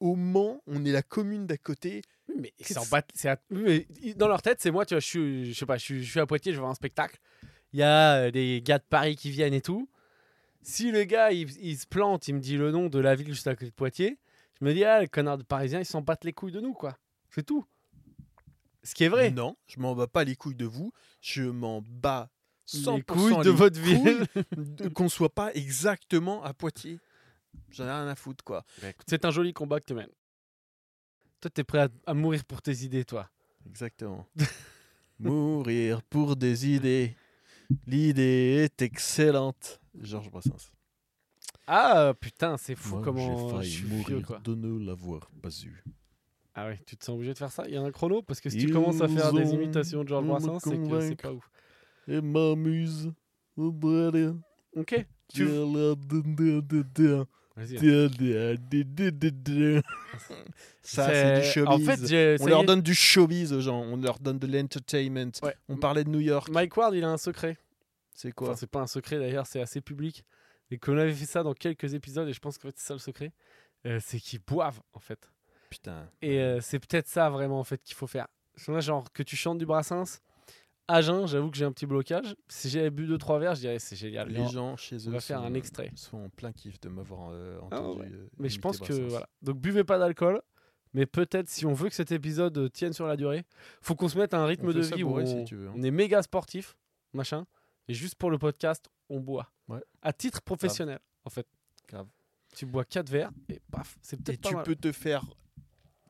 au 0.00 0.16
Mans, 0.16 0.62
on 0.66 0.84
est 0.84 0.92
la 0.92 1.02
commune 1.02 1.46
d'à 1.46 1.56
côté. 1.58 2.02
Oui, 2.28 2.36
Mais 2.40 2.54
ils 2.58 2.66
s'en 2.66 2.86
battent- 2.86 3.10
c'est 3.14 3.28
à- 3.28 3.40
oui, 3.50 3.86
mais 4.02 4.14
dans 4.14 4.28
leur 4.28 4.40
tête, 4.42 4.60
c'est 4.60 4.70
moi, 4.70 4.86
tu 4.86 4.94
vois, 4.94 5.00
je 5.00 5.06
suis, 5.06 5.52
je 5.52 5.58
sais 5.58 5.66
pas, 5.66 5.76
je 5.76 5.84
suis, 5.84 6.04
je 6.04 6.10
suis 6.10 6.20
à 6.20 6.26
Poitiers, 6.26 6.52
je 6.52 6.56
vais 6.56 6.60
voir 6.60 6.70
un 6.70 6.74
spectacle. 6.74 7.18
Il 7.72 7.80
y 7.80 7.82
a 7.82 8.14
euh, 8.16 8.30
des 8.30 8.62
gars 8.62 8.78
de 8.78 8.84
Paris 8.88 9.16
qui 9.16 9.30
viennent 9.30 9.54
et 9.54 9.60
tout. 9.60 9.88
Si 10.62 10.90
le 10.90 11.04
gars, 11.04 11.32
il, 11.32 11.50
il 11.64 11.78
se 11.78 11.86
plante, 11.86 12.28
il 12.28 12.34
me 12.34 12.40
dit 12.40 12.56
le 12.56 12.70
nom 12.70 12.88
de 12.88 12.98
la 12.98 13.14
ville 13.14 13.28
juste 13.28 13.46
à 13.46 13.54
côté 13.54 13.66
de 13.66 13.70
Poitiers, 13.74 14.18
je 14.60 14.64
me 14.64 14.72
dis, 14.74 14.84
ah, 14.84 15.00
les 15.00 15.08
connards 15.08 15.38
de 15.38 15.42
Parisiens, 15.42 15.80
ils 15.80 15.84
s'en 15.86 16.02
battent 16.02 16.24
les 16.24 16.32
couilles 16.32 16.52
de 16.52 16.60
nous, 16.60 16.74
quoi. 16.74 16.98
C'est 17.30 17.44
tout. 17.44 17.64
Ce 18.82 18.94
qui 18.94 19.04
est 19.04 19.08
vrai. 19.08 19.30
Non, 19.30 19.56
je 19.66 19.78
m'en 19.80 19.94
bats 19.94 20.06
pas 20.06 20.24
les 20.24 20.36
couilles 20.36 20.54
de 20.54 20.64
vous, 20.66 20.92
je 21.20 21.42
m'en 21.42 21.82
bats 21.86 22.30
100% 22.78 22.96
les 22.96 23.02
couilles 23.02 23.44
de 23.44 23.50
votre 23.50 23.80
ville. 23.80 24.26
qu'on 24.94 25.08
soit 25.08 25.34
pas 25.34 25.52
exactement 25.54 26.42
à 26.44 26.54
Poitiers. 26.54 26.98
J'en 27.70 27.84
ai 27.84 27.90
rien 27.90 28.08
à 28.08 28.14
foutre 28.14 28.44
quoi. 28.44 28.64
Bah, 28.82 28.88
c'est 29.06 29.24
un 29.24 29.30
joli 29.30 29.52
combat 29.52 29.80
que 29.80 29.86
tu 29.86 29.94
mènes. 29.94 30.08
Toi, 31.40 31.50
t'es 31.50 31.64
prêt 31.64 31.78
à, 31.80 31.88
à 32.06 32.14
mourir 32.14 32.44
pour 32.44 32.60
tes 32.62 32.84
idées, 32.84 33.04
toi. 33.04 33.28
Exactement. 33.66 34.26
Mourir 35.18 36.02
pour 36.02 36.36
des 36.36 36.68
idées. 36.68 37.14
L'idée 37.86 38.62
est 38.64 38.82
excellente. 38.82 39.80
Georges 40.00 40.30
Brassens. 40.30 40.72
Ah 41.66 42.14
putain, 42.18 42.56
c'est 42.56 42.74
fou 42.74 42.96
Moi, 42.96 43.04
comment 43.04 43.48
j'ai 43.50 43.56
failli 43.56 43.76
vieux, 43.76 43.88
mourir 43.96 44.26
quoi. 44.26 44.38
de 44.40 44.54
ne 44.54 44.84
l'avoir 44.84 45.30
pas 45.42 45.50
eu. 45.64 45.84
Ah 46.54 46.66
ouais, 46.66 46.80
tu 46.84 46.96
te 46.96 47.04
sens 47.04 47.14
obligé 47.14 47.32
de 47.32 47.38
faire 47.38 47.52
ça? 47.52 47.64
Il 47.68 47.74
y 47.74 47.76
a 47.76 47.82
un 47.82 47.90
chrono? 47.92 48.22
Parce 48.22 48.40
que 48.40 48.50
si 48.50 48.58
tu 48.58 48.72
commences 48.72 49.00
à 49.00 49.08
faire 49.08 49.32
des 49.32 49.50
imitations 49.52 50.02
de 50.02 50.08
Georges 50.08 50.26
Brassens, 50.26 50.58
c'est 50.60 50.76
que 50.76 51.00
c'est 51.00 51.16
pas 51.20 51.32
ouf. 51.32 51.48
Et 52.10 52.20
m'amuse. 52.20 53.12
Ok. 54.76 55.06
Tu... 55.32 55.44
Ça, 60.82 61.08
c'est 61.12 61.40
du 61.40 61.46
showbiz. 61.46 61.88
En 61.88 61.92
fait, 61.92 62.06
j'ai- 62.08 62.36
on 62.40 62.46
leur 62.46 62.64
donne 62.64 62.80
du 62.80 62.94
showbiz 62.94 63.52
aux 63.52 63.60
gens. 63.60 63.80
On 63.80 63.96
leur 63.96 64.18
donne 64.18 64.38
de 64.38 64.46
l'entertainment. 64.46 65.30
Ouais. 65.42 65.54
On 65.68 65.76
parlait 65.76 66.04
de 66.04 66.08
New 66.10 66.20
York. 66.20 66.48
Mike 66.50 66.76
Ward, 66.76 66.94
il 66.94 67.04
a 67.04 67.10
un 67.10 67.18
secret. 67.18 67.58
C'est 68.14 68.32
quoi? 68.32 68.48
Enfin, 68.48 68.56
c'est 68.56 68.70
pas 68.70 68.80
un 68.80 68.86
secret 68.86 69.18
d'ailleurs, 69.18 69.46
c'est 69.46 69.60
assez 69.60 69.80
public. 69.80 70.24
Et 70.70 70.78
qu'on 70.78 70.96
avait 70.98 71.12
fait 71.12 71.26
ça 71.26 71.42
dans 71.42 71.54
quelques 71.54 71.94
épisodes, 71.94 72.28
et 72.28 72.32
je 72.32 72.40
pense 72.40 72.58
que 72.58 72.68
c'est 72.74 72.86
ça 72.86 72.94
le 72.94 72.98
secret. 73.00 73.32
euh, 73.86 73.98
c'est 74.02 74.18
qu'ils 74.20 74.40
boivent, 74.40 74.80
en 74.92 75.00
fait. 75.00 75.30
Putain. 75.70 76.08
Et 76.22 76.38
euh, 76.40 76.60
c'est 76.60 76.78
peut-être 76.78 77.08
ça 77.08 77.30
vraiment, 77.30 77.58
en 77.60 77.64
fait, 77.64 77.82
qu'il 77.82 77.94
faut 77.94 78.06
faire. 78.06 78.26
Genre, 78.56 79.10
que 79.12 79.22
tu 79.22 79.36
chantes 79.36 79.58
du 79.58 79.64
Brassens. 79.66 80.20
Jeun, 81.00 81.26
j'avoue 81.26 81.50
que 81.50 81.56
j'ai 81.56 81.64
un 81.64 81.72
petit 81.72 81.86
blocage. 81.86 82.34
Si 82.48 82.68
j'avais 82.68 82.90
bu 82.90 83.06
2-3 83.06 83.38
verres, 83.40 83.54
je 83.54 83.60
dirais 83.60 83.78
c'est 83.78 83.96
génial. 83.96 84.28
Les 84.28 84.46
gens 84.48 84.76
chez 84.76 84.96
eux 84.96 85.08
on 85.08 85.12
va 85.12 85.20
faire 85.20 85.38
sont, 85.40 85.44
un 85.46 85.54
extrait. 85.54 85.90
sont 85.94 86.18
en 86.18 86.28
plein 86.28 86.52
kiff 86.52 86.80
de 86.80 86.88
m'avoir 86.88 87.30
euh, 87.32 87.58
Ah 87.70 87.80
entendu. 87.80 88.00
ouais. 88.00 88.08
euh, 88.12 88.28
Mais 88.38 88.48
je 88.48 88.58
pense 88.60 88.78
que 88.78 88.92
voilà. 89.08 89.28
Donc 89.42 89.58
buvez 89.58 89.84
pas 89.84 89.98
d'alcool. 89.98 90.40
Mais 90.92 91.06
peut-être 91.06 91.48
si 91.48 91.64
on 91.66 91.72
veut 91.72 91.88
que 91.88 91.94
cet 91.94 92.10
épisode 92.10 92.58
euh, 92.58 92.68
tienne 92.68 92.92
sur 92.92 93.06
la 93.06 93.16
durée, 93.16 93.44
faut 93.80 93.94
qu'on 93.94 94.08
se 94.08 94.18
mette 94.18 94.34
à 94.34 94.40
un 94.40 94.46
rythme 94.46 94.66
On 94.68 94.72
de 94.72 94.80
vie 94.80 95.04
où 95.04 95.08
bourré, 95.10 95.22
on, 95.22 95.26
si 95.38 95.44
tu 95.44 95.54
veux, 95.54 95.68
hein. 95.68 95.72
on 95.76 95.82
est 95.84 95.90
méga 95.92 96.20
sportif, 96.22 96.76
machin. 97.12 97.46
Et 97.86 97.94
juste 97.94 98.16
pour 98.16 98.28
le 98.30 98.38
podcast, 98.38 98.90
on 99.08 99.20
boit. 99.20 99.52
Ouais. 99.68 99.82
À 100.02 100.12
titre 100.12 100.42
professionnel, 100.42 100.98
en 101.24 101.30
fait. 101.30 101.46
Grave. 101.88 102.08
Tu 102.56 102.66
bois 102.66 102.84
4 102.84 103.08
verres 103.08 103.30
et 103.48 103.60
paf, 103.70 103.98
c'est 104.02 104.18
Et 104.18 104.22
peut-être 104.24 104.40
pas 104.40 104.48
tu 104.48 104.54
mal. 104.56 104.64
peux 104.64 104.74
te 104.74 104.90
faire 104.90 105.24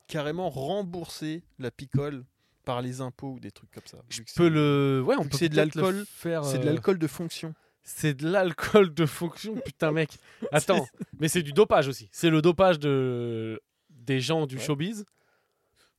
carrément 0.07 0.49
rembourser 0.49 1.45
la 1.59 1.71
picole 1.71 2.25
par 2.64 2.83
les 2.83 3.01
impôts 3.01 3.33
ou 3.35 3.40
des 3.40 3.51
trucs 3.51 3.70
comme 3.70 3.87
ça. 3.87 3.99
Je 4.09 4.23
peux 4.37 4.49
le. 4.49 5.03
Ouais, 5.07 5.16
on 5.18 5.25
peut 5.25 5.37
c'est 5.37 5.49
de 5.49 5.57
l'alcool, 5.57 6.05
faire. 6.07 6.44
C'est 6.44 6.59
de 6.59 6.62
euh, 6.62 6.66
l'alcool 6.66 6.99
de 6.99 7.07
fonction. 7.07 7.55
C'est 7.83 8.14
de 8.14 8.29
l'alcool 8.29 8.92
de 8.94 9.07
fonction, 9.07 9.55
putain 9.57 9.90
mec. 9.90 10.11
Attends, 10.53 10.87
mais 11.18 11.29
c'est 11.29 11.42
du 11.42 11.53
dopage 11.53 11.88
aussi. 11.88 12.09
C'est 12.12 12.31
le 12.31 12.42
dopage 12.42 12.79
de 12.79 13.61
des 13.88 14.20
gens 14.20 14.46
du 14.46 14.57
Ouais. 14.57 14.62
showbiz. 14.62 15.05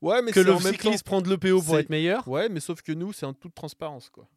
Ouais, 0.01 0.21
mais 0.21 0.31
que 0.31 0.39
le 0.39 0.53
en 0.53 0.59
cycliste 0.59 1.03
prend 1.05 1.21
de 1.21 1.29
l'EPO 1.29 1.61
pour 1.61 1.77
être 1.77 1.89
meilleur. 1.89 2.27
Ouais, 2.27 2.49
mais 2.49 2.59
sauf 2.59 2.81
que 2.81 2.91
nous, 2.91 3.13
c'est 3.13 3.25
en 3.25 3.33
toute 3.33 3.53
transparence, 3.53 4.09
quoi. 4.09 4.27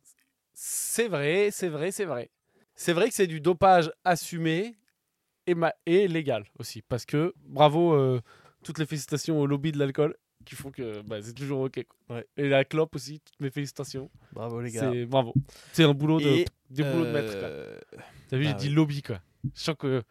C'est 0.53 1.09
vrai, 1.09 1.49
c'est 1.53 1.69
vrai, 1.69 1.91
c'est 1.91 2.05
vrai. 2.05 2.31
C'est 2.75 2.93
vrai 2.93 3.09
que 3.09 3.15
c'est 3.15 3.27
du 3.27 3.41
dopage 3.41 3.91
assumé 4.05 4.77
et, 5.47 5.55
ma- 5.55 5.75
et 5.87 6.07
légal 6.07 6.45
aussi. 6.59 6.83
Parce 6.83 7.07
que, 7.07 7.33
bravo, 7.47 7.95
euh, 7.95 8.21
toutes 8.63 8.79
les 8.79 8.87
félicitations 8.87 9.41
au 9.41 9.47
lobby 9.47 9.73
de 9.73 9.79
l'alcool 9.79 10.17
qui 10.45 10.55
font 10.55 10.71
que 10.71 11.01
bah, 11.03 11.21
c'est 11.23 11.33
toujours 11.33 11.61
OK. 11.63 11.85
quoi. 12.07 12.17
Ouais. 12.17 12.27
Et 12.37 12.49
la 12.49 12.65
clope 12.65 12.95
aussi, 12.95 13.21
toutes 13.21 13.41
mes 13.41 13.51
félicitations. 13.51 14.11
Bravo 14.33 14.61
les 14.61 14.71
C'est 14.71 15.07
bravo. 15.07 15.35
C'est 15.73 15.85
un 15.85 15.95
boulot 15.95 16.21
de, 16.21 16.27
Et, 16.27 16.45
des 16.71 16.83
boulots 16.85 17.07
de 17.07 17.11
maître. 17.11 17.33
quoi. 17.39 17.49
Euh, 17.49 17.79
T'as 18.29 18.37
vu, 18.37 18.45
bah 18.45 18.51
j'ai 18.51 18.57
dit 18.57 18.69
ouais. 18.69 18.75
lobby 18.75 19.03
quoi. 19.03 19.21
Je 19.55 19.61
sens 19.61 19.77
que 19.79 20.03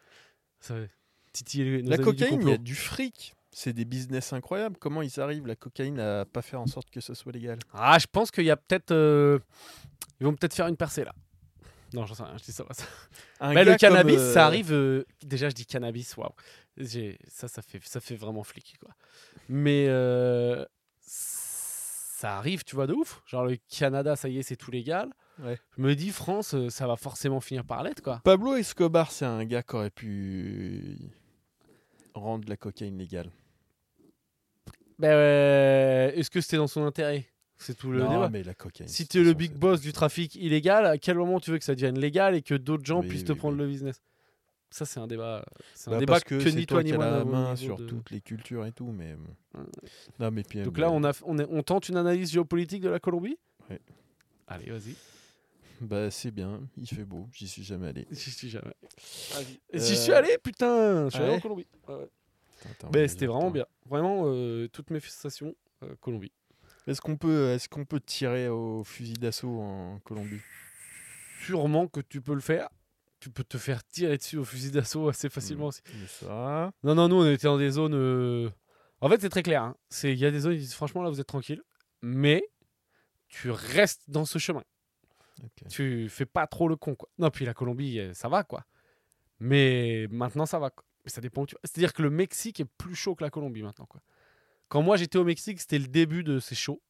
ça 0.60 0.78
va 0.78 0.86
titiller 1.32 1.82
nos 1.82 1.90
La 1.90 1.98
cocaïne, 1.98 2.42
il 2.42 2.48
y 2.48 2.52
a 2.52 2.58
du 2.58 2.74
fric. 2.74 3.34
C'est 3.56 3.72
des 3.72 3.84
business 3.84 4.32
incroyables. 4.32 4.76
Comment 4.80 5.00
ils 5.02 5.20
arrivent, 5.20 5.46
la 5.46 5.54
cocaïne, 5.56 6.00
à 6.00 6.24
pas 6.24 6.42
faire 6.42 6.60
en 6.60 6.66
sorte 6.66 6.90
que 6.90 7.00
ce 7.00 7.14
soit 7.14 7.30
légal? 7.32 7.58
Ah, 7.72 7.98
je 8.00 8.06
pense 8.10 8.30
qu'il 8.32 8.44
y 8.44 8.50
a 8.50 8.56
peut-être. 8.56 8.90
euh, 8.90 9.38
Ils 10.20 10.26
vont 10.26 10.34
peut-être 10.34 10.54
faire 10.54 10.66
une 10.66 10.76
percée 10.76 11.04
là. 11.04 11.14
Non, 11.94 12.06
j'en 12.06 12.14
sais 12.14 12.24
rien, 12.24 12.36
je 12.36 12.42
dis 12.44 12.50
ça. 12.52 12.64
ça. 12.72 12.84
Bah, 13.40 13.62
le 13.62 13.76
cannabis, 13.76 14.18
euh, 14.18 14.34
ça 14.34 14.46
arrive. 14.46 14.72
euh, 14.72 15.04
Déjà, 15.22 15.48
je 15.48 15.54
dis 15.54 15.64
cannabis, 15.64 16.16
waouh. 16.16 16.28
Ça, 17.28 17.46
ça 17.46 17.62
fait, 17.62 17.78
ça 17.84 18.00
fait 18.00 18.16
vraiment 18.16 18.42
flic, 18.42 18.76
quoi. 18.80 18.90
Mais 19.48 19.86
euh, 19.88 20.64
ça 21.00 22.36
arrive, 22.36 22.64
tu 22.64 22.74
vois, 22.74 22.88
de 22.88 22.94
ouf. 22.94 23.22
Genre, 23.26 23.44
le 23.46 23.56
Canada, 23.68 24.16
ça 24.16 24.28
y 24.28 24.38
est, 24.38 24.42
c'est 24.42 24.56
tout 24.56 24.72
légal. 24.72 25.10
Ouais. 25.38 25.56
Je 25.76 25.82
me 25.82 25.94
dis, 25.94 26.10
France, 26.10 26.54
euh, 26.54 26.68
ça 26.68 26.88
va 26.88 26.96
forcément 26.96 27.40
finir 27.40 27.64
par 27.64 27.84
l'être, 27.84 28.00
quoi. 28.02 28.20
Pablo 28.24 28.56
Escobar, 28.56 29.12
c'est 29.12 29.24
un 29.24 29.44
gars 29.44 29.62
qui 29.62 29.76
aurait 29.76 29.90
pu 29.90 30.96
rendre 32.12 32.48
la 32.48 32.56
cocaïne 32.56 32.98
légale. 32.98 33.30
Ben, 34.98 35.08
euh, 35.10 36.10
est-ce 36.14 36.30
que 36.30 36.40
c'était 36.40 36.56
dans 36.56 36.66
son 36.68 36.84
intérêt? 36.84 37.26
C'est 37.64 37.74
tout 37.76 37.90
le 37.90 38.00
non, 38.00 38.10
débat. 38.10 38.28
mais 38.28 38.42
la 38.42 38.52
cocaïne. 38.54 38.88
Si 38.88 39.06
tu 39.08 39.20
es 39.20 39.24
le 39.24 39.32
big 39.32 39.52
boss 39.54 39.80
du 39.80 39.92
trafic 39.92 40.34
illégal, 40.34 40.84
à 40.86 40.98
quel 40.98 41.16
moment 41.16 41.40
tu 41.40 41.50
veux 41.50 41.58
que 41.58 41.64
ça 41.64 41.74
devienne 41.74 41.98
légal 41.98 42.34
et 42.34 42.42
que 42.42 42.54
d'autres 42.54 42.84
gens 42.84 43.00
Oui, 43.00 43.08
puissent 43.08 43.24
te 43.24 43.32
oui, 43.32 43.38
prendre 43.38 43.54
oui. 43.56 43.62
le 43.62 43.68
business? 43.68 44.02
Ça, 44.70 44.84
c'est 44.84 45.00
un 45.00 45.06
débat. 45.06 45.44
C'est 45.74 45.88
un 45.88 45.92
Bah, 45.92 45.98
débat 46.00 46.12
parce 46.14 46.24
que, 46.24 46.42
que, 46.42 46.48
ni 46.50 46.66
toi 46.66 46.78
toi 46.78 46.82
ni 46.82 46.92
moi 46.92 47.04
la 47.10 47.24
main 47.24 47.56
sur 47.56 47.76
de- 47.78 47.86
toutes 47.86 48.10
les 48.10 48.20
cultures 48.20 48.66
et 48.66 48.72
tout, 48.72 48.88
mais. 48.92 49.16
Non, 50.18 50.30
mais 50.30 50.42
puis, 50.42 50.62
Donc 50.62 50.76
euh, 50.78 50.82
là, 50.82 50.90
on, 50.90 51.04
a, 51.04 51.12
on, 51.24 51.38
est- 51.38 51.46
on 51.48 51.62
tente 51.62 51.88
une 51.88 51.96
analyse 51.96 52.32
géopolitique 52.32 52.82
de 52.82 52.88
la 52.90 52.98
Colombie? 53.00 53.38
Ouais. 53.70 53.80
Allez, 54.48 54.70
vas-y. 54.70 54.94
bah 55.80 56.10
c'est 56.10 56.30
bien, 56.32 56.60
il 56.76 56.86
fait 56.86 57.04
beau, 57.04 57.28
j'y 57.32 57.48
suis 57.48 57.62
jamais 57.64 57.88
allé. 57.88 58.06
J'y 58.10 58.30
suis 58.30 58.50
jamais. 58.50 58.74
Euh, 59.36 59.42
J'y 59.72 59.96
suis 59.96 60.12
allé, 60.12 60.36
putain 60.42 61.04
Je 61.06 61.14
suis 61.14 61.22
allé 61.22 61.34
en 61.36 61.40
Colombie. 61.40 61.66
Ouais, 61.88 62.08
vas-y, 62.90 63.08
c'était 63.08 63.26
vraiment 63.26 63.50
bien. 63.50 63.66
Vraiment, 63.86 64.24
euh, 64.26 64.68
toutes 64.68 64.90
mes 64.90 65.00
félicitations, 65.00 65.54
euh, 65.82 65.94
Colombie. 66.00 66.32
Est-ce 66.86 67.00
qu'on 67.00 67.16
peut, 67.16 67.50
est-ce 67.50 67.68
qu'on 67.68 67.84
peut 67.84 68.00
tirer 68.00 68.48
au 68.48 68.84
fusil 68.84 69.14
d'assaut 69.14 69.60
en 69.60 69.98
Colombie? 70.00 70.40
Sûrement 71.44 71.88
que 71.88 72.00
tu 72.00 72.20
peux 72.20 72.34
le 72.34 72.40
faire. 72.40 72.68
Tu 73.20 73.30
peux 73.30 73.44
te 73.44 73.56
faire 73.56 73.82
tirer 73.84 74.18
dessus 74.18 74.36
au 74.36 74.44
fusil 74.44 74.70
d'assaut 74.70 75.08
assez 75.08 75.28
facilement 75.30 75.64
Hmm. 75.66 75.68
aussi. 75.68 75.80
Ça, 76.08 76.72
Non, 76.82 76.94
non, 76.94 77.08
nous, 77.08 77.16
on 77.16 77.30
était 77.30 77.46
dans 77.46 77.58
des 77.58 77.70
zones. 77.70 77.94
euh, 77.94 78.50
En 79.00 79.08
fait, 79.08 79.20
c'est 79.20 79.28
très 79.30 79.42
clair. 79.42 79.62
hein. 79.62 79.76
C'est- 79.90 80.12
Il 80.12 80.18
y 80.18 80.24
a 80.26 80.30
des 80.30 80.40
zones, 80.40 80.58
franchement, 80.66 81.02
là, 81.02 81.10
vous 81.10 81.20
êtes 81.20 81.26
tranquille. 81.26 81.62
Mais 82.02 82.42
tu 83.28 83.50
restes 83.50 84.02
dans 84.08 84.24
ce 84.24 84.38
chemin. 84.38 84.62
ok. 85.42 85.68
Tu 85.68 86.08
fais 86.08 86.26
pas 86.26 86.46
trop 86.46 86.68
le 86.68 86.76
con, 86.76 86.94
quoi. 86.94 87.08
Non, 87.18 87.30
puis 87.30 87.44
la 87.44 87.54
Colombie, 87.54 87.98
euh, 87.98 88.14
ça 88.14 88.28
va, 88.28 88.44
quoi. 88.44 88.64
Mais 89.40 90.06
maintenant, 90.10 90.46
ça 90.46 90.58
va. 90.58 90.70
quoi. 90.70 90.84
Mais 91.04 91.10
ça 91.10 91.20
dépend 91.20 91.42
où 91.42 91.46
tu. 91.46 91.56
C'est-à-dire 91.64 91.92
que 91.92 92.02
le 92.02 92.08
Mexique 92.10 92.60
est 92.60 92.64
plus 92.78 92.94
chaud 92.94 93.14
que 93.14 93.24
la 93.24 93.30
Colombie 93.30 93.62
maintenant, 93.62 93.84
quoi. 93.86 94.00
Quand 94.68 94.82
moi, 94.82 94.96
j'étais 94.96 95.18
au 95.18 95.24
Mexique, 95.24 95.60
c'était 95.60 95.78
le 95.78 95.86
début 95.86 96.24
de 96.24 96.38
ces 96.38 96.54
shows. 96.54 96.80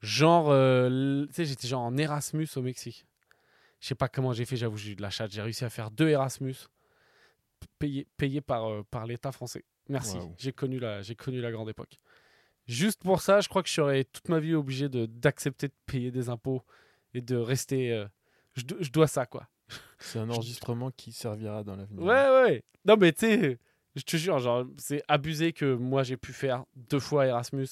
Genre, 0.00 0.50
euh, 0.50 1.26
tu 1.26 1.34
sais, 1.34 1.44
j'étais 1.44 1.66
genre 1.68 1.82
en 1.82 1.96
Erasmus 1.96 2.48
au 2.56 2.62
Mexique. 2.62 3.04
Je 3.80 3.88
sais 3.88 3.94
pas 3.94 4.08
comment 4.08 4.32
j'ai 4.32 4.44
fait, 4.44 4.56
j'avoue, 4.56 4.76
j'ai 4.76 4.92
eu 4.92 4.96
de 4.96 5.02
la 5.02 5.10
chatte. 5.10 5.30
J'ai 5.32 5.42
réussi 5.42 5.64
à 5.64 5.70
faire 5.70 5.90
deux 5.90 6.08
Erasmus 6.08 6.54
payés 7.78 8.06
payés 8.16 8.40
par, 8.40 8.70
euh, 8.70 8.82
par 8.90 9.06
l'État 9.06 9.32
français. 9.32 9.64
Merci, 9.88 10.18
j'ai 10.36 10.52
connu, 10.52 10.78
la- 10.78 11.00
connu 11.16 11.40
la 11.40 11.50
grande 11.50 11.68
époque. 11.68 11.98
Juste 12.66 13.02
pour 13.02 13.22
ça, 13.22 13.40
je 13.40 13.48
crois 13.48 13.62
que 13.62 13.68
je 13.68 13.74
serais 13.74 14.04
toute 14.04 14.28
ma 14.28 14.38
vie 14.38 14.54
obligé 14.54 14.88
d'accepter 14.88 15.68
de, 15.68 15.72
payer 15.86 16.10
des 16.10 16.28
impôts 16.28 16.62
et 17.14 17.22
de 17.22 17.36
rester. 17.36 17.92
euh, 17.92 18.06
je, 18.54 18.62
je 18.80 18.90
dois 18.90 19.06
ça, 19.06 19.24
quoi. 19.24 19.48
C'est 19.98 20.18
un 20.18 20.28
enregistrement 20.30 20.90
qui 20.90 21.12
servira 21.12 21.64
dans 21.64 21.76
l'avenir. 21.76 22.02
Ouais, 22.02 22.28
ouais. 22.42 22.64
Non, 22.84 22.96
mais 22.96 23.12
tu 23.12 23.20
sais, 23.20 23.58
je 23.96 24.02
te 24.02 24.16
jure, 24.16 24.38
genre, 24.38 24.64
c'est 24.76 25.02
abusé 25.08 25.52
que 25.52 25.74
moi 25.74 26.02
j'ai 26.02 26.16
pu 26.16 26.32
faire 26.32 26.64
deux 26.76 27.00
fois 27.00 27.26
Erasmus 27.26 27.68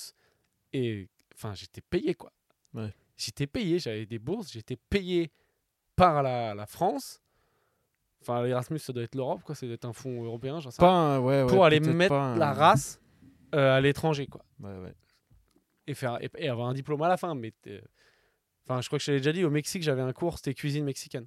et. 0.73 1.09
Enfin, 1.35 1.55
j'étais 1.55 1.83
payé, 1.83 2.15
quoi. 2.15 2.33
Ouais. 2.75 2.93
J'étais 3.17 3.47
payé, 3.47 3.79
j'avais 3.79 4.07
des 4.07 4.19
bourses, 4.19 4.51
j'étais 4.53 4.77
payé 4.89 5.31
par 5.97 6.23
la, 6.23 6.55
la 6.55 6.67
France. 6.67 7.21
Enfin, 8.23 8.43
l'Erasmus, 8.43 8.79
ça 8.79 8.93
doit 8.93 9.03
être 9.03 9.15
l'Europe, 9.15 9.43
quoi. 9.45 9.55
Ça 9.55 9.67
doit 9.67 9.75
être 9.75 9.85
un 9.85 9.93
fonds 9.93 10.23
européen, 10.25 10.61
j'en 10.61 10.71
sais 10.71 10.79
Pas 10.79 11.21
ouais, 11.21 11.43
ouais, 11.43 11.47
Pour 11.49 11.65
aller 11.65 11.79
mettre 11.81 12.15
un- 12.15 12.37
la 12.37 12.53
race 12.55 13.01
euh, 13.55 13.77
à 13.77 13.81
l'étranger, 13.81 14.27
quoi. 14.27 14.45
Et, 15.87 15.95
faire, 15.95 16.19
et, 16.23 16.31
et 16.39 16.49
avoir 16.49 16.69
un 16.69 16.75
diplôme 16.75 17.03
à 17.03 17.09
la 17.09 17.17
fin. 17.17 17.35
Mais 17.35 17.53
euh, 17.69 17.81
enfin, 18.65 18.81
je 18.81 18.89
crois 18.89 18.99
que 18.99 19.03
je 19.03 19.07
t'avais 19.07 19.19
déjà 19.19 19.33
dit, 19.33 19.45
au 19.45 19.51
Mexique, 19.51 19.83
j'avais 19.83 20.03
un 20.03 20.13
cours, 20.13 20.39
c'était 20.39 20.55
cuisine 20.55 20.85
mexicaine. 20.85 21.27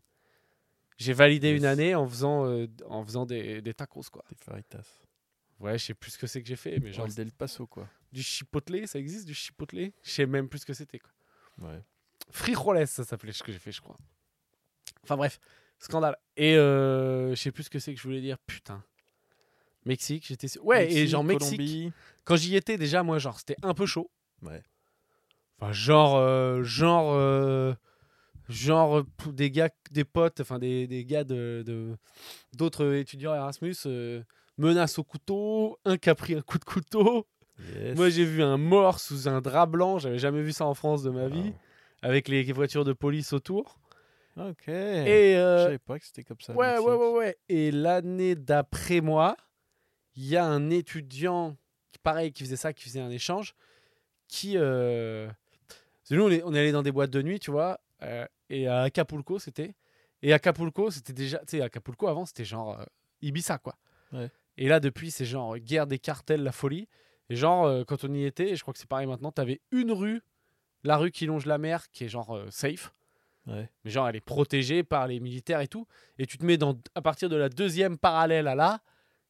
J'ai 1.00 1.14
validé 1.14 1.52
une 1.52 1.66
année 1.66 1.96
en 1.96 2.08
faisant, 2.08 2.46
euh, 2.46 2.68
en 2.88 3.04
faisant 3.06 3.26
des, 3.26 3.62
des 3.62 3.74
tacos, 3.74 4.04
quoi. 4.12 4.24
Des 4.30 4.36
faritas. 4.44 4.86
Ouais, 5.60 5.78
je 5.78 5.86
sais 5.86 5.94
plus 5.94 6.12
ce 6.12 6.18
que 6.18 6.28
c'est 6.28 6.42
que 6.42 6.48
j'ai 6.48 6.56
fait, 6.56 6.80
mais 6.80 6.92
genre 6.94 7.08
le 7.08 7.14
Del 7.14 7.32
Paso, 7.32 7.66
quoi. 7.68 7.88
du 8.12 8.22
chipotle, 8.22 8.88
ça 8.88 9.00
existe 9.00 9.26
du 9.26 9.34
chipotle? 9.34 9.92
Je 10.04 10.10
sais 10.10 10.26
même 10.26 10.48
plus 10.48 10.60
ce 10.60 10.66
que 10.66 10.74
c'était, 10.74 11.00
quoi. 11.00 11.12
Ouais. 11.68 11.82
Frijoles, 12.32 12.88
ça 12.88 13.04
s'appelait 13.04 13.32
ce 13.32 13.44
que 13.44 13.52
j'ai 13.52 13.60
fait, 13.60 13.72
je 13.72 13.82
crois. 13.82 13.98
Enfin 15.04 15.18
bref, 15.18 15.40
scandale. 15.80 16.18
Et 16.38 16.56
euh, 16.56 17.32
je 17.32 17.36
sais 17.36 17.52
plus 17.52 17.64
ce 17.64 17.70
que 17.70 17.80
c'est 17.80 17.94
que 17.94 18.00
je 18.00 18.04
voulais 18.04 18.22
dire. 18.22 18.38
Putain. 18.46 18.84
Mexique, 19.86 20.26
j'étais. 20.28 20.48
Ouais, 20.60 20.92
et 20.92 21.08
genre 21.08 21.24
Mexique. 21.24 21.58
Colombie. 21.58 21.92
Quand 22.26 22.36
j'y 22.36 22.56
étais, 22.56 22.78
déjà, 22.78 23.04
moi, 23.04 23.18
genre, 23.20 23.38
c'était 23.40 23.56
un 23.64 23.74
peu 23.74 23.86
chaud. 23.86 24.12
Ouais. 24.42 24.62
Enfin, 25.58 25.72
genre, 25.72 26.16
euh, 26.18 26.64
genre, 26.64 27.12
euh, 27.14 27.74
genre 28.50 29.04
des 29.28 29.52
gars, 29.52 29.70
des 29.92 30.04
potes, 30.04 30.42
enfin 30.42 30.60
des, 30.60 30.88
des 30.88 31.06
gars 31.06 31.24
de 31.24 31.64
de- 31.66 31.96
d'autres 32.58 32.94
étudiants 32.96 33.34
Erasmus 33.34 33.76
euh, 33.86 34.22
menacent 34.58 35.00
au 35.00 35.04
couteau, 35.04 35.78
un 35.86 35.98
qui 35.98 36.10
a 36.10 36.16
pris 36.16 36.36
un 36.36 36.42
coup 36.42 36.58
de 36.58 36.66
couteau. 36.66 37.26
Yes. 37.76 37.96
Moi, 37.98 38.10
j'ai 38.10 38.26
vu 38.26 38.42
un 38.42 38.58
mort 38.58 39.00
sous 39.00 39.28
un 39.28 39.42
drap 39.42 39.66
blanc. 39.68 40.00
J'avais 40.00 40.18
jamais 40.20 40.42
vu 40.42 40.52
ça 40.52 40.66
en 40.66 40.74
France 40.74 41.04
de 41.04 41.10
ma 41.10 41.24
Wow. 41.26 41.30
vie, 41.30 41.54
avec 42.02 42.28
les 42.28 42.44
voitures 42.54 42.86
de 42.86 42.94
police 42.94 43.34
autour. 43.34 43.78
Ok. 44.38 44.70
Et 44.70 45.34
Je 45.36 45.38
euh, 45.40 45.64
savais 45.66 45.78
pas 45.80 46.00
que 46.00 46.06
c'était 46.06 46.24
comme 46.24 46.40
ça. 46.40 46.54
Ouais, 46.54 46.78
ouais, 46.78 46.94
ouais, 46.96 47.12
ouais. 47.18 47.38
Et 47.50 47.72
l'année 47.72 48.36
d'après 48.36 49.02
moi, 49.02 49.36
il 50.16 50.26
y 50.26 50.38
a 50.38 50.46
un 50.46 50.70
étudiant, 50.70 51.58
qui, 51.92 52.00
pareil, 52.00 52.32
qui 52.32 52.44
faisait 52.44 52.56
ça, 52.56 52.72
qui 52.72 52.84
faisait 52.86 53.02
un 53.02 53.12
échange, 53.12 53.54
qui... 54.30 54.54
Euh... 54.56 55.30
Nous, 56.12 56.24
on 56.24 56.32
est, 56.32 56.42
on 56.44 56.54
est 56.56 56.60
allé 56.60 56.72
dans 56.72 56.82
des 56.82 56.92
boîtes 56.92 57.12
de 57.12 57.22
nuit, 57.22 57.40
tu 57.40 57.52
vois, 57.52 57.80
euh, 58.02 58.26
et 58.50 58.68
à 58.68 58.82
Acapulco, 58.82 59.40
c'était... 59.40 59.76
Et 60.22 60.34
Acapulco, 60.34 60.92
c'était 60.92 61.14
déjà... 61.14 61.40
Tu 61.40 61.58
sais, 61.58 61.62
Acapulco, 61.62 62.08
avant, 62.08 62.26
c'était 62.26 62.46
genre 62.46 62.80
euh, 62.80 62.84
Ibiza, 63.22 63.58
quoi. 63.58 63.78
Ouais. 64.12 64.30
Et 64.58 64.68
là, 64.68 64.80
depuis, 64.80 65.12
c'est 65.12 65.26
genre 65.26 65.56
euh, 65.56 65.60
guerre 65.60 65.88
des 65.88 66.00
cartels, 66.00 66.44
la 66.44 66.52
folie. 66.52 66.90
Et 67.30 67.36
genre, 67.36 67.66
euh, 67.66 67.84
quand 67.86 68.04
on 68.04 68.14
y 68.14 68.26
était, 68.26 68.50
et 68.50 68.56
je 68.56 68.62
crois 68.62 68.74
que 68.74 68.80
c'est 68.80 68.90
pareil 68.90 69.08
maintenant, 69.08 69.32
t'avais 69.32 69.62
une 69.72 69.92
rue, 69.92 70.22
la 70.84 70.98
rue 70.98 71.12
qui 71.12 71.26
longe 71.26 71.46
la 71.46 71.58
mer, 71.58 71.90
qui 71.92 72.04
est 72.04 72.10
genre 72.10 72.36
euh, 72.36 72.50
safe. 72.50 72.94
Ouais. 73.48 73.70
Mais 73.84 73.92
genre, 73.92 74.10
elle 74.10 74.18
est 74.18 74.22
protégée 74.22 74.84
par 74.84 75.08
les 75.08 75.20
militaires 75.20 75.62
et 75.62 75.68
tout. 75.68 75.88
Et 76.18 76.26
tu 76.26 76.38
te 76.38 76.46
mets 76.46 76.58
dans, 76.58 76.78
à 76.96 77.02
partir 77.02 77.30
de 77.30 77.38
la 77.38 77.48
deuxième 77.48 77.98
parallèle 77.98 78.48
à 78.48 78.56
là, 78.56 78.82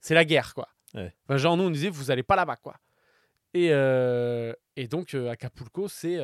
c'est 0.02 0.16
la 0.16 0.26
guerre, 0.26 0.56
quoi. 0.56 0.70
Ouais. 0.96 1.14
Enfin, 1.26 1.38
genre, 1.38 1.56
nous, 1.56 1.66
on 1.66 1.70
disait, 1.70 1.90
vous 1.90 2.10
allez 2.10 2.24
pas 2.24 2.36
là-bas, 2.36 2.56
quoi. 2.56 2.78
Et, 3.54 3.68
et 4.76 4.88
donc, 4.88 5.14
Acapulco, 5.14 5.88
c'est. 5.88 6.18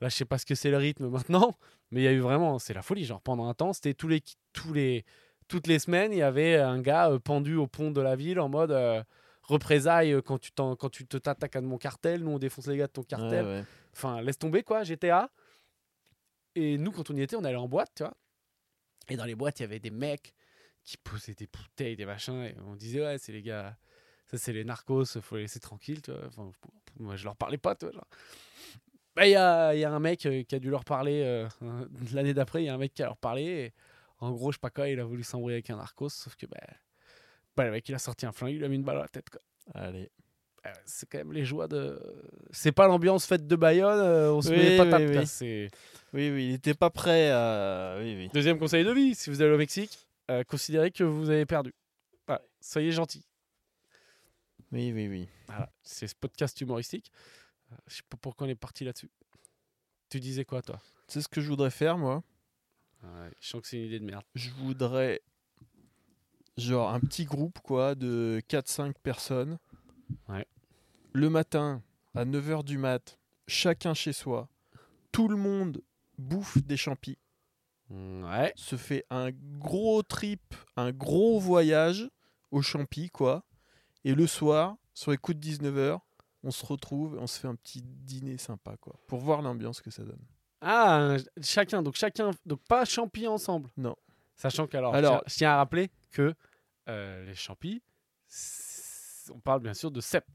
Là, 0.00 0.08
je 0.08 0.14
sais 0.16 0.24
pas 0.24 0.38
ce 0.38 0.46
que 0.46 0.54
c'est 0.54 0.70
le 0.70 0.76
rythme 0.78 1.08
maintenant, 1.10 1.56
mais 1.90 2.00
il 2.00 2.04
y 2.04 2.08
a 2.08 2.12
eu 2.12 2.20
vraiment. 2.20 2.58
C'est 2.58 2.74
la 2.74 2.82
folie. 2.82 3.04
Genre, 3.04 3.20
pendant 3.20 3.46
un 3.48 3.54
temps, 3.54 3.72
c'était 3.72 3.94
tous 3.94 4.08
les, 4.08 4.22
tous 4.52 4.72
les, 4.72 5.04
toutes 5.48 5.66
les 5.66 5.78
semaines, 5.78 6.12
il 6.12 6.18
y 6.18 6.22
avait 6.22 6.56
un 6.56 6.80
gars 6.80 7.10
euh, 7.10 7.18
pendu 7.18 7.56
au 7.56 7.66
pont 7.66 7.90
de 7.90 8.00
la 8.00 8.16
ville 8.16 8.40
en 8.40 8.48
mode. 8.48 8.70
euh, 8.72 9.02
représailles 9.42 10.12
euh, 10.12 10.22
quand 10.22 10.38
tu, 10.38 10.52
t'en- 10.52 10.76
quand 10.76 10.90
tu 10.90 11.06
te 11.06 11.16
t'attaques 11.16 11.56
à 11.56 11.60
mon 11.60 11.76
cartel, 11.76 12.22
nous 12.22 12.30
on 12.30 12.38
défonce 12.38 12.68
les 12.68 12.76
gars 12.76 12.86
de 12.86 12.92
ton 12.92 13.02
cartel. 13.02 13.44
Ouais, 13.44 13.52
ouais. 13.60 13.64
Enfin, 13.96 14.20
laisse 14.22 14.38
tomber 14.38 14.62
quoi, 14.62 14.84
GTA. 14.84 15.28
Et 16.54 16.78
nous, 16.78 16.92
quand 16.92 17.10
on 17.10 17.16
y 17.16 17.22
était, 17.22 17.36
on 17.36 17.42
allait 17.44 17.56
en 17.56 17.68
boîte, 17.68 17.90
tu 17.96 18.02
vois. 18.04 18.14
Et 19.08 19.16
dans 19.16 19.24
les 19.24 19.34
boîtes, 19.34 19.58
il 19.58 19.62
y 19.62 19.64
avait 19.64 19.80
des 19.80 19.90
mecs 19.90 20.34
qui 20.84 20.96
posaient 20.98 21.34
des 21.34 21.48
bouteilles, 21.48 21.96
des 21.96 22.06
machins. 22.06 22.42
Et 22.44 22.54
on 22.66 22.76
disait, 22.76 23.00
ouais, 23.00 23.18
c'est 23.18 23.32
les 23.32 23.42
gars, 23.42 23.76
ça 24.30 24.38
c'est 24.38 24.52
les 24.52 24.62
narcos, 24.64 25.04
faut 25.20 25.36
les 25.36 25.42
laisser 25.42 25.58
tranquilles, 25.60 26.02
tu 26.02 26.12
vois. 26.12 26.26
Enfin, 26.26 26.50
moi, 27.00 27.16
je 27.16 27.24
leur 27.24 27.34
parlais 27.36 27.58
pas, 27.58 27.74
tu 27.74 27.86
vois. 27.86 27.92
genre. 27.94 28.06
Bah, 29.16 29.26
il 29.26 29.32
y 29.32 29.36
a, 29.36 29.74
y 29.74 29.84
a 29.84 29.90
un 29.90 29.98
mec 30.00 30.24
euh, 30.26 30.42
qui 30.44 30.54
a 30.54 30.58
dû 30.58 30.70
leur 30.70 30.84
parler 30.84 31.22
euh, 31.24 31.48
l'année 32.12 32.34
d'après, 32.34 32.62
il 32.62 32.66
y 32.66 32.68
a 32.68 32.74
un 32.74 32.78
mec 32.78 32.94
qui 32.94 33.02
a 33.02 33.06
leur 33.06 33.16
parlé. 33.16 33.42
Et 33.42 33.72
en 34.20 34.30
gros, 34.32 34.52
je 34.52 34.56
sais 34.56 34.60
pas 34.60 34.70
quoi, 34.70 34.88
il 34.88 35.00
a 35.00 35.04
voulu 35.04 35.22
s'embrouiller 35.24 35.56
avec 35.56 35.70
un 35.70 35.76
narcos, 35.76 36.10
sauf 36.10 36.36
que, 36.36 36.46
bah, 36.46 36.58
bah, 37.56 37.64
le 37.64 37.72
mec, 37.72 37.88
il 37.88 37.94
a 37.94 37.98
sorti 37.98 38.26
un 38.26 38.32
flingue, 38.32 38.52
il 38.52 38.58
lui 38.58 38.64
a 38.64 38.68
mis 38.68 38.76
une 38.76 38.84
balle 38.84 38.98
à 38.98 39.02
la 39.02 39.08
tête, 39.08 39.28
quoi. 39.30 39.40
Allez. 39.74 40.10
Euh, 40.66 40.70
c'est 40.84 41.08
quand 41.08 41.18
même 41.18 41.32
les 41.32 41.44
joies 41.44 41.68
de. 41.68 41.98
C'est 42.50 42.72
pas 42.72 42.86
l'ambiance 42.86 43.24
fête 43.24 43.46
de 43.46 43.56
Bayonne, 43.56 43.98
euh, 43.98 44.32
on 44.32 44.42
se 44.42 44.50
Oui, 44.50 44.56
met 44.56 44.76
pas 44.76 44.98
oui, 44.98 45.06
oui. 45.06 45.68
Oui, 46.12 46.30
oui, 46.30 46.48
il 46.48 46.54
était 46.54 46.74
pas 46.74 46.90
prêt 46.90 47.30
à. 47.30 47.96
Oui. 47.98 48.28
Deuxième 48.34 48.58
conseil 48.58 48.84
de 48.84 48.92
vie, 48.92 49.14
si 49.14 49.30
vous 49.30 49.40
allez 49.40 49.52
au 49.52 49.58
Mexique, 49.58 49.98
euh, 50.30 50.44
considérez 50.44 50.90
que 50.90 51.02
vous 51.02 51.30
avez 51.30 51.46
perdu. 51.46 51.72
Voilà, 52.26 52.42
soyez 52.60 52.92
gentils. 52.92 53.24
Oui, 54.70 54.92
oui, 54.94 55.08
oui. 55.08 55.28
Voilà, 55.46 55.70
c'est 55.82 56.06
ce 56.06 56.14
podcast 56.14 56.60
humoristique. 56.60 57.10
Je 57.86 57.96
sais 57.96 58.02
pas 58.08 58.16
pourquoi 58.16 58.46
on 58.46 58.50
est 58.50 58.54
parti 58.54 58.84
là-dessus. 58.84 59.10
Tu 60.08 60.20
disais 60.20 60.44
quoi, 60.44 60.62
toi? 60.62 60.80
Tu 61.06 61.14
sais 61.14 61.22
ce 61.22 61.28
que 61.28 61.40
je 61.40 61.48
voudrais 61.48 61.70
faire, 61.70 61.98
moi? 61.98 62.22
Ouais, 63.02 63.30
Je 63.40 63.48
sens 63.48 63.62
que 63.62 63.68
c'est 63.68 63.78
une 63.78 63.86
idée 63.86 64.00
de 64.00 64.04
merde. 64.04 64.24
Je 64.34 64.50
voudrais. 64.50 65.22
Genre 66.56 66.90
un 66.90 67.00
petit 67.00 67.24
groupe, 67.24 67.60
quoi, 67.60 67.94
de 67.94 68.42
4-5 68.48 68.94
personnes. 69.02 69.58
Ouais. 70.28 70.46
Le 71.12 71.30
matin, 71.30 71.82
à 72.14 72.24
9h 72.24 72.64
du 72.64 72.76
mat, 72.76 73.18
chacun 73.46 73.94
chez 73.94 74.12
soi. 74.12 74.48
Tout 75.12 75.28
le 75.28 75.36
monde 75.36 75.82
bouffe 76.18 76.58
des 76.58 76.76
champis. 76.76 77.18
Ouais. 77.90 78.52
se 78.54 78.76
fait 78.76 79.04
un 79.10 79.30
gros 79.32 80.02
trip, 80.02 80.54
un 80.76 80.92
gros 80.92 81.40
voyage 81.40 82.08
au 82.52 82.62
Champy, 82.62 83.10
quoi. 83.10 83.44
Et 84.04 84.14
le 84.14 84.26
soir, 84.26 84.76
sur 84.94 85.10
les 85.10 85.16
coups 85.18 85.38
de 85.38 85.42
19h, 85.48 85.98
on 86.42 86.50
se 86.50 86.64
retrouve 86.66 87.16
et 87.16 87.18
on 87.18 87.26
se 87.26 87.38
fait 87.38 87.48
un 87.48 87.54
petit 87.54 87.82
dîner 87.82 88.38
sympa, 88.38 88.76
quoi. 88.78 88.94
Pour 89.06 89.20
voir 89.20 89.42
l'ambiance 89.42 89.80
que 89.80 89.90
ça 89.90 90.02
donne. 90.04 90.22
Ah, 90.60 91.14
un- 91.14 91.16
chacun, 91.42 91.82
donc 91.82 91.94
chacun, 91.96 92.30
donc 92.46 92.60
pas 92.68 92.84
champis 92.84 93.26
ensemble. 93.26 93.70
Non. 93.76 93.96
Sachant 94.36 94.66
qu'alors, 94.66 94.94
Alors- 94.94 95.22
je 95.26 95.34
tiens 95.34 95.52
à 95.52 95.56
rappeler 95.56 95.90
que 96.12 96.34
euh, 96.88 97.24
les 97.26 97.34
champis, 97.34 97.82
on 99.32 99.38
parle 99.40 99.60
bien 99.60 99.74
sûr 99.74 99.90
de 99.90 100.00
cèpes, 100.00 100.26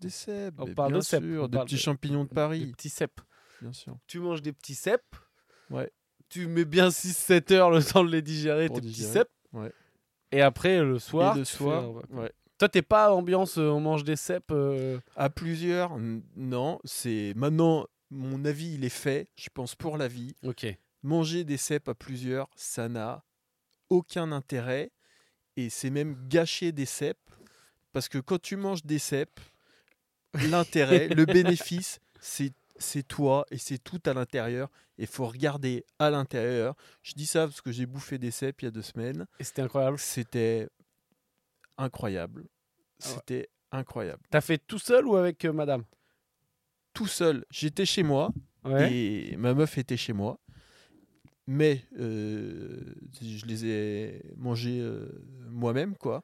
Des 0.00 0.10
cèpes, 0.10 0.54
On 0.58 0.74
parle 0.74 0.90
bien 0.92 0.98
de 0.98 1.04
cèpes, 1.04 1.22
sûr, 1.22 1.48
des 1.48 1.58
petits 1.60 1.76
de- 1.76 1.80
champignons 1.80 2.24
de 2.24 2.28
des 2.28 2.34
Paris, 2.34 2.66
petits 2.72 2.88
cèpes. 2.90 3.20
bien 3.60 3.72
sûr. 3.72 3.96
tu 4.08 4.18
manges 4.18 4.42
des 4.42 4.52
petits 4.52 4.74
cèpes? 4.74 5.16
Ouais. 5.70 5.90
Tu 6.28 6.46
mets 6.48 6.64
bien 6.64 6.88
6-7 6.90 7.52
heures 7.52 7.70
le 7.70 7.82
temps 7.82 8.02
de 8.04 8.10
les 8.10 8.20
digérer, 8.20 8.66
Pour 8.66 8.80
tes 8.80 8.88
petits 8.88 9.02
cèpes? 9.04 9.30
ouais. 9.52 9.72
Et 10.32 10.42
après, 10.42 10.82
le 10.82 10.98
soir. 10.98 11.36
et 11.36 11.38
le 11.38 11.44
fais 11.44 11.56
soir, 11.56 11.90
ouais. 12.10 12.32
Toi, 12.64 12.70
t'es 12.70 12.80
pas 12.80 13.12
ambiance, 13.12 13.58
euh, 13.58 13.68
on 13.68 13.80
mange 13.80 14.04
des 14.04 14.16
cèpes. 14.16 14.50
euh, 14.50 14.98
À 15.16 15.28
plusieurs, 15.28 15.98
non, 16.34 16.80
c'est 16.84 17.34
maintenant 17.36 17.86
mon 18.10 18.42
avis, 18.46 18.72
il 18.72 18.86
est 18.86 18.88
fait. 18.88 19.28
Je 19.36 19.50
pense 19.52 19.74
pour 19.74 19.98
la 19.98 20.08
vie. 20.08 20.34
Ok. 20.42 20.66
Manger 21.02 21.44
des 21.44 21.58
cèpes 21.58 21.90
à 21.90 21.94
plusieurs, 21.94 22.48
ça 22.56 22.88
n'a 22.88 23.22
aucun 23.90 24.32
intérêt 24.32 24.92
et 25.58 25.68
c'est 25.68 25.90
même 25.90 26.16
gâcher 26.26 26.72
des 26.72 26.86
cèpes 26.86 27.30
parce 27.92 28.08
que 28.08 28.16
quand 28.16 28.40
tu 28.40 28.56
manges 28.56 28.82
des 28.86 28.98
cèpes, 28.98 29.40
l'intérêt, 30.48 31.08
le 31.14 31.26
bénéfice, 31.26 32.00
c'est 32.18 32.54
c'est 32.78 33.06
toi 33.06 33.44
et 33.50 33.58
c'est 33.58 33.76
tout 33.76 34.00
à 34.06 34.14
l'intérieur 34.14 34.70
et 34.96 35.04
faut 35.04 35.26
regarder 35.26 35.84
à 35.98 36.08
l'intérieur. 36.08 36.76
Je 37.02 37.12
dis 37.12 37.26
ça 37.26 37.46
parce 37.46 37.60
que 37.60 37.72
j'ai 37.72 37.84
bouffé 37.84 38.16
des 38.16 38.30
cèpes 38.30 38.62
il 38.62 38.64
y 38.64 38.68
a 38.68 38.70
deux 38.70 38.80
semaines. 38.80 39.26
Et 39.38 39.44
c'était 39.44 39.60
incroyable. 39.60 39.98
C'était 39.98 40.70
incroyable. 41.76 42.46
Ah. 43.04 43.08
C'était 43.08 43.48
incroyable. 43.72 44.22
T'as 44.30 44.40
fait 44.40 44.58
tout 44.58 44.78
seul 44.78 45.06
ou 45.06 45.16
avec 45.16 45.44
euh, 45.44 45.52
madame? 45.52 45.84
Tout 46.92 47.06
seul, 47.06 47.44
j'étais 47.50 47.86
chez 47.86 48.02
moi 48.02 48.30
Ouais. 48.64 48.92
Et 48.94 49.36
ma 49.36 49.52
meuf 49.52 49.76
était 49.78 49.96
chez 49.96 50.12
moi. 50.14 50.38
Mais 51.46 51.84
euh, 52.00 52.80
je 53.20 53.44
les 53.44 53.66
ai 53.66 54.22
mangés 54.36 54.80
euh, 54.80 55.06
moi-même, 55.50 55.94
quoi. 55.96 56.22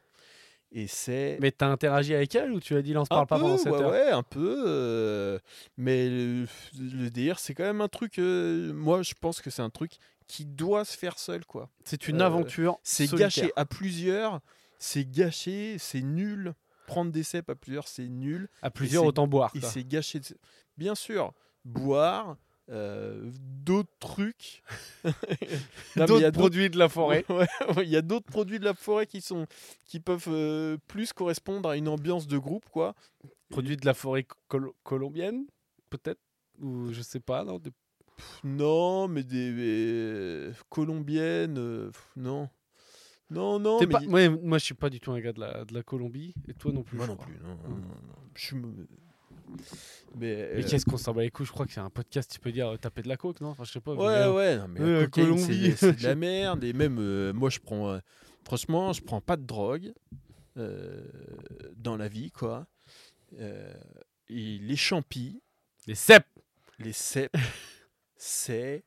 Et 0.73 0.87
c'est. 0.87 1.37
Mais 1.43 1.51
t'as 1.51 1.67
interagi 1.67 2.15
avec 2.15 2.35
elle 2.35 2.53
ou 2.53 2.61
tu 2.61 2.75
as 2.77 2.81
dit, 2.83 2.95
là, 2.95 3.03
on 3.03 3.05
se 3.05 3.09
parle 3.11 3.25
un 3.25 3.27
pas 3.27 3.37
peu, 3.37 3.43
pendant 3.43 3.59
7 3.59 3.73
ouais, 3.73 3.85
ouais, 3.85 4.11
un 4.11 4.23
peu. 4.23 4.63
euh, 4.67 5.39
mais 5.77 6.09
le, 6.09 6.47
le 6.79 7.11
délire, 7.11 7.39
c'est 7.39 7.53
quand 7.55 7.65
même 7.65 7.83
un 7.83 7.89
truc. 7.89 8.19
euh, 8.19 8.73
moi, 8.73 9.03
je 9.03 9.13
pense 9.21 9.43
que 9.43 9.51
c'est 9.51 9.61
un 9.63 9.69
truc 9.69 9.93
qui 10.27 10.47
doit 10.47 10.85
se 10.87 10.97
faire 10.97 11.19
seul, 11.19 11.45
quoi. 11.45 11.69
C'est 11.85 12.09
une 12.09 12.23
Euh, 12.23 12.27
aventure. 12.27 12.79
C'est 12.83 13.07
solitaire. 13.09 13.27
gâché 13.27 13.53
à 13.57 13.67
plusieurs. 13.67 14.41
C'est 14.79 15.05
gâché, 15.05 15.77
c'est 15.79 16.01
nul. 16.01 16.55
Prendre 16.91 17.13
des 17.13 17.23
cèpes 17.23 17.49
à 17.51 17.55
plusieurs, 17.55 17.89
c'est 17.89 18.09
nul. 18.09 18.49
À 18.63 18.71
plusieurs, 18.71 19.05
autant 19.05 19.27
boire. 19.27 19.51
Et 19.55 19.61
c'est 19.61 19.87
gâché. 19.87 20.21
de- 20.21 20.27
Bien 20.77 20.95
sûr, 20.95 21.33
boire, 21.65 22.37
euh, 22.71 23.31
d'autres 23.65 23.91
trucs. 23.99 24.63
D'autres 25.97 26.31
produits 26.31 26.71
de 26.71 26.79
la 26.79 26.89
forêt. 26.89 27.25
Ouais, 27.29 27.47
ouais, 27.77 27.85
il 27.85 27.89
y 27.91 27.97
a 27.97 28.03
d'autres 28.03 28.27
produits 28.27 28.59
de 28.61 28.65
la 28.65 28.75
forêt 28.75 29.07
qui 29.07 29.21
sont 29.21 29.47
qui 29.87 30.01
peuvent 30.01 30.29
euh, 30.29 30.77
plus 30.89 31.13
correspondre 31.13 31.69
à 31.69 31.77
une 31.77 31.89
ambiance 31.89 32.27
de 32.27 32.39
groupe, 32.39 32.69
quoi. 32.71 32.95
produits 33.49 33.77
de 33.77 33.85
la 33.87 33.95
forêt 33.95 34.27
col- 34.49 34.73
colombienne, 34.85 35.47
peut-être? 35.91 36.21
Ou 36.61 36.93
je 36.93 37.03
sais 37.03 37.21
pas, 37.21 37.45
non 37.45 37.59
Pff, 37.61 38.41
Non, 38.45 39.09
mais 39.09 39.25
des 39.25 39.51
mais, 39.51 40.53
colombiennes, 40.69 41.59
euh, 41.59 41.87
pff, 41.91 42.09
non. 42.17 42.49
Non, 43.31 43.59
non, 43.59 43.79
mais 43.81 43.87
pas- 43.87 44.01
moi, 44.43 44.59
je 44.59 44.65
suis 44.65 44.75
pas 44.75 44.91
du 44.91 44.99
tout 45.01 45.13
un 45.13 45.21
gars 45.21 45.33
de 45.33 45.41
la, 45.41 45.65
de 45.65 45.73
la 45.75 45.83
Colombie, 45.83 46.35
et 46.49 46.55
toi 46.55 46.73
non 46.73 46.83
plus. 46.83 46.97
moi 46.97 47.07
non 47.07 47.15
crois. 47.17 47.27
plus. 47.27 47.39
Non, 47.43 47.55
Mm. 47.55 47.59
non, 47.69 47.77
non, 47.77 47.87
non. 47.87 48.15
Je 48.35 48.45
suis 48.45 48.57
mauvais. 48.57 48.87
Mais, 49.49 49.57
Mais 50.17 50.33
euh, 50.65 50.69
qu'est-ce 50.69 50.85
qu'on 50.85 50.97
s'en 50.97 51.13
bat 51.13 51.23
les 51.23 51.31
couilles 51.31 51.47
Je 51.47 51.51
crois 51.53 51.67
que 51.67 51.73
c'est 51.73 51.81
un 51.81 51.91
podcast, 51.91 52.31
tu 52.33 52.39
peux 52.41 52.53
dire 52.53 52.69
euh, 52.69 52.77
taper 52.77 53.03
de 53.03 53.09
la 53.09 53.17
coke, 53.17 53.41
non? 53.41 53.49
Enfin, 53.49 53.65
je 53.65 53.73
sais 53.73 53.81
pas. 53.81 53.95
Ouais, 53.95 54.27
mais, 54.27 54.33
ouais, 54.33 54.57
non, 54.59 54.69
mais 54.69 55.01
la 55.01 55.07
Colombie. 55.09 55.73
c'est 55.77 55.93
de 55.99 56.03
la 56.05 56.15
merde. 56.17 56.63
Et 56.65 56.73
même, 56.73 56.99
euh, 57.01 57.33
moi, 57.33 57.51
je 57.51 57.59
prends. 57.59 57.91
euh, 57.91 57.99
franchement, 58.45 58.93
je 58.93 59.03
prends 59.03 59.21
pas 59.21 59.37
de 59.37 59.45
drogue 59.45 59.93
euh, 60.57 61.05
dans 61.77 61.97
la 61.97 62.09
vie, 62.09 62.31
quoi. 62.31 62.67
Euh, 63.39 63.73
et 64.29 64.59
les 64.59 64.77
champis, 64.77 65.41
Les 65.87 65.95
cèpes 65.95 66.27
les 66.79 66.93
cèpes, 66.93 67.37
c'est- 68.17 68.85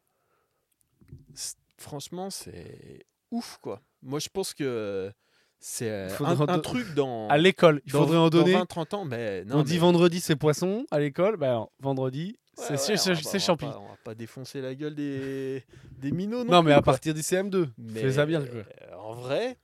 Franchement, 1.77 2.29
c'est 2.29 3.05
ouf, 3.31 3.57
quoi. 3.61 3.81
Moi, 4.03 4.19
je 4.19 4.29
pense 4.31 4.53
que 4.53 5.11
c'est 5.59 5.89
euh, 5.89 6.09
un, 6.19 6.59
truc 6.59 6.93
dans. 6.93 7.27
À 7.29 7.37
l'école, 7.37 7.81
il 7.85 7.91
dans- 7.93 7.99
faudrait 7.99 8.17
en 8.17 8.29
dans 8.29 8.39
donner. 8.43 8.53
20-30 8.55 8.95
ans, 8.95 9.05
mais 9.05 9.45
non. 9.45 9.59
on 9.59 9.63
dit 9.63 9.77
vendredi 9.77 10.19
c'est 10.19 10.35
poisson, 10.35 10.85
à 10.91 10.99
l'école, 10.99 11.37
bah 11.37 11.49
alors, 11.49 11.71
vendredi 11.79 12.37
c'est 12.55 12.73
ouais, 12.73 13.39
champi. 13.39 13.65
pas- 13.65 13.79
On 13.79 13.87
va 13.87 13.97
pas 14.03 14.13
défoncer 14.13 14.61
la 14.61 14.75
gueule 14.75 14.93
des, 14.93 15.63
des 15.97 16.11
minots, 16.11 16.43
non, 16.43 16.51
Non, 16.51 16.63
mais 16.63 16.71
à 16.71 16.75
quoi. 16.75 16.93
partir 16.93 17.13
du 17.15 17.21
CM2, 17.21 17.67
fais 17.95 18.11
ça 18.11 18.25
bien. 18.27 18.45
quoi. 18.45 18.57
euh, 18.57 18.95
en 18.99 19.13
vrai, 19.13 19.57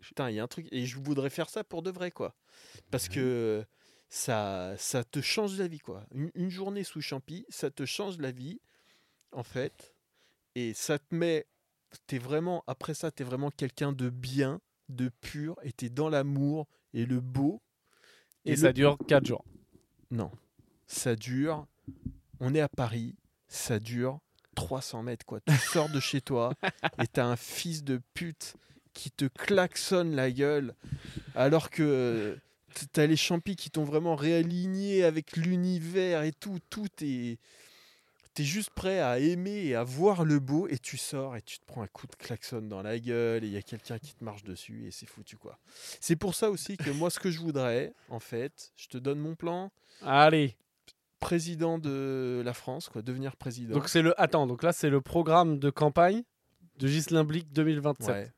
putain, 0.00 0.30
il 0.30 0.36
y 0.36 0.40
a 0.40 0.42
un 0.42 0.46
truc. 0.48 0.66
Et 0.70 0.86
je 0.86 0.96
voudrais 0.98 1.28
faire 1.28 1.50
ça 1.50 1.62
pour 1.64 1.82
de 1.82 1.90
vrai, 1.90 2.10
quoi. 2.10 2.34
Parce 2.90 3.08
que 3.10 3.64
ça, 4.08 4.74
ça 4.78 5.04
te 5.04 5.20
change 5.20 5.58
la 5.58 5.66
vie, 5.68 5.80
quoi. 5.80 6.04
Une, 6.14 6.30
une 6.34 6.50
journée 6.50 6.84
sous 6.84 7.00
champi, 7.02 7.44
ça 7.50 7.70
te 7.70 7.84
change 7.84 8.16
la 8.18 8.30
vie, 8.30 8.60
en 9.32 9.42
fait. 9.42 9.94
Et 10.54 10.72
ça 10.72 10.98
te 10.98 11.14
met. 11.14 11.46
T'es 12.06 12.18
vraiment. 12.18 12.62
Après 12.66 12.94
ça, 12.94 13.10
t'es 13.10 13.24
vraiment 13.24 13.50
quelqu'un 13.50 13.92
de 13.92 14.10
bien, 14.10 14.60
de 14.88 15.10
pur, 15.20 15.56
et 15.62 15.72
t'es 15.72 15.88
dans 15.88 16.08
l'amour 16.08 16.66
et 16.94 17.06
le 17.06 17.20
beau. 17.20 17.62
Et, 18.44 18.50
le- 18.52 18.56
ça 18.56 18.72
dure 18.72 18.96
4 19.08 19.26
jours. 19.26 19.44
Non. 20.10 20.30
Ça 20.86 21.16
dure. 21.16 21.66
On 22.40 22.54
est 22.54 22.60
à 22.60 22.68
Paris. 22.68 23.14
Ça 23.48 23.78
dure 23.78 24.20
300 24.54 25.02
mètres, 25.02 25.26
quoi. 25.26 25.40
Tu 25.40 25.54
sors 25.56 25.88
de 25.88 26.00
chez 26.00 26.20
toi 26.20 26.52
et 27.02 27.06
t'as 27.06 27.24
un 27.26 27.36
fils 27.36 27.82
de 27.84 28.00
pute 28.14 28.54
qui 28.92 29.10
te 29.10 29.26
klaxonne 29.26 30.14
la 30.16 30.30
gueule 30.30 30.74
alors 31.34 31.68
que 31.70 32.38
t'as 32.92 33.06
les 33.06 33.16
champis 33.16 33.56
qui 33.56 33.70
t'ont 33.70 33.84
vraiment 33.84 34.16
réaligné 34.16 35.04
avec 35.04 35.36
l'univers 35.36 36.22
et 36.22 36.32
tout. 36.32 36.58
Tout 36.70 36.88
est. 37.02 37.38
T'es 38.36 38.44
juste 38.44 38.68
prêt 38.68 39.00
à 39.00 39.18
aimer 39.18 39.64
et 39.64 39.74
à 39.74 39.82
voir 39.82 40.22
le 40.22 40.40
beau 40.40 40.68
et 40.68 40.78
tu 40.78 40.98
sors 40.98 41.36
et 41.36 41.40
tu 41.40 41.58
te 41.58 41.64
prends 41.64 41.80
un 41.80 41.86
coup 41.86 42.06
de 42.06 42.14
klaxon 42.16 42.60
dans 42.60 42.82
la 42.82 42.98
gueule 42.98 43.42
et 43.44 43.46
il 43.46 43.52
y 43.54 43.56
a 43.56 43.62
quelqu'un 43.62 43.98
qui 43.98 44.14
te 44.14 44.22
marche 44.22 44.44
dessus 44.44 44.86
et 44.86 44.90
c'est 44.90 45.06
foutu 45.06 45.38
quoi. 45.38 45.58
C'est 46.00 46.16
pour 46.16 46.34
ça 46.34 46.50
aussi 46.50 46.76
que 46.76 46.90
moi 46.90 47.08
ce 47.08 47.18
que 47.18 47.30
je 47.30 47.38
voudrais 47.40 47.94
en 48.10 48.20
fait, 48.20 48.72
je 48.76 48.88
te 48.88 48.98
donne 48.98 49.20
mon 49.20 49.36
plan, 49.36 49.72
Allez, 50.02 50.54
président 51.18 51.78
de 51.78 52.42
la 52.44 52.52
France, 52.52 52.90
quoi, 52.90 53.00
devenir 53.00 53.36
président. 53.36 53.74
donc 53.74 53.88
c'est 53.88 54.02
le. 54.02 54.12
Attends, 54.20 54.46
donc 54.46 54.62
là 54.62 54.74
c'est 54.74 54.90
le 54.90 55.00
programme 55.00 55.58
de 55.58 55.70
campagne 55.70 56.22
de 56.78 56.88
Ghislain 56.88 57.24
Blic 57.24 57.50
2027. 57.54 58.08
Ouais. 58.08 58.32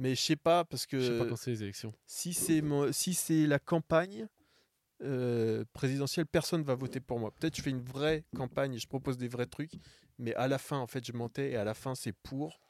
Mais 0.00 0.16
je 0.16 0.22
sais 0.22 0.34
pas 0.36 0.64
parce 0.64 0.88
Je 0.90 0.98
sais 1.00 1.18
pas 1.18 1.24
que 1.24 1.30
quand 1.30 1.36
c'est 1.36 1.52
les 1.52 1.62
élections. 1.62 1.94
si 2.04 2.34
c'est 2.34 2.62
si 2.90 3.14
c'est 3.14 3.46
la 3.46 3.60
campagne 3.60 4.26
euh, 5.02 5.64
présidentielle, 5.72 6.26
personne 6.26 6.62
va 6.62 6.74
voter 6.74 7.00
pour 7.00 7.18
moi. 7.18 7.30
Peut-être 7.30 7.56
je 7.56 7.62
fais 7.62 7.70
une 7.70 7.82
vraie 7.82 8.24
campagne 8.36 8.74
et 8.74 8.78
je 8.78 8.86
propose 8.88 9.16
des 9.18 9.28
vrais 9.28 9.46
trucs, 9.46 9.72
mais 10.18 10.34
à 10.34 10.48
la 10.48 10.58
fin 10.58 10.78
en 10.78 10.86
fait 10.86 11.04
je 11.04 11.12
mentais 11.12 11.50
et 11.52 11.56
à 11.56 11.64
la 11.64 11.74
fin 11.74 11.94
c'est 11.94 12.12
pour 12.12 12.60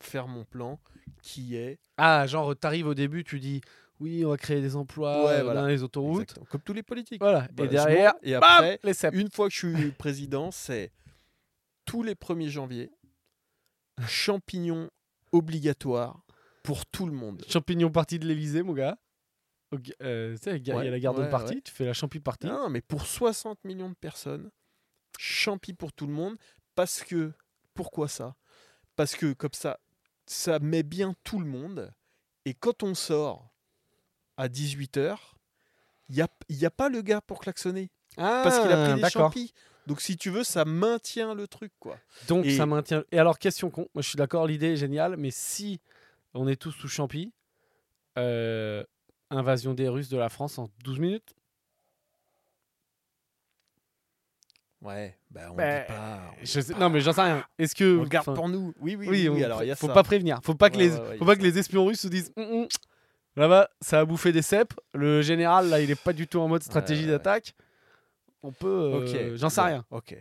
faire 0.00 0.28
mon 0.28 0.44
plan 0.44 0.80
qui 1.22 1.56
est 1.56 1.78
Ah, 1.96 2.26
genre 2.26 2.56
t'arrives 2.56 2.86
au 2.86 2.94
début, 2.94 3.24
tu 3.24 3.40
dis 3.40 3.60
oui, 4.00 4.24
on 4.24 4.30
va 4.30 4.36
créer 4.36 4.60
des 4.60 4.74
emplois 4.74 5.26
Ouais, 5.26 5.40
euh, 5.40 5.44
voilà. 5.44 5.68
les 5.68 5.82
autoroutes. 5.84 6.22
exactement, 6.22 6.46
comme 6.50 6.60
tous 6.62 6.72
les 6.72 6.82
politiques. 6.82 7.20
Voilà. 7.20 7.46
Voilà, 7.56 7.70
et 7.70 7.74
derrière, 7.74 8.14
et 8.22 8.32
bam, 8.32 8.42
après 8.42 8.80
les 8.82 8.94
cèpes. 8.94 9.14
une 9.14 9.30
fois 9.30 9.46
que 9.48 9.54
je 9.54 9.58
suis 9.58 9.90
président, 9.98 10.50
c'est 10.50 10.90
tous 11.84 12.02
les 12.02 12.14
1er 12.14 12.48
janvier, 12.48 12.90
champignons 14.08 14.90
obligatoires 15.30 16.24
pour 16.64 16.84
tout 16.86 17.06
le 17.06 17.12
monde. 17.12 17.44
Champignon 17.48 17.90
partie 17.90 18.18
de 18.18 18.26
l'Elysée, 18.26 18.62
mon 18.62 18.72
gars. 18.72 18.98
Euh, 20.02 20.36
tu 20.36 20.42
sais, 20.42 20.56
il 20.58 20.66
y 20.66 20.70
a 20.70 20.82
la 20.84 21.00
garden 21.00 21.24
ouais, 21.24 21.30
party, 21.30 21.54
ouais. 21.54 21.60
tu 21.62 21.72
fais 21.72 21.84
la 21.84 21.92
champi 21.92 22.20
party. 22.20 22.46
Non, 22.46 22.68
mais 22.68 22.80
pour 22.80 23.06
60 23.06 23.64
millions 23.64 23.88
de 23.88 23.94
personnes, 23.94 24.50
champi 25.18 25.72
pour 25.72 25.92
tout 25.92 26.06
le 26.06 26.12
monde, 26.12 26.36
parce 26.74 27.02
que, 27.02 27.32
pourquoi 27.74 28.08
ça? 28.08 28.34
Parce 28.96 29.14
que 29.14 29.32
comme 29.32 29.52
ça, 29.54 29.80
ça 30.26 30.58
met 30.58 30.82
bien 30.82 31.14
tout 31.24 31.38
le 31.38 31.46
monde, 31.46 31.92
et 32.44 32.54
quand 32.54 32.82
on 32.82 32.94
sort 32.94 33.48
à 34.36 34.48
18h, 34.48 35.16
il 36.08 36.16
n'y 36.16 36.22
a, 36.22 36.28
y 36.50 36.66
a 36.66 36.70
pas 36.70 36.88
le 36.88 37.00
gars 37.02 37.20
pour 37.20 37.40
klaxonner, 37.40 37.90
parce 38.16 38.58
qu'il 38.60 38.70
a 38.70 38.84
pris 38.90 38.94
des 38.96 39.04
Ah, 39.04 39.10
champis. 39.10 39.54
Donc 39.86 40.00
si 40.00 40.16
tu 40.16 40.30
veux, 40.30 40.44
ça 40.44 40.64
maintient 40.64 41.34
le 41.34 41.48
truc, 41.48 41.72
quoi. 41.80 41.98
Donc 42.28 42.44
Et- 42.44 42.56
ça 42.56 42.66
maintient. 42.66 43.02
Et 43.10 43.18
alors, 43.18 43.38
question 43.38 43.70
con, 43.70 43.88
moi 43.94 44.02
je 44.02 44.08
suis 44.08 44.16
d'accord, 44.16 44.46
l'idée 44.46 44.72
est 44.72 44.76
géniale, 44.76 45.16
mais 45.16 45.30
si 45.32 45.80
on 46.34 46.46
est 46.46 46.56
tous 46.56 46.70
sous 46.72 46.88
champi, 46.88 47.32
euh, 48.18 48.84
invasion 49.36 49.74
des 49.74 49.88
Russes 49.88 50.08
de 50.08 50.16
la 50.18 50.28
France 50.28 50.58
en 50.58 50.68
12 50.84 50.98
minutes 50.98 51.34
Ouais, 54.80 55.16
bah 55.30 55.42
on 55.52 55.54
Bah, 55.54 55.80
dit 55.80 55.86
pas. 55.86 56.20
on 56.32 56.44
Je 56.44 56.58
dit 56.60 56.66
sais- 56.66 56.72
pas. 56.72 56.78
Non, 56.80 56.90
mais 56.90 57.00
j'en 57.00 57.12
sais 57.12 57.22
rien. 57.22 57.44
Est-ce 57.56 57.74
que. 57.76 57.98
On 57.98 58.04
garde 58.04 58.34
pour 58.34 58.48
nous. 58.48 58.74
Oui, 58.80 58.96
oui, 58.96 59.06
Oui, 59.08 59.28
oui, 59.28 59.42
on- 59.42 59.44
alors 59.44 59.62
il 59.62 59.68
y 59.68 59.70
a 59.70 59.76
faut 59.76 59.86
ça. 59.86 59.92
pas 59.94 60.02
prévenir. 60.02 60.40
Faut 60.42 60.56
pas 60.56 60.70
que, 60.70 60.76
Ouais, 60.76 60.82
les, 60.88 60.90
ouais, 60.96 61.00
ouais, 61.10 61.18
faut 61.18 61.24
pas 61.24 61.36
que 61.36 61.42
les 61.42 61.56
espions 61.56 61.84
russes 61.86 62.00
se 62.00 62.08
disent 62.08 62.32
Hum, 62.36 62.44
hum, 62.62 62.66
là-bas, 63.36 63.70
ça 63.80 64.00
a 64.00 64.04
bouffé 64.04 64.32
des 64.32 64.42
cèpes. 64.42 64.74
Le 64.92 65.22
général, 65.22 65.68
là, 65.68 65.80
il 65.80 65.88
est 65.90 66.02
pas 66.02 66.12
du 66.12 66.26
tout 66.26 66.40
en 66.40 66.48
mode 66.48 66.64
stratégie 66.64 67.02
Ouais, 67.02 67.06
ouais. 67.06 67.12
d'attaque. 67.12 67.54
On 68.42 68.50
peut. 68.50 68.66
euh, 68.66 69.30
Ok. 69.32 69.36
J'en 69.36 69.50
sais 69.50 69.60
rien. 69.60 69.84
Ok. 69.90 70.16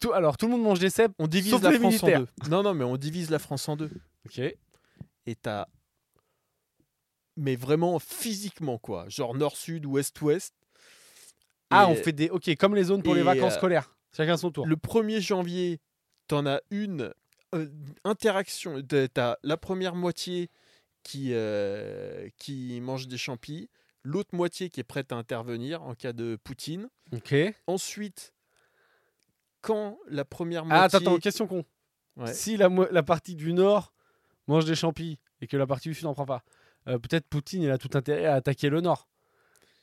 Tout- 0.00 0.14
alors, 0.14 0.38
tout 0.38 0.46
le 0.46 0.52
monde 0.52 0.62
mange 0.62 0.78
des 0.78 0.88
cèpes. 0.88 1.12
On 1.18 1.26
divise 1.26 1.50
Sauf 1.50 1.62
la 1.62 1.70
les 1.72 1.78
France 1.78 2.02
en 2.02 2.06
deux. 2.06 2.26
Non, 2.48 2.62
non, 2.62 2.72
mais 2.72 2.84
on 2.84 2.96
divise 2.96 3.28
la 3.30 3.38
France 3.38 3.68
en 3.68 3.76
deux. 3.76 3.90
Ok. 4.24 4.38
Et 4.38 5.34
t'as. 5.36 5.66
Mais 7.36 7.56
vraiment 7.56 7.98
physiquement, 7.98 8.78
quoi. 8.78 9.06
Genre 9.08 9.34
nord-sud, 9.34 9.86
ouest-ouest. 9.86 10.54
Ah, 11.70 11.88
on 11.88 11.94
fait 11.96 12.12
des. 12.12 12.30
Ok, 12.30 12.54
comme 12.56 12.74
les 12.74 12.84
zones 12.84 13.02
pour 13.02 13.14
les 13.14 13.22
et, 13.22 13.24
vacances 13.24 13.54
euh, 13.54 13.56
scolaires. 13.56 13.96
Chacun 14.16 14.36
son 14.36 14.50
tour. 14.50 14.66
Le 14.66 14.76
1er 14.76 15.20
janvier, 15.20 15.80
t'en 16.28 16.46
as 16.46 16.60
une 16.70 17.12
euh, 17.54 17.68
interaction. 18.04 18.80
T'as 19.12 19.36
la 19.42 19.56
première 19.56 19.96
moitié 19.96 20.50
qui, 21.02 21.30
euh, 21.32 22.28
qui 22.38 22.80
mange 22.80 23.08
des 23.08 23.18
champis, 23.18 23.68
l'autre 24.04 24.30
moitié 24.34 24.70
qui 24.70 24.80
est 24.80 24.84
prête 24.84 25.10
à 25.12 25.16
intervenir 25.16 25.82
en 25.82 25.94
cas 25.94 26.12
de 26.12 26.36
Poutine. 26.42 26.88
Ok. 27.12 27.34
Ensuite, 27.66 28.32
quand 29.60 29.98
la 30.08 30.24
première 30.24 30.62
Ah, 30.62 30.66
moitié. 30.66 30.84
attends, 30.84 31.10
attends, 31.10 31.18
question 31.18 31.46
con. 31.48 31.64
Ouais. 32.16 32.32
Si 32.32 32.56
la, 32.56 32.68
la 32.68 33.02
partie 33.02 33.34
du 33.34 33.52
nord 33.52 33.92
mange 34.46 34.64
des 34.64 34.76
champis 34.76 35.18
et 35.40 35.48
que 35.48 35.56
la 35.56 35.66
partie 35.66 35.88
du 35.88 35.94
sud 35.94 36.04
n'en 36.04 36.14
prend 36.14 36.26
pas, 36.26 36.44
euh, 36.88 36.98
peut-être 36.98 37.26
Poutine 37.28 37.62
il 37.62 37.70
a 37.70 37.78
tout 37.78 37.90
intérêt 37.94 38.26
à 38.26 38.34
attaquer 38.34 38.68
le 38.68 38.80
nord. 38.80 39.08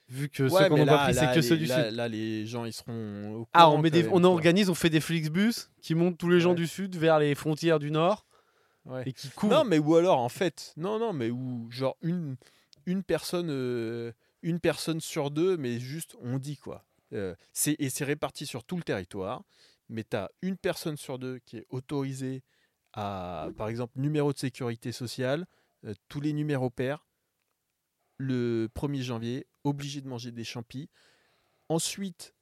Vu 0.10 0.28
que 0.30 0.44
Ouais, 0.44 0.64
ceux 0.64 0.70
qu'on 0.70 0.84
n'a 0.86 0.86
pas 0.98 1.04
pris, 1.06 1.14
c'est 1.14 1.28
que 1.32 1.36
les- 1.36 1.42
ceux 1.42 1.58
du 1.58 1.66
là- 1.66 1.86
sud. 1.88 1.96
Là, 1.96 2.08
les 2.10 2.46
gens, 2.46 2.66
ils 2.66 2.74
seront. 2.74 3.34
au 3.42 3.48
Ah, 3.54 3.70
on, 3.70 3.78
met 3.78 3.90
des, 3.92 4.08
on 4.10 4.24
organise, 4.26 4.70
on 4.70 4.76
fait 4.76 4.90
des 4.90 5.00
Flixbus 5.00 5.54
qui 5.82 5.96
montent 5.96 6.18
tous 6.18 6.30
les 6.30 6.42
gens 6.42 6.54
du 6.54 6.68
sud 6.68 6.98
vers 6.98 7.18
les 7.20 7.34
frontières 7.34 7.80
du 7.80 7.92
nord 7.92 8.26
Ouais. 8.86 9.04
et 9.06 9.14
qui 9.14 9.30
couvrent. 9.30 9.54
Non, 9.54 9.64
mais 9.64 9.80
ou 9.80 9.96
alors, 9.96 10.20
en 10.20 10.28
fait, 10.28 10.74
non, 10.76 11.00
non, 11.00 11.14
mais 11.14 11.30
où, 11.30 11.68
genre, 11.72 11.96
une, 12.02 12.36
une, 12.86 13.04
personne, 13.04 13.48
euh, 13.52 14.12
une 14.42 14.60
personne 14.60 15.00
sur 15.00 15.32
deux, 15.32 15.56
mais 15.56 15.80
juste, 15.80 16.18
on 16.22 16.38
dit 16.40 16.58
quoi. 16.58 16.84
Euh, 17.14 17.34
c'est, 17.54 17.76
et 17.80 17.90
c'est 17.90 18.04
réparti 18.06 18.46
sur 18.46 18.64
tout 18.66 18.76
le 18.76 18.84
territoire, 18.84 19.44
mais 19.88 20.04
tu 20.04 20.18
as 20.18 20.30
une 20.42 20.58
personne 20.58 20.98
sur 20.98 21.20
deux 21.20 21.40
qui 21.46 21.58
est 21.58 21.66
autorisée 21.70 22.44
à, 22.94 23.48
par 23.56 23.70
exemple, 23.70 23.94
numéro 23.98 24.34
de 24.34 24.38
sécurité 24.38 24.92
sociale, 24.92 25.46
euh, 25.86 25.94
tous 26.10 26.22
les 26.22 26.34
numéros 26.34 26.70
pairs, 26.70 27.06
le 28.18 28.68
1er 28.76 29.02
janvier, 29.02 29.48
obligé 29.64 30.02
de 30.02 30.08
manger 30.08 30.32
des 30.32 30.44
champis. 30.44 30.90
Ensuite, 31.70 32.36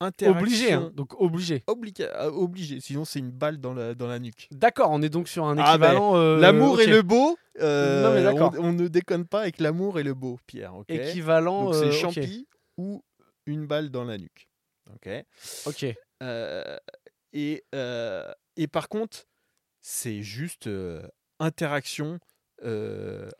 interaction... 0.00 0.40
obligé, 0.40 0.72
hein, 0.72 0.90
donc 0.94 1.20
obligé. 1.20 1.64
Obliga- 1.66 2.12
euh, 2.16 2.30
obligé, 2.30 2.80
sinon 2.80 3.04
c'est 3.04 3.18
une 3.18 3.30
balle 3.32 3.58
dans 3.58 3.74
la, 3.74 3.94
dans 3.94 4.06
la 4.06 4.18
nuque. 4.18 4.48
D'accord, 4.50 4.90
on 4.90 5.02
est 5.02 5.08
donc 5.08 5.28
sur 5.28 5.46
un 5.46 5.58
Ah, 5.58 5.70
équivalent. 5.72 6.16
euh, 6.16 6.38
L'amour 6.38 6.80
et 6.80 6.86
le 6.86 7.02
beau, 7.02 7.36
euh, 7.60 8.02
Non, 8.02 8.14
mais 8.14 8.22
d'accord. 8.22 8.52
on, 8.58 8.66
on 8.68 8.72
ne 8.72 8.88
déconne 8.88 9.26
pas 9.26 9.40
avec 9.42 9.58
l'amour 9.60 9.98
et 9.98 10.02
le 10.02 10.14
beau, 10.14 10.38
Pierre. 10.46 10.74
ok? 10.76 10.90
Équivalent. 10.90 11.64
Donc 11.64 11.74
c'est 11.74 12.04
euh, 12.04 12.42
ou 12.76 13.02
une 13.46 13.66
balle 13.66 13.90
dans 13.90 14.04
la 14.04 14.16
nuque. 14.18 14.48
Ok? 14.94 15.08
Ok. 15.66 15.86
Euh, 16.22 16.76
et, 17.32 17.64
euh, 17.74 18.30
et 18.56 18.66
par 18.66 18.88
contre, 18.88 19.26
c'est 19.80 20.22
juste 20.22 20.66
euh, 20.66 21.02
interaction 21.38 22.18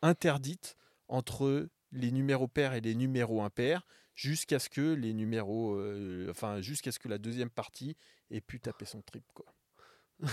interdite 0.03 0.77
entre 1.09 1.69
les 1.93 2.11
numéros 2.13 2.49
pairs 2.49 2.75
et 2.75 2.81
les 2.81 2.95
numéros 2.95 3.43
impairs 3.43 3.87
jusqu'à 4.15 4.59
ce 4.59 4.69
que 4.69 4.93
les 4.95 5.13
numéros, 5.15 5.75
euh, 5.75 6.29
enfin 6.31 6.61
jusqu'à 6.61 6.93
ce 6.93 6.99
que 6.99 7.09
la 7.09 7.19
deuxième 7.19 7.51
partie 7.51 7.97
ait 8.31 8.41
pu 8.41 8.61
taper 8.61 8.85
son 8.85 9.03
trip 9.03 9.25
quoi. 9.35 9.47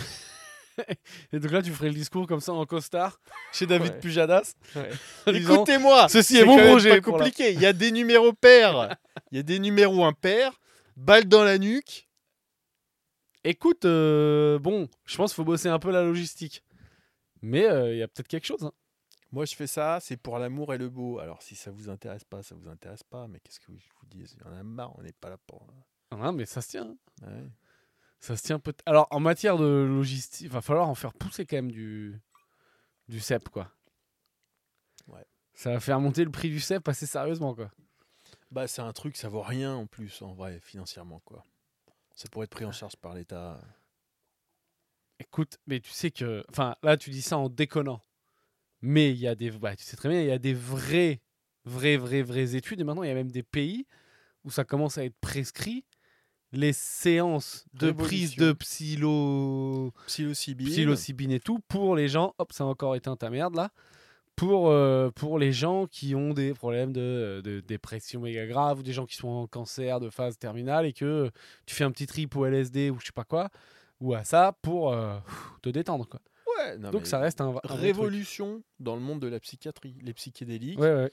Et 1.34 1.40
donc 1.40 1.50
là, 1.52 1.64
tu 1.64 1.72
ferais 1.72 1.88
le 1.88 1.96
discours 1.96 2.28
comme 2.28 2.40
ça 2.40 2.54
en 2.54 2.64
costard 2.68 3.20
chez 3.52 3.66
David 3.66 3.94
Ouais. 3.94 4.00
Pujadas. 4.00 4.54
Ouais. 4.76 4.92
Écoutez-moi, 5.34 6.08
Ceci 6.08 6.36
c'est 6.36 6.42
est 6.42 6.46
mon 6.46 6.56
projet. 6.58 7.02
compliqué. 7.02 7.52
Il 7.54 7.60
y 7.60 7.66
a 7.66 7.74
des 7.74 7.92
numéros 7.92 8.32
pairs, 8.34 8.96
il 9.32 9.38
y 9.38 9.40
a 9.40 9.44
des 9.44 9.58
numéros 9.58 10.06
impairs, 10.06 10.62
balle 10.96 11.26
dans 11.26 11.44
la 11.44 11.58
nuque. 11.58 12.08
Écoute, 13.44 13.86
euh, 13.86 14.60
bon, 14.60 14.88
je 15.06 15.18
pense 15.18 15.32
qu'il 15.32 15.38
faut 15.38 15.46
bosser 15.46 15.70
un 15.70 15.80
peu 15.80 15.90
la 15.90 16.04
logistique. 16.04 16.64
Mais 17.42 17.66
euh, 17.66 17.94
il 17.94 17.98
y 18.00 18.04
a 18.04 18.08
peut-être 18.08 18.28
quelque 18.28 18.46
chose. 18.46 18.64
hein. 18.64 18.72
Moi, 19.32 19.46
je 19.46 19.56
fais 19.56 19.68
ça, 19.68 20.00
c'est 20.00 20.16
pour 20.18 20.40
l'amour 20.40 20.74
et 20.74 20.78
le 20.78 20.90
beau. 20.90 21.20
Alors, 21.20 21.42
si 21.42 21.56
ça 21.56 21.70
vous 21.70 21.90
intéresse 21.90 22.24
pas, 22.24 22.44
ça 22.44 22.56
vous 22.56 22.70
intéresse 22.70 23.04
pas. 23.04 23.28
Mais 23.28 23.40
qu'est-ce 23.42 23.60
que 23.60 23.74
je 23.78 23.88
vous 24.00 24.06
dis? 24.08 24.24
Il 24.24 24.40
y 24.40 24.44
en 24.48 24.54
a 24.54 24.64
marre, 24.64 24.98
on 24.98 25.02
n'est 25.04 25.12
pas 25.12 25.30
là 25.30 25.38
pour. 25.46 25.68
Ah, 26.12 26.32
mais 26.32 26.46
ça 26.46 26.62
se 26.62 26.70
tient. 26.70 26.96
hein. 27.24 27.28
Ouais. 27.28 27.50
Ça 28.20 28.36
se 28.38 28.44
tient 28.44 28.58
peut 28.60 28.74
Alors, 28.86 29.08
en 29.12 29.20
matière 29.20 29.58
de 29.58 29.66
logistique, 29.66 30.42
il 30.42 30.50
va 30.50 30.62
falloir 30.62 30.88
en 30.90 30.96
faire 30.96 31.14
pousser 31.14 31.46
quand 31.46 31.58
même 31.58 31.72
du, 31.72 32.20
du 33.10 33.20
CEP, 33.20 33.50
quoi. 33.50 33.70
Ouais. 35.08 35.26
Ça 35.54 35.72
va 35.72 35.80
faire 35.80 36.00
monter 36.00 36.24
le 36.24 36.32
prix 36.32 36.50
du 36.50 36.60
CEP 36.60 36.88
assez 36.88 37.06
sérieusement, 37.06 37.54
quoi. 37.54 37.70
Bah, 38.50 38.66
c'est 38.68 38.82
un 38.82 38.94
truc, 38.94 39.18
ça 39.18 39.28
vaut 39.30 39.42
rien 39.42 39.76
en 39.76 39.86
plus, 39.88 40.22
en 40.22 40.34
vrai, 40.34 40.60
financièrement, 40.62 41.20
quoi. 41.26 41.46
Ça 42.16 42.28
pourrait 42.32 42.46
être 42.46 42.52
pris 42.52 42.66
en 42.66 42.72
charge 42.72 42.96
par 42.96 43.14
l'État. 43.14 43.60
Écoute, 45.20 45.58
mais 45.66 45.80
tu 45.80 45.92
sais 45.92 46.12
que. 46.12 46.44
Enfin, 46.50 46.76
là, 46.84 46.98
tu 46.98 47.10
dis 47.10 47.22
ça 47.22 47.38
en 47.38 47.50
déconnant. 47.50 48.02
Mais 48.82 49.12
il 49.12 49.18
y 49.18 49.28
a 49.28 49.36
des. 49.36 49.52
Bah, 49.52 49.76
tu 49.76 49.84
sais 49.84 49.98
très 49.98 50.10
bien, 50.10 50.22
il 50.22 50.28
y 50.28 50.32
a 50.32 50.38
des 50.38 50.54
vraies, 50.54 51.22
vraies, 51.66 51.98
vraies, 51.98 52.22
vraies 52.22 52.56
études. 52.56 52.80
Et 52.82 52.84
maintenant, 52.84 53.04
il 53.04 53.10
y 53.10 53.12
a 53.12 53.16
même 53.16 53.32
des 53.32 53.44
pays 53.44 53.88
où 54.44 54.52
ça 54.52 54.64
commence 54.64 54.98
à 54.98 55.06
être 55.06 55.18
prescrit. 55.20 55.86
Les 56.54 56.72
séances 56.72 57.66
de 57.74 57.92
prise 57.92 58.38
de 58.38 58.54
psylo... 58.54 59.92
Psilocybine. 60.06 60.70
psilocybine 60.70 61.32
et 61.32 61.40
tout 61.42 61.60
pour 61.68 61.94
les 61.94 62.08
gens. 62.08 62.34
Hop, 62.38 62.54
ça 62.54 62.64
a 62.64 62.68
encore 62.68 62.96
éteint 62.96 63.18
ta 63.18 63.30
merde 63.30 63.56
là. 63.56 63.72
Pour, 64.38 64.70
euh, 64.70 65.10
pour 65.10 65.40
les 65.40 65.52
gens 65.52 65.88
qui 65.88 66.16
ont 66.16 66.34
des 66.34 66.54
problèmes 66.54 66.94
de, 66.94 67.42
de 67.44 67.60
dépression 67.60 68.22
méga 68.22 68.46
grave 68.46 68.80
ou 68.80 68.84
des 68.84 68.94
gens 68.94 69.06
qui 69.06 69.18
sont 69.18 69.28
en 69.28 69.48
cancer 69.48 70.00
de 70.00 70.10
phase 70.10 70.38
terminale 70.38 70.86
et 70.86 70.94
que 70.94 71.30
tu 71.66 71.76
fais 71.76 71.84
un 71.84 71.92
petit 71.92 72.08
trip 72.08 72.34
au 72.38 72.46
LSD 72.46 72.92
ou 72.92 73.00
je 73.00 73.08
sais 73.08 73.12
pas 73.12 73.26
quoi 73.26 73.50
ou 74.00 74.14
à 74.14 74.24
ça 74.24 74.58
pour 74.62 74.94
euh, 74.94 75.18
te 75.62 75.70
détendre 75.70 76.08
quoi. 76.08 76.20
Ouais, 76.58 76.78
non, 76.78 76.92
Donc 76.92 77.06
ça 77.08 77.20
reste 77.20 77.40
un, 77.42 77.48
un 77.50 77.52
bon 77.54 77.60
truc. 77.60 77.80
Révolution 77.80 78.64
dans 78.80 78.96
le 78.96 79.02
monde 79.02 79.20
de 79.22 79.28
la 79.28 79.40
psychiatrie, 79.40 79.96
les 80.02 80.14
psychédéliques. 80.14 80.80
Ouais, 80.80 80.94
ouais. 80.94 81.12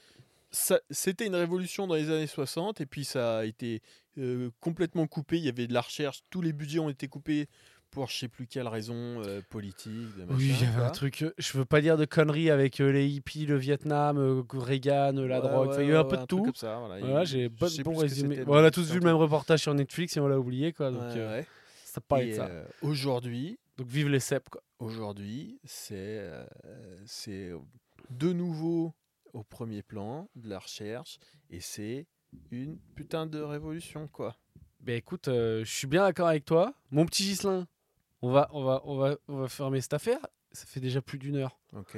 c'était 0.89 1.27
une 1.27 1.35
révolution 1.35 1.87
dans 1.87 1.95
les 1.95 2.09
années 2.09 2.27
60 2.27 2.81
et 2.81 2.85
puis 2.85 3.05
ça 3.05 3.39
a 3.39 3.45
été 3.45 3.81
euh, 4.17 4.49
complètement 4.59 5.05
coupé. 5.07 5.37
Il 5.37 5.43
y 5.45 5.49
avait 5.49 5.67
de 5.67 5.73
la 5.73 5.81
recherche, 5.81 6.21
tous 6.29 6.41
les 6.41 6.53
budgets 6.53 6.79
ont 6.79 6.89
été 6.89 7.07
coupés 7.07 7.47
pour 7.91 8.07
je 8.09 8.17
sais 8.17 8.27
plus 8.27 8.47
quelle 8.47 8.67
raison 8.67 9.21
euh, 9.25 9.41
politique. 9.49 9.91
Oui, 10.29 10.53
il 10.59 10.65
y 10.65 10.67
avait 10.67 10.83
un 10.83 10.89
truc. 10.89 11.21
euh, 11.21 11.33
Je 11.37 11.57
veux 11.57 11.65
pas 11.65 11.79
dire 11.81 11.97
de 11.97 12.05
conneries 12.05 12.49
avec 12.49 12.79
euh, 12.81 12.91
les 12.91 13.07
hippies, 13.07 13.45
le 13.45 13.57
Vietnam, 13.57 14.17
Reagan, 14.51 15.13
la 15.13 15.39
Ouais, 15.41 15.47
drogue. 15.47 15.69
ouais, 15.69 15.75
il 15.83 15.87
y 15.87 15.91
a 15.91 15.93
eu 15.93 15.95
un 15.97 16.03
peu 16.03 16.17
de 16.17 16.25
tout. 16.25 16.43
comme 16.43 16.55
ça, 16.55 16.77
voilà. 16.79 16.99
Voilà, 16.99 17.21
Il- 17.23 17.27
j'ai 17.27 17.49
bon, 17.49 17.95
résumé. 17.95 18.43
Bon, 18.43 18.53
on 18.59 18.63
a 18.63 18.71
tous 18.71 18.89
vu 18.91 18.99
le 18.99 19.05
même 19.05 19.15
reportage 19.15 19.59
sur 19.61 19.73
Netflix 19.73 20.17
et 20.17 20.19
on 20.19 20.27
l'a 20.27 20.39
oublié 20.39 20.73
quoi. 20.73 20.91
Donc. 20.91 21.03
Ça 22.09 22.21
Et, 22.21 22.31
de 22.31 22.35
ça. 22.35 22.47
euh, 22.47 22.65
Aujourd'hui, 22.81 23.59
Donc 23.77 23.87
vive 23.87 24.09
les 24.09 24.19
CEP 24.19 24.49
quoi. 24.49 24.61
aujourd'hui, 24.79 25.59
c'est 25.63 25.95
euh, 26.19 26.45
c'est 27.05 27.51
de 28.09 28.31
nouveau 28.33 28.93
au 29.33 29.43
premier 29.43 29.81
plan 29.83 30.29
de 30.35 30.49
la 30.49 30.59
recherche 30.59 31.17
et 31.49 31.59
c'est 31.59 32.07
une 32.51 32.77
putain 32.95 33.25
de 33.25 33.39
révolution 33.41 34.07
quoi. 34.07 34.37
Ben 34.81 34.95
écoute, 34.97 35.27
euh, 35.29 35.63
je 35.63 35.71
suis 35.73 35.87
bien 35.87 36.03
d'accord 36.03 36.27
avec 36.27 36.45
toi. 36.45 36.73
Mon 36.91 37.05
petit 37.05 37.23
Gislin, 37.23 37.67
on 38.21 38.31
va, 38.31 38.47
on, 38.51 38.63
va, 38.63 38.81
on, 38.85 38.97
va, 38.97 39.15
on 39.27 39.37
va 39.37 39.47
fermer 39.47 39.81
cette 39.81 39.93
affaire. 39.93 40.19
Ça 40.51 40.65
fait 40.65 40.79
déjà 40.79 41.01
plus 41.01 41.17
d'une 41.17 41.37
heure. 41.37 41.59
Ok. 41.73 41.97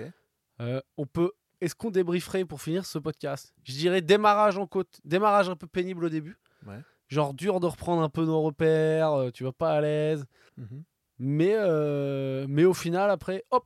Euh, 0.61 0.81
on 0.95 1.05
peut. 1.05 1.31
Est-ce 1.59 1.75
qu'on 1.75 1.89
débrieferait 1.91 2.45
pour 2.45 2.61
finir 2.61 2.85
ce 2.85 2.97
podcast? 2.99 3.53
Je 3.63 3.73
dirais 3.73 4.01
démarrage 4.01 4.57
en 4.57 4.67
côte, 4.67 4.99
démarrage 5.03 5.49
un 5.49 5.55
peu 5.55 5.67
pénible 5.67 6.05
au 6.05 6.09
début. 6.09 6.37
Ouais. 6.65 6.79
Genre 7.08 7.34
dur 7.34 7.60
de 7.60 7.68
reprendre 7.68 8.01
un 8.01 8.10
peu 8.10 8.26
nos 8.26 8.41
repères, 8.41 9.14
euh, 9.14 9.32
tu 9.32 9.43
vas 9.43 9.53
pas 9.53 9.74
à 9.74 9.82
l'aise. 9.82 10.26
Mhm. 10.58 10.84
Mais, 11.20 11.53
euh, 11.55 12.45
mais 12.47 12.66
au 12.66 12.74
final, 12.74 13.10
après, 13.10 13.43
hop, 13.51 13.66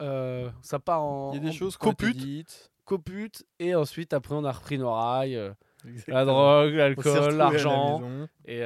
euh, 0.00 0.50
ça 0.62 0.78
part 0.78 1.02
en, 1.02 1.32
Il 1.32 1.36
y 1.36 1.38
a 1.38 1.42
des 1.42 1.48
en 1.48 1.52
choses 1.52 1.76
copute, 1.76 2.70
copute, 2.84 3.44
et 3.58 3.74
ensuite, 3.74 4.14
après, 4.14 4.34
on 4.34 4.44
a 4.44 4.52
repris 4.52 4.78
nos 4.78 4.92
rails, 4.92 5.36
euh, 5.36 5.52
la 6.08 6.24
drogue, 6.24 6.72
l'alcool, 6.72 7.30
la 7.32 7.36
l'argent. 7.36 8.02
Et, 8.46 8.60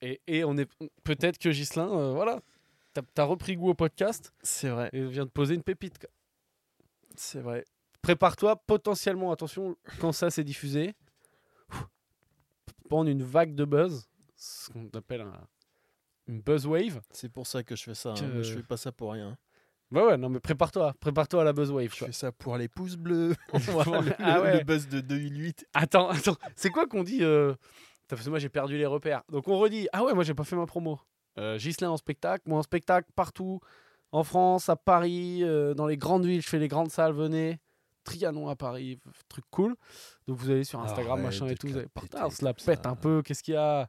et, 0.00 0.20
et 0.26 0.44
on 0.44 0.56
est 0.56 0.68
peut-être 1.04 1.38
que 1.38 1.52
Gislin, 1.52 2.12
voilà, 2.12 2.40
t'as 2.94 3.02
as 3.22 3.24
repris 3.24 3.56
goût 3.56 3.70
au 3.70 3.74
podcast 3.74 4.32
C'est 4.42 4.68
vrai. 4.70 4.90
et 4.92 5.04
vient 5.04 5.24
de 5.24 5.30
poser 5.30 5.54
une 5.54 5.62
pépite. 5.62 6.06
C'est 7.16 7.40
vrai. 7.40 7.64
Prépare-toi 8.02 8.56
potentiellement, 8.66 9.30
attention, 9.30 9.76
quand 10.00 10.12
ça 10.12 10.30
s'est 10.30 10.42
diffusé, 10.44 10.94
prendre 12.90 13.08
une 13.08 13.22
vague 13.22 13.54
de 13.54 13.64
buzz, 13.64 14.06
ce 14.36 14.68
qu'on 14.70 14.88
appelle 14.94 15.22
un, 15.22 15.32
une 16.26 16.40
buzz 16.42 16.66
wave. 16.66 17.00
C'est 17.10 17.30
pour 17.30 17.46
ça 17.46 17.62
que 17.62 17.74
je 17.76 17.82
fais 17.84 17.94
ça. 17.94 18.10
hein. 18.10 18.14
Que- 18.14 18.42
je 18.42 18.56
fais 18.56 18.62
pas 18.62 18.76
ça 18.76 18.92
pour 18.92 19.12
rien. 19.12 19.38
Ouais, 19.92 20.02
ouais, 20.04 20.16
non, 20.16 20.28
mais 20.28 20.38
prépare-toi, 20.40 20.94
prépare-toi 21.00 21.40
à 21.40 21.44
la 21.44 21.52
buzz 21.52 21.70
wave. 21.70 21.90
Je 21.92 21.98
quoi. 21.98 22.06
fais 22.08 22.12
ça 22.12 22.30
pour 22.32 22.56
les 22.56 22.68
pouces 22.68 22.96
bleus. 22.96 23.34
Le, 23.52 24.12
Ah 24.18 24.36
le- 24.36 24.42
ouais. 24.42 24.58
le 24.58 24.64
buzz 24.64 24.88
de 24.88 25.00
2008. 25.00 25.66
Attends, 25.74 26.08
attends, 26.10 26.36
c'est 26.54 26.70
quoi 26.70 26.86
qu'on 26.86 27.02
dit 27.02 27.24
euh, 27.24 27.54
Parce 28.08 28.22
que 28.24 28.30
moi 28.30 28.38
j'ai 28.38 28.48
perdu 28.50 28.76
les 28.76 28.86
repères. 28.86 29.22
Donc 29.30 29.48
on 29.48 29.58
redit 29.58 29.88
Ah 29.92 30.04
ouais, 30.04 30.14
moi 30.14 30.22
j'ai 30.24 30.34
pas 30.34 30.44
fait 30.44 30.56
ma 30.56 30.66
promo. 30.66 31.00
Euh, 31.38 31.58
Ghislain 31.58 31.90
en 31.90 31.96
spectacle, 31.96 32.42
moi 32.48 32.58
en 32.58 32.62
spectacle 32.62 33.08
partout, 33.16 33.60
en 34.12 34.22
France, 34.24 34.68
à 34.68 34.76
Paris, 34.76 35.40
euh, 35.42 35.74
dans 35.74 35.86
les 35.86 35.96
grandes 35.96 36.24
villes, 36.26 36.42
je 36.42 36.48
fais 36.48 36.58
les 36.58 36.68
grandes 36.68 36.90
salles, 36.90 37.12
venez. 37.12 37.58
Trianon 38.04 38.48
à 38.48 38.56
Paris, 38.56 38.98
truc 39.28 39.44
cool. 39.50 39.76
Donc 40.26 40.38
vous 40.38 40.50
allez 40.50 40.64
sur 40.64 40.80
Instagram, 40.80 41.20
Arrête 41.20 41.24
machin 41.24 41.46
et 41.48 41.54
tout, 41.54 41.68
vous 41.68 41.76
allez 41.76 41.88
on 42.22 42.30
se 42.30 42.44
la 42.44 42.54
pète 42.54 42.82
ça. 42.82 42.90
un 42.90 42.96
peu, 42.96 43.22
qu'est-ce 43.22 43.42
qu'il 43.42 43.54
y 43.54 43.56
a? 43.56 43.88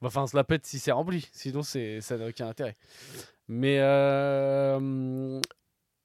Bah, 0.00 0.06
Enfin, 0.08 0.22
on 0.22 0.26
se 0.26 0.36
la 0.36 0.44
pète 0.44 0.66
si 0.66 0.78
c'est 0.78 0.92
rempli, 0.92 1.28
sinon 1.32 1.62
c'est 1.62 2.00
ça 2.00 2.16
n'a 2.16 2.28
aucun 2.28 2.48
intérêt. 2.48 2.76
Mais 3.48 3.78
euh, 3.80 5.40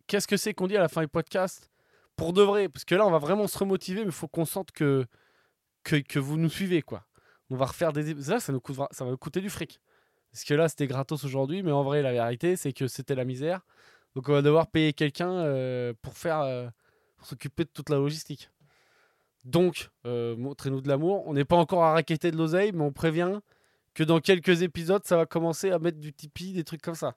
qu'est-ce 0.08 0.28
que 0.28 0.38
c'est 0.38 0.54
qu'on 0.54 0.68
dit 0.68 0.76
à 0.76 0.82
la 0.82 0.88
fin 0.90 1.02
du 1.02 1.08
podcast? 1.08 1.70
Pour 2.16 2.34
de 2.34 2.42
vrai, 2.42 2.68
parce 2.70 2.86
que 2.86 2.96
là 2.96 3.06
on 3.06 3.12
va 3.12 3.20
vraiment 3.20 3.48
se 3.48 3.58
remotiver, 3.58 4.02
mais 4.02 4.08
il 4.08 4.12
faut 4.12 4.28
qu'on 4.28 4.46
sente 4.46 4.72
que, 4.72 5.06
que, 5.84 5.98
que 5.98 6.18
vous 6.20 6.38
nous 6.38 6.50
suivez, 6.50 6.82
quoi. 6.82 7.06
On 7.52 7.56
va 7.56 7.68
refaire 7.68 7.94
des... 7.94 8.16
Là, 8.16 8.40
ça, 8.40 8.52
nous 8.52 8.60
coûtera, 8.60 8.88
ça 8.92 9.06
va 9.06 9.12
nous 9.12 9.18
coûter 9.18 9.40
du 9.42 9.52
fric. 9.52 9.80
Parce 10.32 10.44
que 10.44 10.56
là, 10.56 10.68
c'était 10.68 10.88
gratos 10.88 11.24
aujourd'hui, 11.24 11.62
mais 11.62 11.72
en 11.72 11.84
vrai, 11.84 12.02
la 12.02 12.12
vérité, 12.12 12.56
c'est 12.56 12.74
que 12.74 12.88
c'était 12.88 13.14
la 13.14 13.24
misère. 13.24 13.62
Donc 14.16 14.28
on 14.30 14.34
va 14.34 14.42
devoir 14.42 14.66
payer 14.68 14.94
quelqu'un 14.94 15.30
euh, 15.32 15.94
pour 16.02 16.18
faire... 16.18 16.40
euh, 16.40 16.68
pour 17.26 17.30
s'occuper 17.32 17.64
de 17.64 17.70
toute 17.74 17.90
la 17.90 17.98
logistique. 17.98 18.52
Donc, 19.46 19.90
euh, 20.06 20.36
montrez-nous 20.38 20.82
de 20.82 20.88
l'amour. 20.88 21.28
On 21.28 21.34
n'est 21.34 21.46
pas 21.46 21.56
encore 21.56 21.84
à 21.84 21.94
raqueter 21.94 22.30
de 22.30 22.38
l'oseille, 22.38 22.72
mais 22.72 22.84
on 22.84 22.92
prévient 22.92 23.40
que 23.96 24.04
dans 24.04 24.20
quelques 24.20 24.62
épisodes, 24.62 25.04
ça 25.06 25.18
va 25.18 25.26
commencer 25.26 25.72
à 25.72 25.80
mettre 25.80 26.00
du 26.00 26.14
Tipeee, 26.14 26.54
des 26.54 26.64
trucs 26.64 26.82
comme 26.82 26.96
ça. 26.96 27.16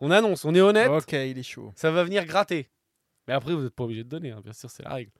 On 0.00 0.10
annonce, 0.10 0.44
on 0.44 0.54
est 0.54 0.60
honnête, 0.60 0.88
Ok, 0.88 1.12
il 1.12 1.38
est 1.38 1.42
chaud. 1.42 1.72
ça 1.74 1.90
va 1.90 2.04
venir 2.04 2.24
gratter. 2.26 2.68
Mais 3.26 3.34
après, 3.34 3.54
vous 3.54 3.62
n'êtes 3.62 3.74
pas 3.74 3.84
obligé 3.84 4.04
de 4.04 4.08
donner, 4.08 4.30
hein, 4.30 4.40
bien 4.42 4.52
sûr, 4.52 4.70
c'est 4.70 4.82
la 4.82 4.94
règle. 4.94 5.10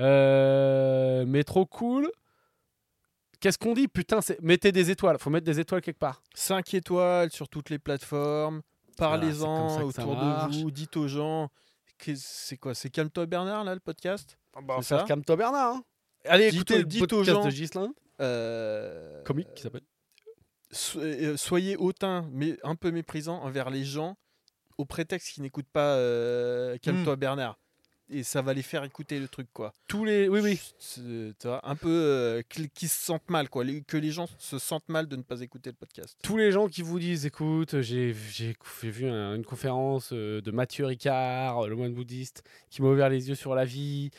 Euh, 0.00 1.24
mais 1.26 1.42
trop 1.44 1.64
cool. 1.66 2.10
Qu'est-ce 3.40 3.58
qu'on 3.58 3.74
dit? 3.74 3.88
Putain, 3.88 4.20
c'est 4.20 4.40
mettez 4.42 4.72
des 4.72 4.90
étoiles. 4.90 5.18
Faut 5.18 5.30
mettre 5.30 5.46
des 5.46 5.60
étoiles 5.60 5.80
quelque 5.80 5.98
part. 5.98 6.22
5 6.34 6.74
étoiles 6.74 7.30
sur 7.30 7.48
toutes 7.48 7.70
les 7.70 7.78
plateformes. 7.78 8.62
Parlez-en 8.96 9.82
autour 9.82 10.16
de 10.16 10.62
vous. 10.62 10.70
Dites 10.70 10.96
aux 10.96 11.08
gens. 11.08 11.50
C'est 11.98 12.56
quoi 12.56 12.74
C'est 12.74 12.90
Calme-toi 12.90 13.26
Bernard, 13.26 13.64
là, 13.64 13.74
le 13.74 13.80
podcast? 13.80 14.38
Bah, 14.62 14.76
C'est 14.78 14.96
ça? 14.96 15.04
Calme-toi 15.06 15.36
Bernard. 15.36 15.74
hein. 15.76 15.84
Allez, 16.24 16.46
Dites 16.50 16.54
écoutez 16.56 16.78
le 16.78 16.84
dites 16.84 17.12
aux 17.12 17.22
gens- 17.24 17.44
de 17.44 17.50
Gislin, 17.50 17.92
Euh, 18.20 19.22
comique 19.22 19.52
qui 19.54 19.62
s'appelle. 19.62 19.82
so- 20.70 21.00
euh, 21.00 21.36
soyez 21.36 21.76
hautain, 21.76 22.28
mais 22.32 22.58
un 22.64 22.74
peu 22.74 22.90
méprisant 22.90 23.40
envers 23.42 23.70
les 23.70 23.84
gens 23.84 24.16
au 24.78 24.84
prétexte 24.84 25.32
qu'ils 25.34 25.42
n'écoutent 25.42 25.68
pas 25.72 25.94
euh, 25.96 26.76
Calme-toi 26.78 27.16
Bernard. 27.16 27.58
Et 28.08 28.22
ça 28.22 28.40
va 28.40 28.54
les 28.54 28.62
faire 28.62 28.84
écouter 28.84 29.18
le 29.18 29.26
truc, 29.26 29.48
quoi. 29.52 29.72
Tous 29.88 30.04
les. 30.04 30.28
Oui, 30.28 30.38
oui. 30.40 30.60
Tu 30.94 31.34
vois, 31.42 31.60
un 31.68 31.74
peu 31.74 31.88
euh, 31.90 32.42
qui 32.72 32.86
se 32.86 33.04
sentent 33.04 33.28
mal, 33.28 33.48
quoi. 33.48 33.64
Les- 33.64 33.82
que 33.82 33.96
les 33.96 34.12
gens 34.12 34.28
se 34.38 34.60
sentent 34.60 34.88
mal 34.88 35.08
de 35.08 35.16
ne 35.16 35.22
pas 35.22 35.40
écouter 35.40 35.70
le 35.70 35.74
podcast. 35.76 36.16
Tous 36.22 36.36
les 36.36 36.52
gens 36.52 36.68
qui 36.68 36.82
vous 36.82 37.00
disent 37.00 37.26
écoute, 37.26 37.80
j'ai 37.80 38.12
vu 38.12 39.08
un- 39.08 39.34
une 39.34 39.44
conférence 39.44 40.10
euh, 40.12 40.40
de 40.40 40.50
Mathieu 40.52 40.86
Ricard, 40.86 41.64
euh, 41.64 41.68
le 41.68 41.74
moine 41.74 41.94
bouddhiste, 41.94 42.44
qui 42.70 42.80
m'a 42.80 42.88
ouvert 42.88 43.08
les 43.08 43.28
yeux 43.28 43.34
sur 43.34 43.56
la 43.56 43.64
vie. 43.64 44.10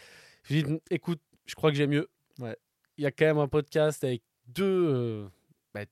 Je 0.43 0.61
dis 0.61 0.79
écoute, 0.91 1.21
je 1.45 1.55
crois 1.55 1.71
que 1.71 1.77
j'ai 1.77 1.87
mieux. 1.87 2.09
Ouais. 2.39 2.57
Il 2.97 3.03
y 3.03 3.07
a 3.07 3.11
quand 3.11 3.25
même 3.25 3.37
un 3.37 3.47
podcast 3.47 4.03
avec 4.03 4.21
deux, 4.47 4.65
euh, 4.65 5.27
bah, 5.73 5.85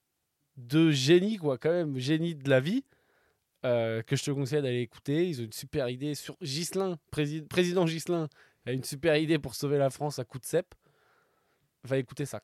deux 0.58 0.92
génies, 0.92 1.38
quoi, 1.38 1.58
quand 1.58 1.72
même, 1.72 1.98
génies 1.98 2.36
de 2.36 2.50
la 2.50 2.60
vie, 2.60 2.84
euh, 3.66 4.02
que 4.04 4.16
je 4.16 4.24
te 4.24 4.32
conseille 4.32 4.62
d'aller 4.62 4.82
écouter. 4.82 5.28
Ils 5.28 5.42
ont 5.42 5.46
une 5.46 5.52
super 5.52 5.90
idée 5.90 6.16
sur 6.16 6.38
Gislin, 6.42 6.98
président 7.12 7.86
Gislin, 7.86 8.30
a 8.66 8.72
une 8.72 8.84
super 8.84 9.18
idée 9.18 9.40
pour 9.40 9.56
sauver 9.56 9.78
la 9.78 9.90
France 9.90 10.20
à 10.20 10.24
coup 10.24 10.40
de 10.40 10.46
cep. 10.46 10.74
va 11.84 11.98
écouter 11.98 12.26
ça. 12.26 12.42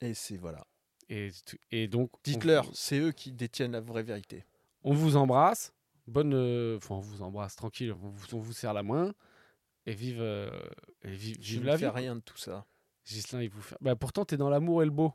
Et 0.00 0.14
c'est 0.14 0.36
voilà. 0.36 0.66
Et, 1.08 1.88
donc, 1.88 2.10
on- 2.14 2.18
Dites-leur, 2.22 2.68
c'est 2.74 2.98
eux 2.98 3.12
qui 3.12 3.32
détiennent 3.32 3.72
la 3.72 3.80
vraie 3.80 4.02
vérité. 4.02 4.44
On 4.84 4.92
vous 4.92 5.16
embrasse. 5.16 5.72
Bonne. 6.06 6.34
euh, 6.34 6.76
Enfin, 6.76 6.96
on 6.96 7.00
vous 7.00 7.22
embrasse 7.22 7.56
tranquille. 7.56 7.92
On 7.92 8.08
vous, 8.08 8.26
on 8.34 8.38
vous 8.38 8.52
serre 8.52 8.74
la 8.74 8.82
main. 8.82 9.14
Et 9.86 9.94
vive, 9.94 10.20
euh, 10.20 10.50
et 11.02 11.10
vive, 11.10 11.38
Je 11.40 11.60
ne 11.60 11.70
fais 11.72 11.76
vie. 11.78 11.86
rien 11.86 12.16
de 12.16 12.20
tout 12.20 12.36
ça. 12.36 12.66
Ghislain, 13.06 13.40
il 13.42 13.48
vous 13.48 13.62
fait. 13.62 13.76
Bah, 13.80 13.96
pourtant, 13.96 14.26
t'es 14.26 14.36
dans 14.36 14.50
l'amour 14.50 14.82
et 14.82 14.84
le 14.84 14.90
beau. 14.90 15.14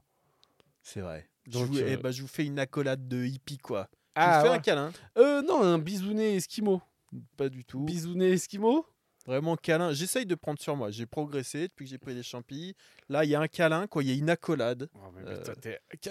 C'est 0.81 1.01
vrai. 1.01 1.29
Je 1.47 1.59
vous, 1.59 1.77
eh 1.79 1.93
euh, 1.93 1.97
ben, 1.97 2.09
je 2.11 2.21
vous 2.23 2.27
fais 2.27 2.45
une 2.45 2.57
accolade 2.57 3.07
de 3.07 3.23
hippie, 3.23 3.59
quoi. 3.59 3.87
Je 4.15 4.21
Ah, 4.21 4.41
fais 4.41 4.49
ouais. 4.49 4.55
un 4.55 4.59
câlin. 4.59 4.91
Euh, 5.17 5.41
non, 5.41 5.61
un 5.61 5.79
bisounet 5.79 6.35
esquimau. 6.35 6.81
Pas 7.37 7.49
du 7.49 7.63
tout. 7.65 7.81
Bisounet 7.81 8.31
esquimau 8.31 8.85
Vraiment 9.25 9.55
câlin. 9.55 9.93
J'essaye 9.93 10.25
de 10.25 10.35
prendre 10.35 10.59
sur 10.59 10.75
moi. 10.75 10.91
J'ai 10.91 11.05
progressé 11.05 11.69
depuis 11.69 11.85
que 11.85 11.91
j'ai 11.91 11.97
pris 11.97 12.13
les 12.13 12.23
champis. 12.23 12.75
Là, 13.07 13.23
il 13.23 13.29
y 13.29 13.35
a 13.35 13.39
un 13.39 13.47
câlin, 13.47 13.87
quoi. 13.87 14.03
Il 14.03 14.09
y 14.09 14.11
a 14.11 14.15
une 14.15 14.29
accolade. 14.29 14.89
Euh, 15.25 15.41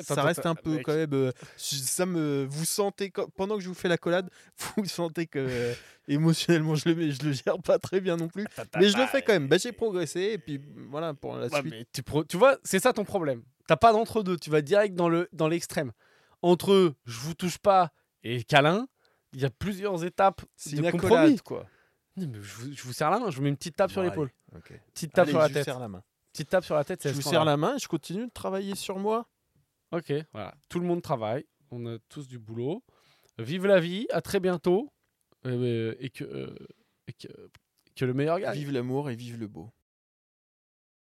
ça 0.01 0.23
reste 0.23 0.47
un 0.47 0.55
peu 0.55 0.79
quand 0.83 0.95
même. 0.95 1.13
euh, 1.13 1.31
ça 1.59 2.07
me, 2.07 2.47
vous 2.49 2.65
sentez 2.65 3.11
quand- 3.11 3.29
pendant 3.35 3.57
que 3.57 3.63
je 3.63 3.69
vous 3.69 3.75
fais 3.75 3.89
l'accolade, 3.89 4.31
vous 4.79 4.87
sentez 4.87 5.27
que 5.27 5.39
euh, 5.41 5.75
émotionnellement 6.09 6.75
je 6.75 6.89
le, 6.89 7.11
je 7.11 7.23
le 7.23 7.33
gère 7.33 7.59
pas 7.63 7.79
très 7.79 8.01
bien 8.01 8.17
non 8.17 8.29
plus. 8.29 8.47
Mais 8.79 8.89
je 8.89 8.97
le 8.97 9.05
fais 9.07 9.21
quand 9.21 9.35
même. 9.35 9.47
Bah, 9.49 9.59
j'ai 9.59 9.73
progressé 9.73 10.21
et 10.33 10.39
puis 10.39 10.59
voilà 10.89 11.13
pour 11.13 11.37
la 11.37 11.49
Ouais, 11.49 11.61
suite. 11.61 11.71
mais 11.71 11.87
tu, 11.93 12.03
pro- 12.03 12.25
tu 12.25 12.39
vois, 12.39 12.57
c'est 12.65 12.79
ça 12.79 12.95
ton 12.95 13.05
problème. 13.05 13.43
T'as 13.67 13.77
pas 13.77 13.93
d'entre-deux. 13.93 14.39
Tu 14.39 14.49
vas 14.49 14.63
direct 14.63 14.95
dans 14.95 15.11
le 15.11 15.29
dans 15.35 15.49
l'extrême. 15.49 15.93
Entre 16.43 16.95
je 17.05 17.19
vous 17.21 17.35
touche 17.35 17.59
pas 17.59 17.93
et 18.23 18.43
câlin, 18.45 18.87
il 19.33 19.41
y 19.41 19.45
a 19.45 19.51
plusieurs 19.51 20.05
étapes 20.05 20.43
C'est 20.57 20.77
de 20.77 20.91
compromis. 20.91 21.39
quoi. 21.39 21.67
Non, 22.17 22.27
mais 22.29 22.43
je, 22.43 22.55
vous, 22.55 22.73
je 22.75 22.83
vous 22.83 22.93
serre 22.93 23.11
la 23.11 23.19
main. 23.21 23.31
Je 23.31 23.37
vous 23.37 23.43
mets 23.43 23.49
une 23.49 23.57
petite 23.57 23.77
tape 23.77 23.91
sur 23.91 24.03
l'épaule. 24.03 24.31
Petite 24.93 25.13
tape 25.13 25.25
Allez, 25.25 25.31
sur 25.33 25.39
la 25.41 25.47
je 25.47 25.53
vous 25.53 25.55
tête. 25.55 25.65
serre 25.65 25.79
la 25.81 25.89
main. 25.89 26.03
Petite 26.33 26.49
tape 26.51 26.65
sur 26.65 26.75
la 26.75 26.85
tête. 26.85 27.09
Je 27.09 27.15
vous 27.15 27.23
serre 27.23 27.45
la 27.45 27.57
main 27.57 27.77
et 27.77 27.79
je 27.79 27.89
continue 27.89 28.27
de 28.27 28.33
travailler 28.33 28.75
sur 28.75 28.99
moi. 28.99 29.29
Ok, 29.93 30.13
voilà. 30.33 30.55
Tout 30.69 30.81
le 30.81 30.87
monde 30.87 31.01
travaille. 31.03 31.47
On 31.71 31.87
a 31.87 31.99
tous 32.09 32.27
du 32.29 32.39
boulot. 32.39 32.83
Vive 33.39 33.67
la 33.67 33.81
vie. 33.81 34.07
À 34.11 34.21
très 34.21 34.41
bientôt. 34.41 34.93
Euh, 35.47 35.95
et, 35.99 36.11
que, 36.11 36.25
euh, 36.25 36.55
et 37.09 37.13
que, 37.15 37.29
que 37.97 38.05
le 38.05 38.15
meilleur 38.15 38.39
gagne. 38.41 38.55
Vive 38.59 38.71
l'amour 38.73 39.11
et 39.11 39.15
vive 39.17 39.39
le 39.39 39.47
beau. 39.49 39.71